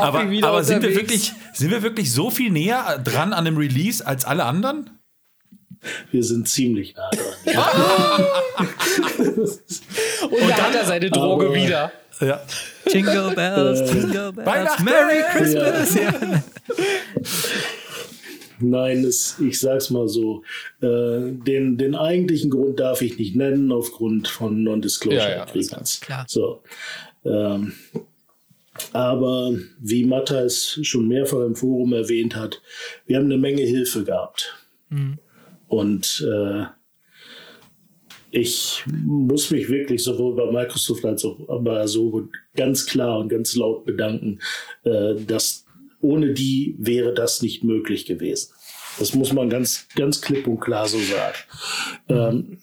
[0.00, 0.18] aber,
[0.48, 4.24] aber sind, wir wirklich, sind wir wirklich so viel näher dran an dem Release als
[4.24, 4.88] alle anderen?
[6.10, 7.56] Wir sind ziemlich nah dran.
[10.30, 11.92] Und, da hat er seine Droge Aber- wieder.
[12.20, 12.40] Ja.
[12.86, 14.84] Jingle Bells, Jingle Bells, Weihnachten!
[14.84, 15.94] Merry Christmas.
[15.94, 16.12] Ja.
[18.60, 20.42] Nein, es, ich sag's mal so.
[20.80, 25.46] Äh, den, den eigentlichen Grund darf ich nicht nennen, aufgrund von Non-Disclosure Ja,
[26.08, 26.24] ja.
[26.28, 26.62] So.
[27.24, 27.72] Ähm,
[28.92, 32.62] aber wie Matta es schon mehrfach im Forum erwähnt hat,
[33.06, 34.54] wir haben eine Menge Hilfe gehabt.
[35.72, 36.66] Und äh,
[38.30, 43.56] ich muss mich wirklich sowohl bei Microsoft als auch bei so ganz klar und ganz
[43.56, 44.38] laut bedanken,
[44.84, 45.64] äh, dass
[46.02, 48.52] ohne die wäre das nicht möglich gewesen.
[48.98, 51.38] Das muss man ganz, ganz klipp und klar so sagen.
[52.10, 52.58] Ähm,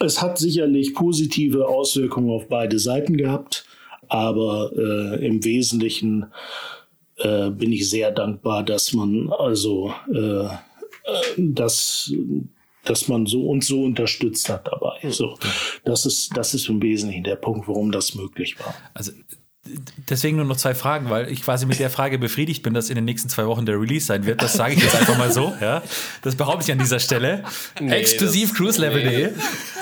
[0.00, 3.64] es hat sicherlich positive Auswirkungen auf beide Seiten gehabt,
[4.08, 6.26] aber äh, im Wesentlichen
[7.18, 10.48] äh, bin ich sehr dankbar, dass man also äh,
[11.36, 12.12] dass,
[12.84, 14.98] dass man so uns so unterstützt hat dabei.
[15.10, 15.38] So,
[15.84, 18.74] das ist das ist im Wesentlichen der Punkt, warum das möglich war.
[18.94, 19.12] Also
[20.08, 22.96] deswegen nur noch zwei Fragen, weil ich quasi mit der Frage befriedigt bin, dass in
[22.96, 24.42] den nächsten zwei Wochen der Release sein wird.
[24.42, 25.52] Das sage ich jetzt einfach mal so.
[25.60, 25.82] Ja?
[26.22, 27.44] Das behaupte ich an dieser Stelle.
[27.80, 29.26] Nee, Exklusiv cruiselevel.de.
[29.28, 29.32] Nee.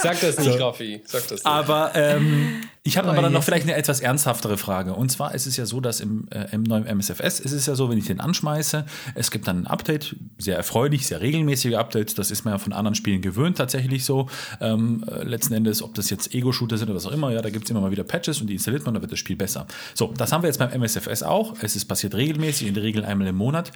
[0.03, 0.65] Sag das nicht, so.
[0.65, 1.03] Raffi.
[1.05, 1.47] Sag das nicht.
[1.47, 4.95] Aber ähm, ich habe aber dann noch vielleicht eine etwas ernsthaftere Frage.
[4.95, 7.75] Und zwar ist es ja so, dass im, äh, im neuen MSFS ist es ja
[7.75, 12.15] so, wenn ich den anschmeiße, es gibt dann ein Update, sehr erfreulich, sehr regelmäßige Updates.
[12.15, 14.29] Das ist man ja von anderen Spielen gewöhnt, tatsächlich so.
[14.61, 17.51] Ähm, äh, letzten Endes, ob das jetzt Ego-Shooter sind oder was auch immer, ja, da
[17.51, 19.67] gibt es immer mal wieder Patches und die installiert man, dann wird das Spiel besser.
[19.95, 21.57] So, das haben wir jetzt beim MSFS auch.
[21.61, 23.73] Es ist passiert regelmäßig, in der Regel einmal im Monat.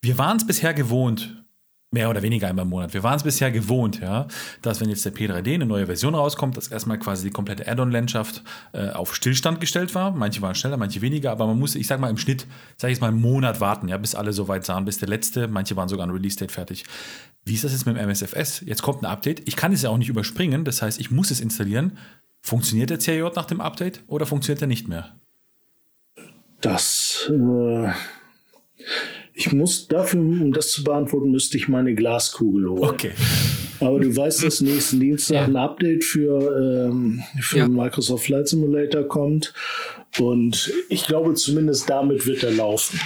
[0.00, 1.42] Wir waren es bisher gewohnt,
[1.90, 2.92] mehr oder weniger einmal im Monat.
[2.92, 4.26] Wir waren es bisher gewohnt, ja,
[4.60, 8.42] dass wenn jetzt der P3D eine neue Version rauskommt, dass erstmal quasi die komplette Add-on-Landschaft
[8.72, 10.10] äh, auf Stillstand gestellt war.
[10.10, 12.46] Manche waren schneller, manche weniger, aber man muss, ich sag mal, im Schnitt,
[12.76, 15.48] sag ich mal, einen Monat warten, ja, bis alle so weit sahen, bis der letzte,
[15.48, 16.84] manche waren sogar an Release-Date fertig.
[17.44, 18.62] Wie ist das jetzt mit dem MSFS?
[18.66, 19.48] Jetzt kommt ein Update.
[19.48, 21.96] Ich kann es ja auch nicht überspringen, das heißt, ich muss es installieren.
[22.42, 25.16] Funktioniert der CJ nach dem Update oder funktioniert er nicht mehr?
[26.60, 27.90] Das äh
[29.38, 32.82] ich muss dafür, um das zu beantworten, müsste ich meine Glaskugel holen.
[32.82, 33.12] Okay.
[33.78, 35.44] Aber du weißt, dass nächsten Dienstag ja.
[35.44, 37.68] ein Update für, ähm, für ja.
[37.68, 39.54] Microsoft Flight Simulator kommt.
[40.18, 42.98] Und ich glaube, zumindest damit wird er laufen.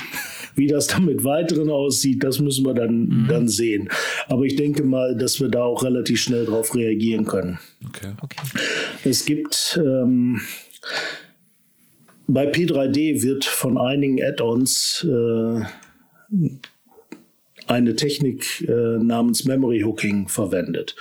[0.55, 3.27] Wie das dann mit weiteren aussieht, das müssen wir dann, mhm.
[3.29, 3.91] dann sehen.
[4.29, 7.59] Aber ich denke mal, dass wir da auch relativ schnell darauf reagieren können.
[7.87, 8.13] Okay.
[8.23, 8.41] okay.
[9.05, 10.41] Es gibt ähm,
[12.27, 15.65] bei P3D wird von einigen Add-ons äh,
[17.67, 20.97] eine Technik äh, namens Memory Hooking verwendet.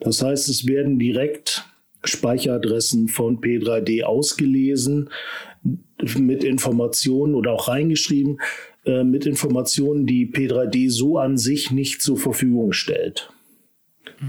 [0.00, 1.64] Das heißt, es werden direkt
[2.04, 5.10] Speicheradressen von P3D ausgelesen
[6.16, 8.40] mit Informationen oder auch reingeschrieben
[8.84, 13.30] äh, mit Informationen, die P3D so an sich nicht zur Verfügung stellt.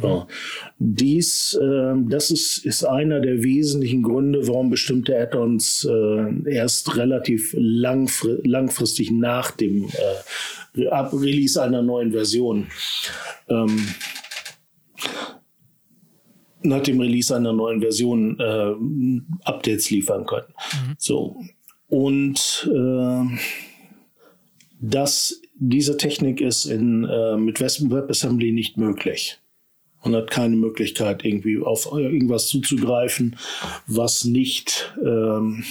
[0.02, 0.28] So.
[0.86, 7.56] Dies, äh, das ist, ist einer der wesentlichen Gründe, warum bestimmte Add-ons äh, erst relativ
[7.58, 9.86] langfri langfristig nach dem
[10.76, 12.68] äh, Release einer neuen Version
[13.48, 13.88] ähm,
[16.64, 18.74] nach dem Release einer neuen Version äh,
[19.46, 20.48] Updates liefern können.
[20.50, 20.96] Mhm.
[20.98, 21.38] So.
[21.88, 23.38] Und äh,
[24.82, 29.40] das, diese Technik ist in, äh, mit WebAssembly nicht möglich
[30.04, 33.38] und hat keine Möglichkeit, irgendwie auf irgendwas zuzugreifen,
[33.88, 35.64] was nicht, ähm,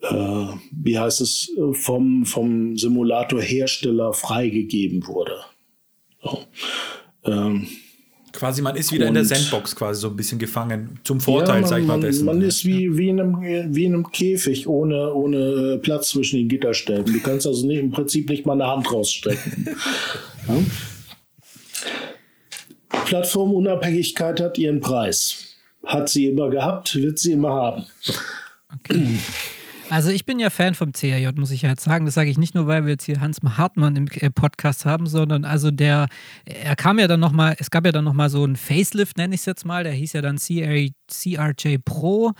[0.00, 5.40] äh, wie heißt es, vom, vom Simulatorhersteller freigegeben wurde.
[6.22, 6.38] So.
[7.24, 7.66] Ähm,
[8.32, 11.00] quasi, man ist wieder in der Sandbox quasi so ein bisschen gefangen.
[11.02, 12.24] Zum Vorteil, ja, man, sag ich mal, dessen.
[12.24, 16.48] Man ist wie, wie, in einem, wie in einem Käfig ohne, ohne Platz zwischen den
[16.48, 17.12] Gitterstäben.
[17.12, 19.66] Du kannst also nicht, im Prinzip nicht mal eine Hand rausstrecken.
[20.48, 20.54] ja?
[23.12, 25.54] Plattformunabhängigkeit hat ihren Preis.
[25.84, 27.84] Hat sie immer gehabt, wird sie immer haben.
[28.74, 29.18] Okay.
[29.90, 32.06] Also ich bin ja Fan vom CRJ, muss ich ja jetzt sagen.
[32.06, 35.06] Das sage ich nicht nur, weil wir jetzt hier Hans Hartmann im äh, Podcast haben,
[35.06, 36.06] sondern also der,
[36.46, 39.42] er kam ja dann nochmal, es gab ja dann nochmal so einen Facelift, nenne ich
[39.42, 42.32] es jetzt mal, der hieß ja dann CR, CRJ Pro.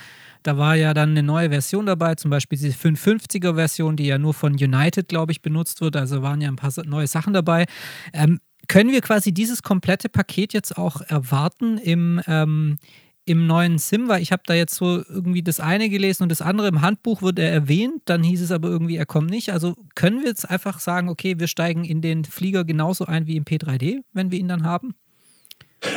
[0.42, 4.16] Da war ja dann eine neue Version dabei, zum Beispiel diese 550er Version, die ja
[4.16, 5.96] nur von United, glaube ich, benutzt wird.
[5.96, 7.66] Also waren ja ein paar neue Sachen dabei.
[8.14, 12.78] Ähm, können wir quasi dieses komplette Paket jetzt auch erwarten im, ähm,
[13.24, 14.08] im neuen Sim?
[14.08, 17.22] Weil ich habe da jetzt so irgendwie das eine gelesen und das andere im Handbuch
[17.22, 19.52] wird er erwähnt, dann hieß es aber irgendwie, er kommt nicht.
[19.52, 23.36] Also können wir jetzt einfach sagen, okay, wir steigen in den Flieger genauso ein wie
[23.36, 24.94] im P3D, wenn wir ihn dann haben?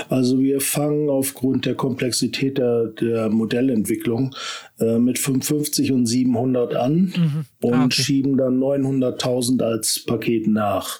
[0.09, 4.35] Also wir fangen aufgrund der Komplexität der, der Modellentwicklung
[4.79, 7.45] äh, mit 550 und 700 an mhm.
[7.61, 8.01] und ah, okay.
[8.01, 10.99] schieben dann 900.000 als Paket nach.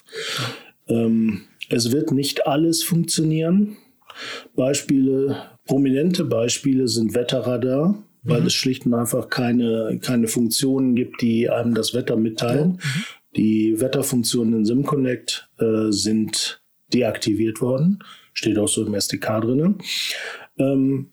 [0.88, 3.78] Ähm, es wird nicht alles funktionieren.
[4.56, 8.48] Beispiele, prominente Beispiele sind Wetterradar, weil mhm.
[8.48, 12.74] es schlicht und einfach keine, keine Funktionen gibt, die einem das Wetter mitteilen.
[12.74, 13.04] Mhm.
[13.36, 16.62] Die Wetterfunktionen in SimConnect äh, sind
[16.94, 18.00] deaktiviert worden.
[18.34, 19.78] Steht auch so im SDK drin.
[20.58, 21.10] Ähm,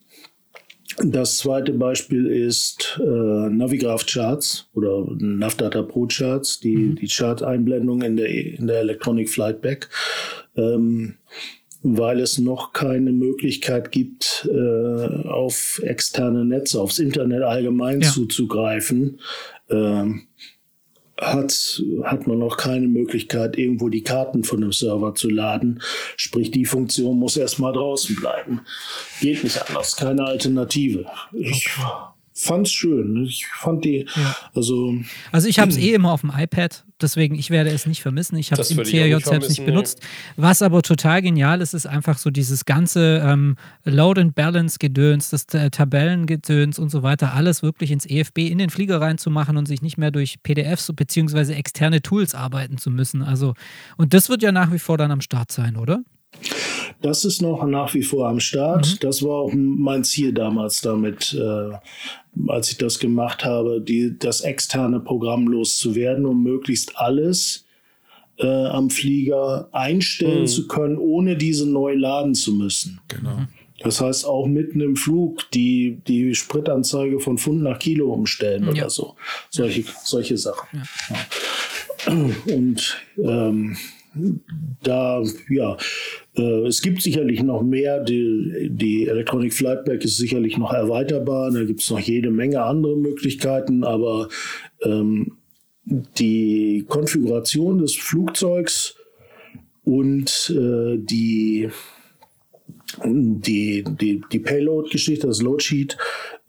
[0.99, 6.97] das zweite Beispiel ist äh, Navigraph Charts oder Navdata Pro Charts, die, mhm.
[6.97, 9.89] die Chart-Einblendung in der, in der Electronic Flight Back
[10.57, 11.15] ähm,
[11.83, 18.09] weil es noch keine Möglichkeit gibt, äh, auf externe Netze, aufs Internet allgemein ja.
[18.09, 19.21] zuzugreifen,
[19.69, 20.29] ähm,
[21.21, 25.81] hat, hat man noch keine Möglichkeit, irgendwo die Karten von dem Server zu laden.
[26.17, 28.63] Sprich, die Funktion muss erstmal draußen bleiben.
[29.21, 31.07] Geht nicht anders, keine Alternative.
[31.33, 31.69] Ich
[32.35, 33.25] fand's schön.
[33.25, 34.37] Ich fand die, Ja.
[34.55, 34.95] also
[35.31, 38.37] Also ich habe es eh immer auf dem iPad, deswegen ich werde es nicht vermissen.
[38.37, 40.01] Ich habe es im CRJ nicht selbst nicht benutzt.
[40.37, 45.31] Was aber total genial ist, ist einfach so dieses ganze ähm, Load and Balance Gedöns,
[45.31, 49.67] das äh, Tabellengedöns und so weiter, alles wirklich ins EFB in den Flieger reinzumachen und
[49.67, 51.53] sich nicht mehr durch PDFs bzw.
[51.53, 53.23] externe Tools arbeiten zu müssen.
[53.23, 53.55] Also
[53.97, 56.03] und das wird ja nach wie vor dann am Start sein, oder?
[57.01, 59.03] Das ist noch nach wie vor am Start.
[59.03, 61.71] Das war auch mein Ziel damals damit, äh,
[62.49, 67.67] als ich das gemacht habe, die, das externe Programm loszuwerden, um möglichst alles
[68.39, 73.01] äh, am Flieger einstellen zu können, ohne diese neu laden zu müssen.
[73.09, 73.41] Genau.
[73.81, 78.71] Das heißt auch mitten im Flug die, die Spritanzeige von Pfund nach Kilo umstellen Ja.
[78.71, 79.17] oder so.
[79.51, 80.85] Solche, solche Sachen.
[81.11, 82.55] Ja.
[82.55, 83.77] Und ähm,
[84.83, 85.77] da, ja,
[86.37, 88.01] äh, es gibt sicherlich noch mehr.
[88.01, 91.51] Die, die Electronic Flight Bag ist sicherlich noch erweiterbar.
[91.51, 94.29] Da gibt es noch jede Menge andere Möglichkeiten, aber
[94.83, 95.37] ähm,
[95.85, 98.97] die Konfiguration des Flugzeugs
[99.85, 101.71] und äh, die
[103.05, 105.97] die, die, die Payload-Geschichte, das Loadsheet,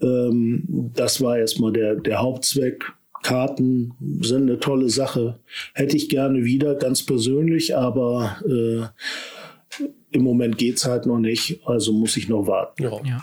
[0.02, 2.92] ähm, das war erstmal der, der Hauptzweck.
[3.24, 5.40] Karten sind eine tolle Sache.
[5.74, 9.84] Hätte ich gerne wieder, ganz persönlich, aber äh,
[10.14, 12.84] im Moment geht's halt noch nicht, also muss ich noch warten.
[12.84, 12.92] Ja.
[13.04, 13.22] Ja.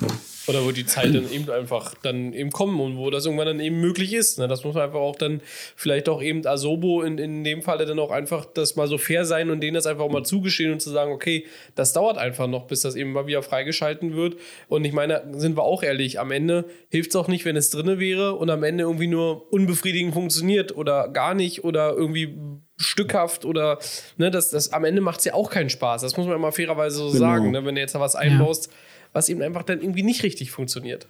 [0.49, 3.61] Oder wo die Zeit dann eben einfach dann eben kommen und wo das irgendwann dann
[3.61, 4.39] eben möglich ist.
[4.39, 4.49] Ne?
[4.49, 5.41] Das muss man einfach auch dann
[5.77, 9.25] vielleicht auch eben Asobo in, in dem Falle dann auch einfach das mal so fair
[9.25, 11.47] sein und denen das einfach auch mal zugestehen und zu sagen, okay,
[11.77, 14.37] das dauert einfach noch, bis das eben mal wieder freigeschalten wird.
[14.69, 17.71] Und ich meine, sind wir auch ehrlich, am Ende hilft es auch nicht, wenn es
[17.71, 22.37] drinne wäre und am Ende irgendwie nur unbefriedigend funktioniert oder gar nicht oder irgendwie
[22.81, 23.79] stückhaft oder
[24.17, 26.03] ne, das, das am Ende macht es ja auch keinen Spaß.
[26.03, 27.19] Das muss man immer fairerweise so Genau.
[27.19, 27.65] sagen, ne?
[27.65, 28.71] wenn du jetzt da was einbaust,
[29.13, 31.07] was eben einfach dann irgendwie nicht richtig funktioniert.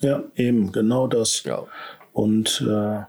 [0.00, 1.42] Ja, eben, genau das.
[1.44, 1.66] Ja.
[2.12, 3.02] Und äh,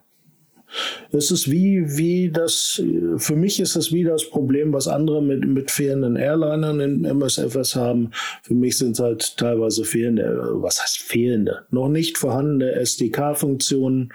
[1.11, 2.81] es ist wie, wie das,
[3.17, 7.75] für mich ist es wie das Problem, was andere mit, mit fehlenden Airlinern in MSFS
[7.75, 8.11] haben.
[8.43, 14.13] Für mich sind es halt teilweise fehlende, was heißt fehlende, noch nicht vorhandene SDK-Funktionen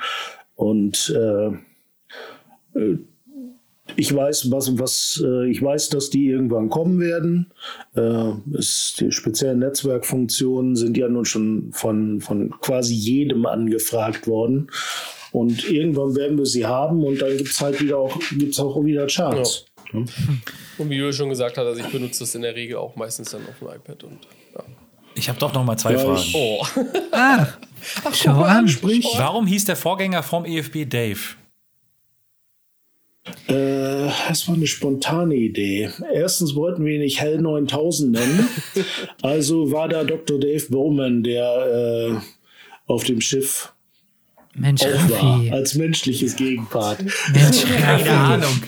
[0.54, 1.46] und äh,
[2.78, 2.98] äh,
[3.96, 7.52] ich weiß, was, was äh, ich weiß, dass die irgendwann kommen werden.
[7.94, 14.70] Äh, es, die speziellen Netzwerkfunktionen sind ja nun schon von, von quasi jedem angefragt worden.
[15.32, 19.06] Und irgendwann werden wir sie haben und dann gibt's halt wieder auch, gibt's auch wieder
[19.06, 19.66] Charts.
[19.92, 20.10] Und
[20.90, 23.42] wie Jules schon gesagt hat, also ich benutze das in der Regel auch meistens dann
[23.48, 24.18] auf dem iPad und
[24.54, 24.64] ja.
[25.14, 26.30] Ich habe doch noch mal zwei Ja, Fragen.
[26.34, 26.66] Oh.
[27.12, 27.46] Ah,
[28.12, 28.68] schau an.
[28.68, 31.20] Sprich, Warum hieß der Vorgänger vom EFB Dave?
[33.48, 35.90] Äh, das war eine spontane Idee.
[36.14, 38.48] Erstens wollten wir ihn nicht Hell 9000 nennen.
[39.22, 40.38] Also war da Dr.
[40.38, 42.16] Dave Bowman, der äh,
[42.86, 43.72] auf dem Schiff
[44.54, 45.50] Mensch, auch war, Raffi.
[45.50, 47.02] als menschliches Gegenpart.
[47.32, 48.10] Mensch, Keine.
[48.10, 48.62] Ahnung.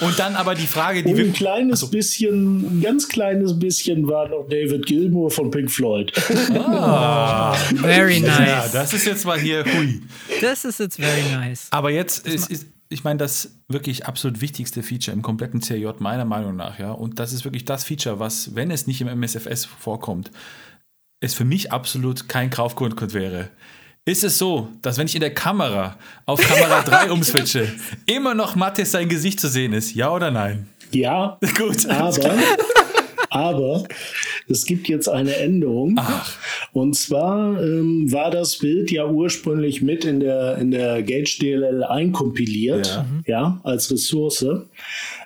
[0.00, 1.32] Und dann aber die Frage, die Und ein wir.
[1.32, 6.12] kleines bisschen, ein ganz kleines bisschen war noch David Gilmour von Pink Floyd.
[6.14, 8.72] Very Ja, nice.
[8.72, 10.02] das ist jetzt mal hier hui.
[10.40, 11.68] Das ist jetzt very nice.
[11.70, 16.24] Aber jetzt ist, ist ich meine, das wirklich absolut wichtigste Feature im kompletten CRJ meiner
[16.24, 16.92] Meinung nach, ja.
[16.92, 20.30] Und das ist wirklich das Feature, was, wenn es nicht im MSFS vorkommt,
[21.20, 23.48] es für mich absolut kein Kaufgrund wäre.
[24.04, 25.96] Ist es so, dass wenn ich in der Kamera
[26.26, 27.72] auf Kamera 3 umswitche,
[28.06, 29.94] immer noch Mattes sein Gesicht zu sehen ist?
[29.94, 30.68] Ja oder nein?
[30.90, 31.86] Ja, Gut.
[31.86, 32.34] aber,
[33.32, 33.84] aber
[34.48, 35.98] es gibt jetzt eine Änderung.
[36.72, 41.82] Und zwar ähm, war das Bild ja ursprünglich mit in der, in der Gage DLL
[41.82, 43.06] einkompiliert, Ja.
[43.26, 44.42] ja, als Ressource.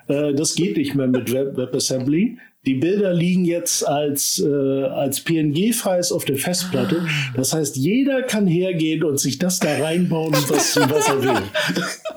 [0.07, 2.37] Äh, das geht nicht mehr mit Web WebAssembly.
[2.65, 4.45] Die Bilder liegen jetzt als, äh,
[4.83, 7.07] als PNG-Files auf der Festplatte.
[7.33, 11.41] Das heißt, jeder kann hergehen und sich das da reinbauen, was, was er will.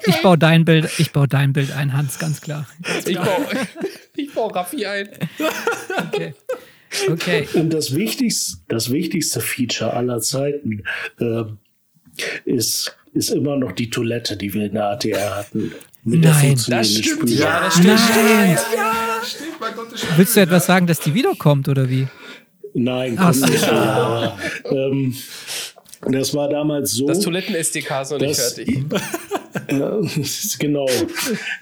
[0.07, 2.67] Ich baue dein Bild, ich baue dein Bild ein, Hans, ganz klar.
[3.07, 3.90] Ich baue, ich baue
[4.49, 5.09] Raffi ein.
[6.13, 6.35] Okay.
[7.09, 7.49] Okay.
[7.55, 10.83] Und das wichtigste, das wichtigste Feature aller Zeiten
[11.21, 11.59] ähm,
[12.45, 15.73] ist, ist immer noch die Toilette, die wir in der ATR hatten.
[16.03, 16.61] Mit der Nein.
[16.69, 17.33] Das stimmt, Spüle.
[17.33, 17.61] ja.
[17.61, 17.87] das stimmt.
[17.89, 18.59] Nein.
[19.25, 22.09] Stimmt, Gott, das Willst du etwas sagen, dass die wiederkommt oder wie?
[22.75, 23.47] Nein, Ach kommt so.
[23.47, 23.69] nicht.
[23.69, 24.39] Aber,
[24.71, 25.15] ähm,
[26.03, 27.07] das war damals so.
[27.07, 28.85] Das Toiletten-SDK ist noch nicht fertig.
[30.59, 30.87] Genau.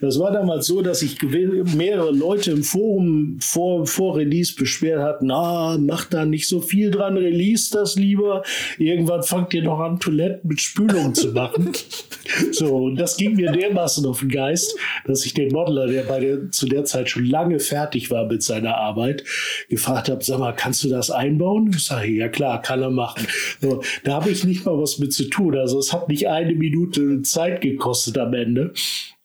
[0.00, 5.30] Das war damals so, dass sich mehrere Leute im Forum vor, vor Release beschwert hatten,
[5.30, 8.42] ah, macht da nicht so viel dran, release das lieber.
[8.78, 11.72] Irgendwann fangt ihr noch an, Toiletten mit Spülung zu machen.
[12.52, 16.20] so, und das ging mir dermaßen auf den Geist, dass ich den Modeler, der bei
[16.20, 19.24] der, zu der Zeit schon lange fertig war mit seiner Arbeit,
[19.68, 21.70] gefragt habe, sag mal, kannst du das einbauen?
[21.74, 23.26] Ich sage, ja klar, kann er machen.
[23.60, 25.56] So, da habe ich nicht mal was mit zu tun.
[25.56, 28.72] Also es hat nicht eine Minute Zeit gekostet am Ende.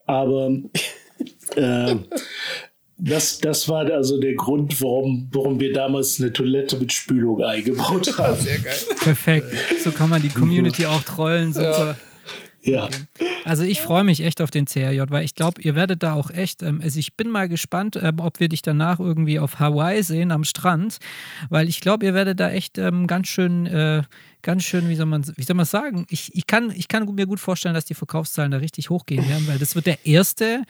[0.06, 0.52] Aber
[1.56, 1.96] äh,
[2.98, 8.14] das, das war also der Grund, warum, warum wir damals eine Toilette mit Spülung eingebaut
[8.18, 8.40] haben.
[8.40, 8.76] Sehr geil.
[9.00, 9.48] Perfekt.
[9.84, 11.54] So kann man die Community auch trollen.
[11.54, 11.98] Super.
[12.00, 12.13] Ja.
[13.46, 16.30] Also ich freue mich echt auf den CRJ, weil ich glaube, ihr werdet da auch
[16.30, 20.02] echt, ähm, also ich bin mal gespannt, ähm, ob wir dich danach irgendwie auf Hawaii
[20.04, 20.98] sehen am Strand,
[21.50, 24.04] weil ich glaube, ihr werdet da echt ähm, ganz schön äh,
[24.44, 26.06] ganz schön, wie soll man wie soll man sagen?
[26.10, 29.48] Ich, ich, kann, ich kann mir gut vorstellen, dass die Verkaufszahlen da richtig hochgehen werden,
[29.48, 30.64] weil das wird der erste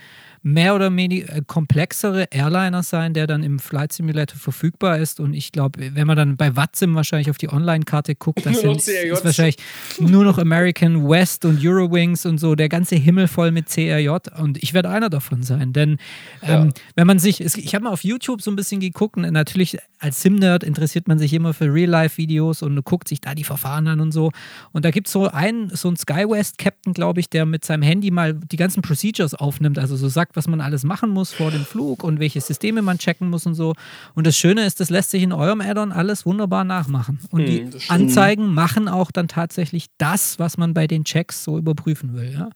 [0.45, 5.21] mehr oder weniger äh, komplexere Airliner sein, der dann im Flight Simulator verfügbar ist.
[5.21, 8.75] Und ich glaube, wenn man dann bei Watsim wahrscheinlich auf die Online-Karte guckt, das sind,
[8.75, 9.55] ist wahrscheinlich
[9.99, 14.09] nur noch American West und Eurowings und so, der ganze Himmel voll mit CRJ.
[14.37, 15.71] Und ich werde einer davon sein.
[15.71, 15.97] Denn
[16.41, 16.69] ähm, ja.
[16.95, 20.21] wenn man sich, ich habe mal auf YouTube so ein bisschen geguckt und natürlich als
[20.21, 24.11] Sim-Nerd interessiert man sich immer für Real-Life-Videos und guckt sich da die Verfahren an und
[24.11, 24.31] so.
[24.73, 28.11] Und da gibt es so einen, so einen SkyWest-Captain, glaube ich, der mit seinem Handy
[28.11, 31.65] mal die ganzen Procedures aufnimmt, also so sagt, was man alles machen muss vor dem
[31.65, 33.73] Flug und welche Systeme man checken muss und so.
[34.15, 37.19] Und das Schöne ist, das lässt sich in eurem Addon alles wunderbar nachmachen.
[37.31, 41.57] Und hm, die Anzeigen machen auch dann tatsächlich das, was man bei den Checks so
[41.57, 42.31] überprüfen will.
[42.33, 42.49] Ja?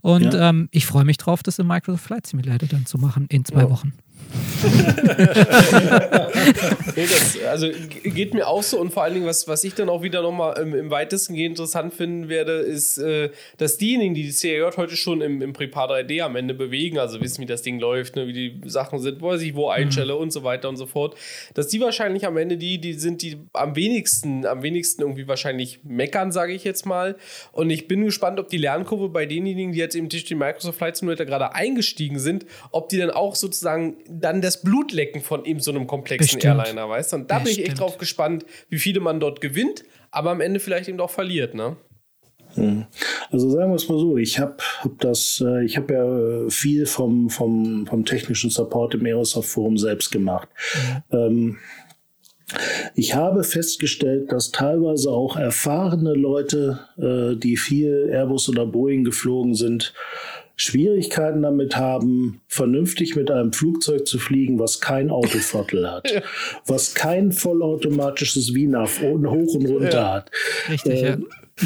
[0.00, 0.50] Und ja.
[0.50, 3.62] ähm, ich freue mich drauf, das im Microsoft Flight Simulator dann zu machen in zwei
[3.62, 3.70] ja.
[3.70, 3.92] Wochen.
[6.96, 7.68] Nee, das, also
[8.02, 10.58] geht mir auch so und vor allen Dingen, was, was ich dann auch wieder nochmal
[10.58, 14.96] im, im weitesten Gehen interessant finden werde, ist, äh, dass diejenigen, die die CRJ heute
[14.96, 18.26] schon im, im Prepar 3D am Ende bewegen, also wissen, wie das Ding läuft, ne,
[18.26, 20.20] wie die Sachen sind, wo ich wo einstelle mhm.
[20.20, 21.16] und so weiter und so fort,
[21.54, 25.80] dass die wahrscheinlich am Ende die, die sind, die am wenigsten, am wenigsten irgendwie wahrscheinlich
[25.84, 27.16] meckern, sage ich jetzt mal.
[27.52, 30.78] Und ich bin gespannt, ob die Lernkurve bei denjenigen, die jetzt im Tisch die Microsoft
[30.78, 35.44] Flight Simulator gerade eingestiegen sind, ob die dann auch sozusagen dann das Blut lecken von
[35.44, 36.58] eben so einem komplexen Bestimmt.
[36.58, 37.16] Airliner, weißt du?
[37.16, 37.56] Und da Bestimmt.
[37.56, 41.00] bin ich echt drauf gespannt, wie viele man dort gewinnt, aber am Ende vielleicht eben
[41.00, 41.76] auch verliert, ne?
[42.54, 42.86] Hm.
[43.30, 46.50] Also sagen wir es mal so, ich habe hab das, äh, ich habe ja äh,
[46.50, 50.48] viel vom, vom, vom technischen Support im Aerosoft Forum selbst gemacht.
[51.10, 51.16] Mhm.
[51.16, 51.58] Ähm,
[52.96, 59.54] ich habe festgestellt, dass teilweise auch erfahrene Leute, äh, die viel Airbus oder Boeing geflogen
[59.54, 59.94] sind,
[60.62, 66.20] Schwierigkeiten damit haben, vernünftig mit einem Flugzeug zu fliegen, was kein Autothrottle hat, ja.
[66.66, 70.12] was kein vollautomatisches VNAV hoch und runter ja.
[70.12, 70.30] hat.
[70.68, 71.16] Richtig, äh, ja.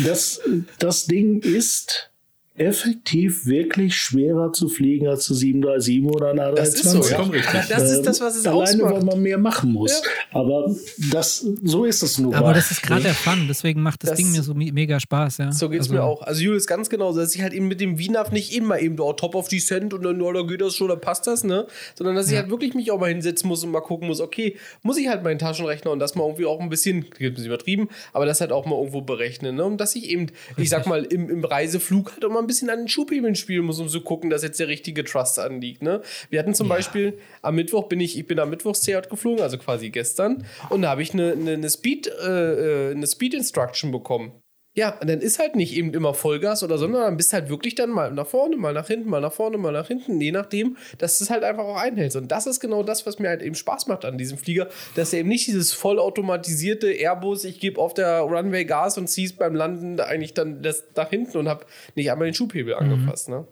[0.05, 0.41] Das,
[0.79, 2.13] das Ding ist
[2.57, 6.55] effektiv wirklich schwerer zu fliegen als zu 737 oder einer A320.
[6.55, 7.65] Das ist so, ja.
[7.69, 8.95] Das ist das, was es Alleine, ausmacht.
[8.95, 9.91] weil man mehr machen muss.
[9.91, 10.39] Ja.
[10.39, 10.73] Aber
[11.11, 12.33] das, so ist es nur.
[12.33, 12.55] Aber mal.
[12.55, 15.39] das ist gerade der Fun, deswegen macht das, das, Ding mir so mega Spaß.
[15.39, 15.51] Ja.
[15.51, 15.95] So geht es also.
[15.95, 16.23] mir auch.
[16.23, 19.13] Also Julius, ganz genau, dass ich halt eben mit dem VNAV nicht immer eben oh,
[19.13, 21.67] top of Descent und dann, oh, da geht das schon, da passt das, ne?
[21.97, 24.57] Sondern dass ich halt wirklich mich auch mal hinsetzen muss und mal gucken muss, okay,
[24.85, 27.89] muss ich halt meinen Taschenrechner und das mal irgendwie auch ein bisschen, ein bisschen übertrieben,
[28.13, 29.65] aber das halt auch mal irgendwo berechnen, ne?
[29.65, 32.81] Und dass ich eben, ich sag mal, im, im Reiseflug halt mal ein bisschen an
[32.81, 35.83] den Schubhebel Spielen muss, um zu gucken, dass jetzt der richtige Trust anliegt.
[35.83, 36.03] Ne?
[36.31, 36.75] Wir hatten zum ja.
[36.75, 40.83] Beispiel am Mittwoch bin ich, ich bin am Mittwochs CR geflogen, also quasi gestern, und
[40.83, 44.33] da habe ich eine, eine, eine Speed, äh, äh, eine Speed Instruction bekommen.
[44.77, 47.77] Ja, und dann ist halt nicht eben immer Vollgas oder sondern dann bist halt wirklich
[47.77, 50.77] dann mal nach vorne, mal nach hinten, mal nach vorne, mal nach hinten, je nachdem,
[50.99, 52.17] dass du es halt einfach auch einhältst.
[52.17, 55.13] Und das ist genau das, was mir halt eben Spaß macht an diesem Flieger, dass
[55.13, 59.55] er eben nicht dieses vollautomatisierte Airbus, ich gebe auf der Runway Gas und zieh's beim
[59.55, 62.81] Landen eigentlich dann das nach hinten und habe nicht einmal den Schubhebel mhm.
[62.81, 63.47] angefasst, ne?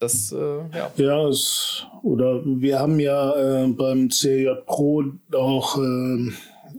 [0.00, 0.92] Das, äh, ja.
[0.96, 6.32] Ja, es, oder wir haben ja äh, beim CJ Pro auch äh,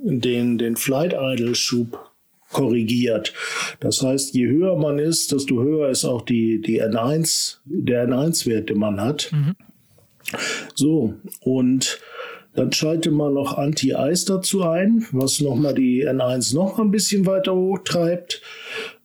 [0.03, 2.06] den, den Flight Idle Schub
[2.51, 3.33] korrigiert.
[3.79, 8.69] Das heißt, je höher man ist, desto höher ist auch die, die N1, der N1-Wert,
[8.69, 9.31] den man hat.
[9.31, 9.55] Mhm.
[10.75, 11.99] So, und
[12.55, 17.53] dann schalte man noch Anti-Eis dazu ein, was nochmal die N1 noch ein bisschen weiter
[17.53, 18.41] hochtreibt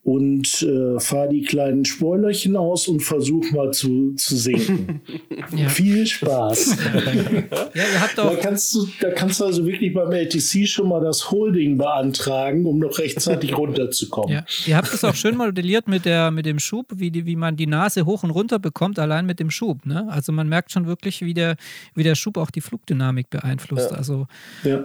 [0.05, 5.01] und äh, fahr die kleinen Spoilerchen aus und versuch mal zu, zu sinken.
[5.57, 5.69] ja.
[5.69, 6.77] Viel Spaß.
[7.75, 7.85] ja,
[8.17, 12.67] da, kannst du, da kannst du also wirklich beim LTC schon mal das Holding beantragen,
[12.67, 14.35] um noch rechtzeitig runterzukommen.
[14.35, 14.45] Ja.
[14.67, 17.55] Ihr habt es auch schön modelliert mit, der, mit dem Schub, wie, die, wie man
[17.55, 19.87] die Nase hoch und runter bekommt, allein mit dem Schub.
[19.87, 20.09] Ne?
[20.11, 21.55] Also man merkt schon wirklich, wie der,
[21.95, 23.93] wie der Schub auch die Flugdynamik beeinflusst.
[23.93, 24.27] Also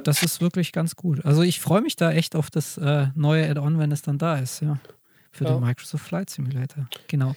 [0.04, 1.26] das ist wirklich ganz gut.
[1.26, 4.38] Also ich freue mich da echt auf das äh, neue Add-on, wenn es dann da
[4.38, 4.62] ist.
[4.62, 4.78] Ja.
[5.38, 5.54] Für ja.
[5.54, 6.88] den Microsoft Flight Simulator.
[7.08, 7.36] Genau.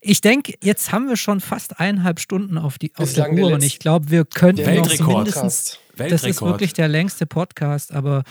[0.00, 3.62] Ich denke, jetzt haben wir schon fast eineinhalb Stunden auf, die, auf der Uhr und
[3.62, 5.78] ich glaube, wir könnten noch mindestens.
[5.96, 8.22] Das ist wirklich der längste Podcast, aber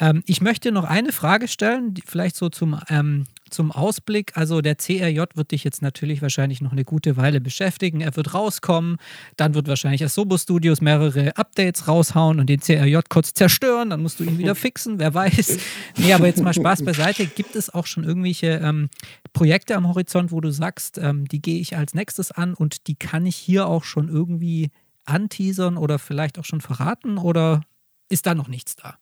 [0.00, 4.60] ähm, ich möchte noch eine Frage stellen, die vielleicht so zum ähm, zum Ausblick, also
[4.60, 8.00] der CRJ wird dich jetzt natürlich wahrscheinlich noch eine gute Weile beschäftigen.
[8.00, 8.96] Er wird rauskommen,
[9.36, 14.20] dann wird wahrscheinlich Asobo Studios mehrere Updates raushauen und den CRJ kurz zerstören, dann musst
[14.20, 15.58] du ihn wieder fixen, wer weiß.
[15.98, 17.26] Nee, aber jetzt mal Spaß beiseite.
[17.26, 18.88] Gibt es auch schon irgendwelche ähm,
[19.32, 22.94] Projekte am Horizont, wo du sagst, ähm, die gehe ich als nächstes an und die
[22.94, 24.70] kann ich hier auch schon irgendwie
[25.04, 27.62] anteasern oder vielleicht auch schon verraten oder
[28.08, 28.98] ist da noch nichts da?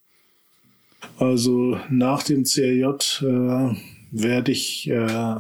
[1.19, 3.75] Also nach dem CRJ äh,
[4.15, 5.37] werde ich äh,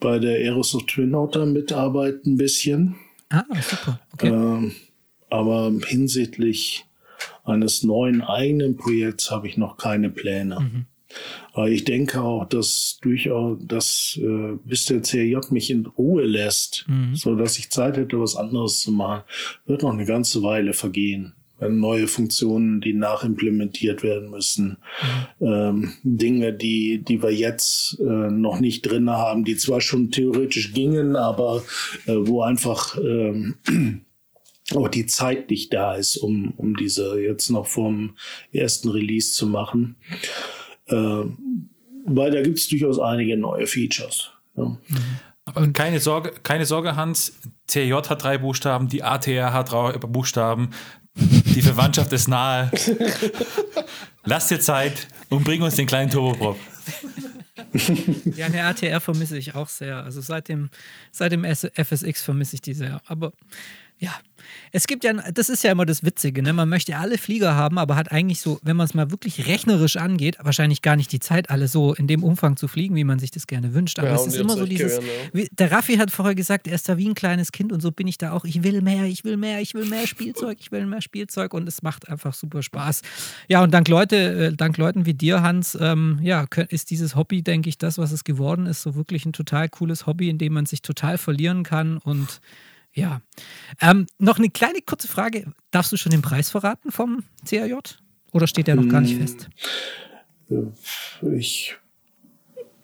[0.00, 2.96] bei der Aerosoft Twin Otter mitarbeiten ein bisschen.
[3.30, 4.00] Ah, super.
[4.12, 4.28] Okay.
[4.28, 4.72] Ähm,
[5.30, 6.86] aber hinsichtlich
[7.44, 10.60] eines neuen eigenen Projekts habe ich noch keine Pläne.
[10.60, 10.86] Mhm.
[11.54, 16.84] Aber ich denke auch, dass durchaus, dass äh, bis der CRJ mich in Ruhe lässt,
[16.86, 17.14] mhm.
[17.14, 19.22] so dass ich Zeit hätte, was anderes zu machen,
[19.66, 24.78] wird noch eine ganze Weile vergehen neue Funktionen, die nachimplementiert werden müssen,
[25.40, 25.46] mhm.
[25.46, 30.72] ähm, Dinge, die, die wir jetzt äh, noch nicht drin haben, die zwar schon theoretisch
[30.72, 31.62] gingen, aber
[32.06, 33.54] äh, wo einfach ähm,
[34.74, 38.16] auch die Zeit nicht da ist, um, um diese jetzt noch vom
[38.52, 39.96] ersten Release zu machen.
[40.86, 41.24] Äh,
[42.04, 44.30] weil da gibt es durchaus einige neue Features.
[44.56, 44.64] Ja.
[44.64, 44.78] Mhm.
[45.44, 47.38] Aber keine Sorge, keine Sorge, Hans.
[47.66, 50.70] CJ hat drei Buchstaben, die ATR hat drei Buchstaben,
[51.18, 52.70] die Verwandtschaft ist nahe.
[54.24, 56.58] Lass dir Zeit und bring uns den kleinen Turboprop.
[58.36, 60.02] Ja, eine ATR vermisse ich auch sehr.
[60.04, 60.70] Also seit dem,
[61.10, 63.00] seit dem FSX vermisse ich die sehr.
[63.06, 63.32] Aber
[63.98, 64.12] ja,
[64.72, 66.52] es gibt ja, das ist ja immer das Witzige, ne?
[66.52, 69.96] man möchte alle Flieger haben, aber hat eigentlich so, wenn man es mal wirklich rechnerisch
[69.96, 73.18] angeht, wahrscheinlich gar nicht die Zeit, alle so in dem Umfang zu fliegen, wie man
[73.18, 73.98] sich das gerne wünscht.
[73.98, 75.00] Aber ja, es ist immer so dieses,
[75.32, 77.90] wie, der Raffi hat vorher gesagt, er ist da wie ein kleines Kind und so
[77.90, 78.44] bin ich da auch.
[78.44, 81.66] Ich will mehr, ich will mehr, ich will mehr Spielzeug, ich will mehr Spielzeug und
[81.68, 83.02] es macht einfach super Spaß.
[83.48, 87.42] Ja, und dank Leute, äh, dank Leuten wie dir, Hans, ähm, ja, ist dieses Hobby,
[87.42, 90.52] denke ich, das, was es geworden ist, so wirklich ein total cooles Hobby, in dem
[90.52, 92.40] man sich total verlieren kann und
[92.92, 93.20] ja.
[93.80, 95.52] Ähm, noch eine kleine kurze Frage.
[95.70, 97.74] Darfst du schon den Preis verraten vom CAJ?
[98.32, 99.20] Oder steht der noch gar nicht hm.
[99.20, 99.48] fest?
[101.32, 101.76] Ich,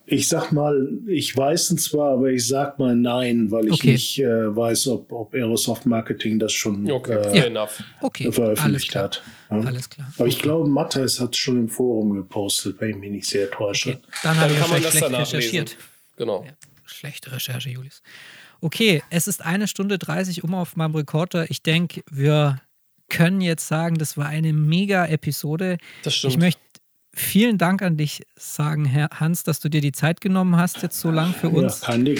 [0.07, 3.93] ich sag mal, ich weiß es zwar, aber ich sag mal nein, weil ich okay.
[3.93, 7.17] nicht äh, weiß, ob, ob Aerosoft Marketing das schon okay.
[7.33, 7.69] äh, ja.
[8.01, 8.31] okay.
[8.31, 9.23] veröffentlicht hat.
[9.51, 9.61] Ja?
[9.61, 10.13] Alles klar.
[10.19, 13.51] Aber ich glaube, Matthias hat es schon im Forum gepostet, wenn ich mich nicht sehr
[13.51, 13.91] täusche.
[13.91, 14.01] Okay.
[14.23, 15.71] Dann, Dann kann man das danach recherchiert.
[15.71, 15.83] Lesen.
[16.17, 16.45] Genau.
[16.45, 16.53] Ja.
[16.85, 18.03] Schlechte Recherche, Julius.
[18.65, 21.51] Okay, es ist eine Stunde 30 um auf meinem Rekorder.
[21.51, 22.63] Ich denke, wir
[23.11, 25.77] können jetzt sagen, das war eine mega Episode.
[26.03, 26.33] Das stimmt.
[26.33, 26.63] Ich möchte
[27.13, 30.99] vielen Dank an dich sagen, Herr Hans, dass du dir die Zeit genommen hast, jetzt
[30.99, 31.83] so lang für uns.
[31.83, 32.19] Ja, kein Ding.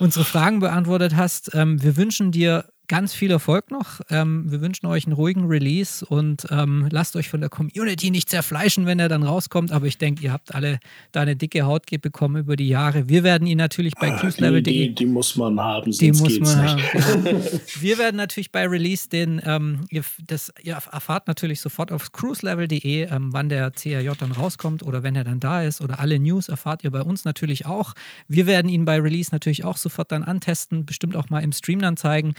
[0.00, 1.54] Unsere Fragen beantwortet hast.
[1.54, 4.00] Ähm, wir wünschen dir ganz viel Erfolg noch.
[4.10, 8.28] Ähm, wir wünschen euch einen ruhigen Release und ähm, lasst euch von der Community nicht
[8.28, 9.72] zerfleischen, wenn er dann rauskommt.
[9.72, 10.80] Aber ich denke, ihr habt alle
[11.12, 13.08] da eine dicke Haut bekommen über die Jahre.
[13.08, 14.88] Wir werden ihn natürlich bei ah, cruiselevel.de.
[14.88, 16.82] Die, die, muss man haben, die muss man haben.
[17.24, 17.40] Genau.
[17.80, 23.08] wir werden natürlich bei Release den, ähm, ihr, das, ihr erfahrt natürlich sofort auf cruiselevel.de,
[23.10, 25.80] ähm, wann der CRJ dann rauskommt oder wenn er dann da ist.
[25.80, 27.94] Oder alle News erfahrt ihr bei uns natürlich auch.
[28.28, 31.80] Wir werden ihn bei Release natürlich auch sofort dann antesten, bestimmt auch mal im Stream
[31.80, 32.34] dann zeigen.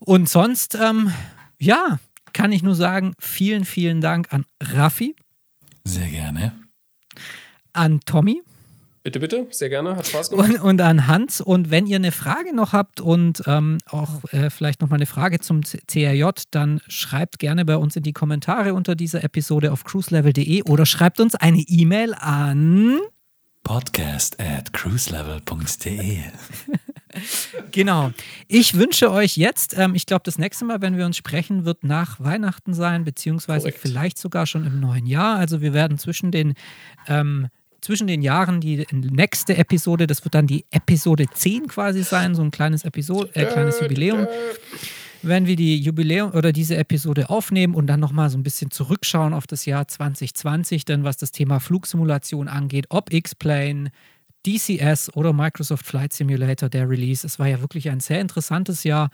[0.00, 1.12] Und sonst, ähm,
[1.58, 1.98] ja,
[2.32, 5.14] kann ich nur sagen, vielen, vielen Dank an Raffi.
[5.84, 6.52] Sehr gerne.
[7.72, 8.42] An Tommy.
[9.02, 10.50] Bitte, bitte, sehr gerne, hat Spaß gemacht.
[10.50, 11.40] Und, und an Hans.
[11.40, 15.40] Und wenn ihr eine Frage noch habt und ähm, auch äh, vielleicht nochmal eine Frage
[15.40, 20.64] zum CRJ, dann schreibt gerne bei uns in die Kommentare unter dieser Episode auf cruiselevel.de
[20.64, 22.98] oder schreibt uns eine E-Mail an
[23.62, 26.18] podcast at cruiselevel.de.
[27.72, 28.12] genau.
[28.48, 31.84] Ich wünsche euch jetzt, ähm, ich glaube, das nächste Mal, wenn wir uns sprechen, wird
[31.84, 33.78] nach Weihnachten sein, beziehungsweise Korrekt.
[33.80, 35.36] vielleicht sogar schon im neuen Jahr.
[35.36, 36.54] Also wir werden zwischen den
[37.06, 37.48] ähm,
[37.80, 42.42] zwischen den Jahren die nächste Episode, das wird dann die Episode 10 quasi sein, so
[42.42, 44.26] ein kleines Episode, äh, kleines Jubiläum
[45.22, 49.34] wenn wir die Jubiläum oder diese Episode aufnehmen und dann nochmal so ein bisschen zurückschauen
[49.34, 53.90] auf das Jahr 2020, denn was das Thema Flugsimulation angeht, ob X-Plane,
[54.46, 57.26] DCS oder Microsoft Flight Simulator, der Release.
[57.26, 59.10] Es war ja wirklich ein sehr interessantes Jahr.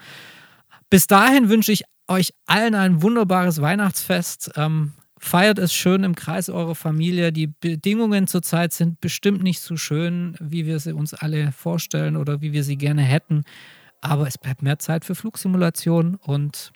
[0.91, 4.53] Bis dahin wünsche ich euch allen ein wunderbares Weihnachtsfest.
[4.57, 7.33] Ähm, feiert es schön im Kreis eurer Familie.
[7.33, 12.41] Die Bedingungen zurzeit sind bestimmt nicht so schön, wie wir sie uns alle vorstellen oder
[12.41, 13.45] wie wir sie gerne hätten.
[14.01, 16.73] Aber es bleibt mehr Zeit für Flugsimulationen und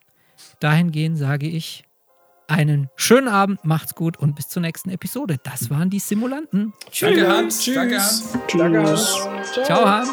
[0.59, 1.85] dahingehend sage ich
[2.51, 5.36] einen schönen Abend, macht's gut und bis zur nächsten Episode.
[5.43, 6.72] Das waren die Simulanten.
[7.01, 7.60] Danke, Hans.
[7.62, 7.74] Tschüss.
[7.74, 9.16] Danke, Hans.
[9.52, 9.64] Tschüss.
[9.64, 10.10] Ciao, Hans.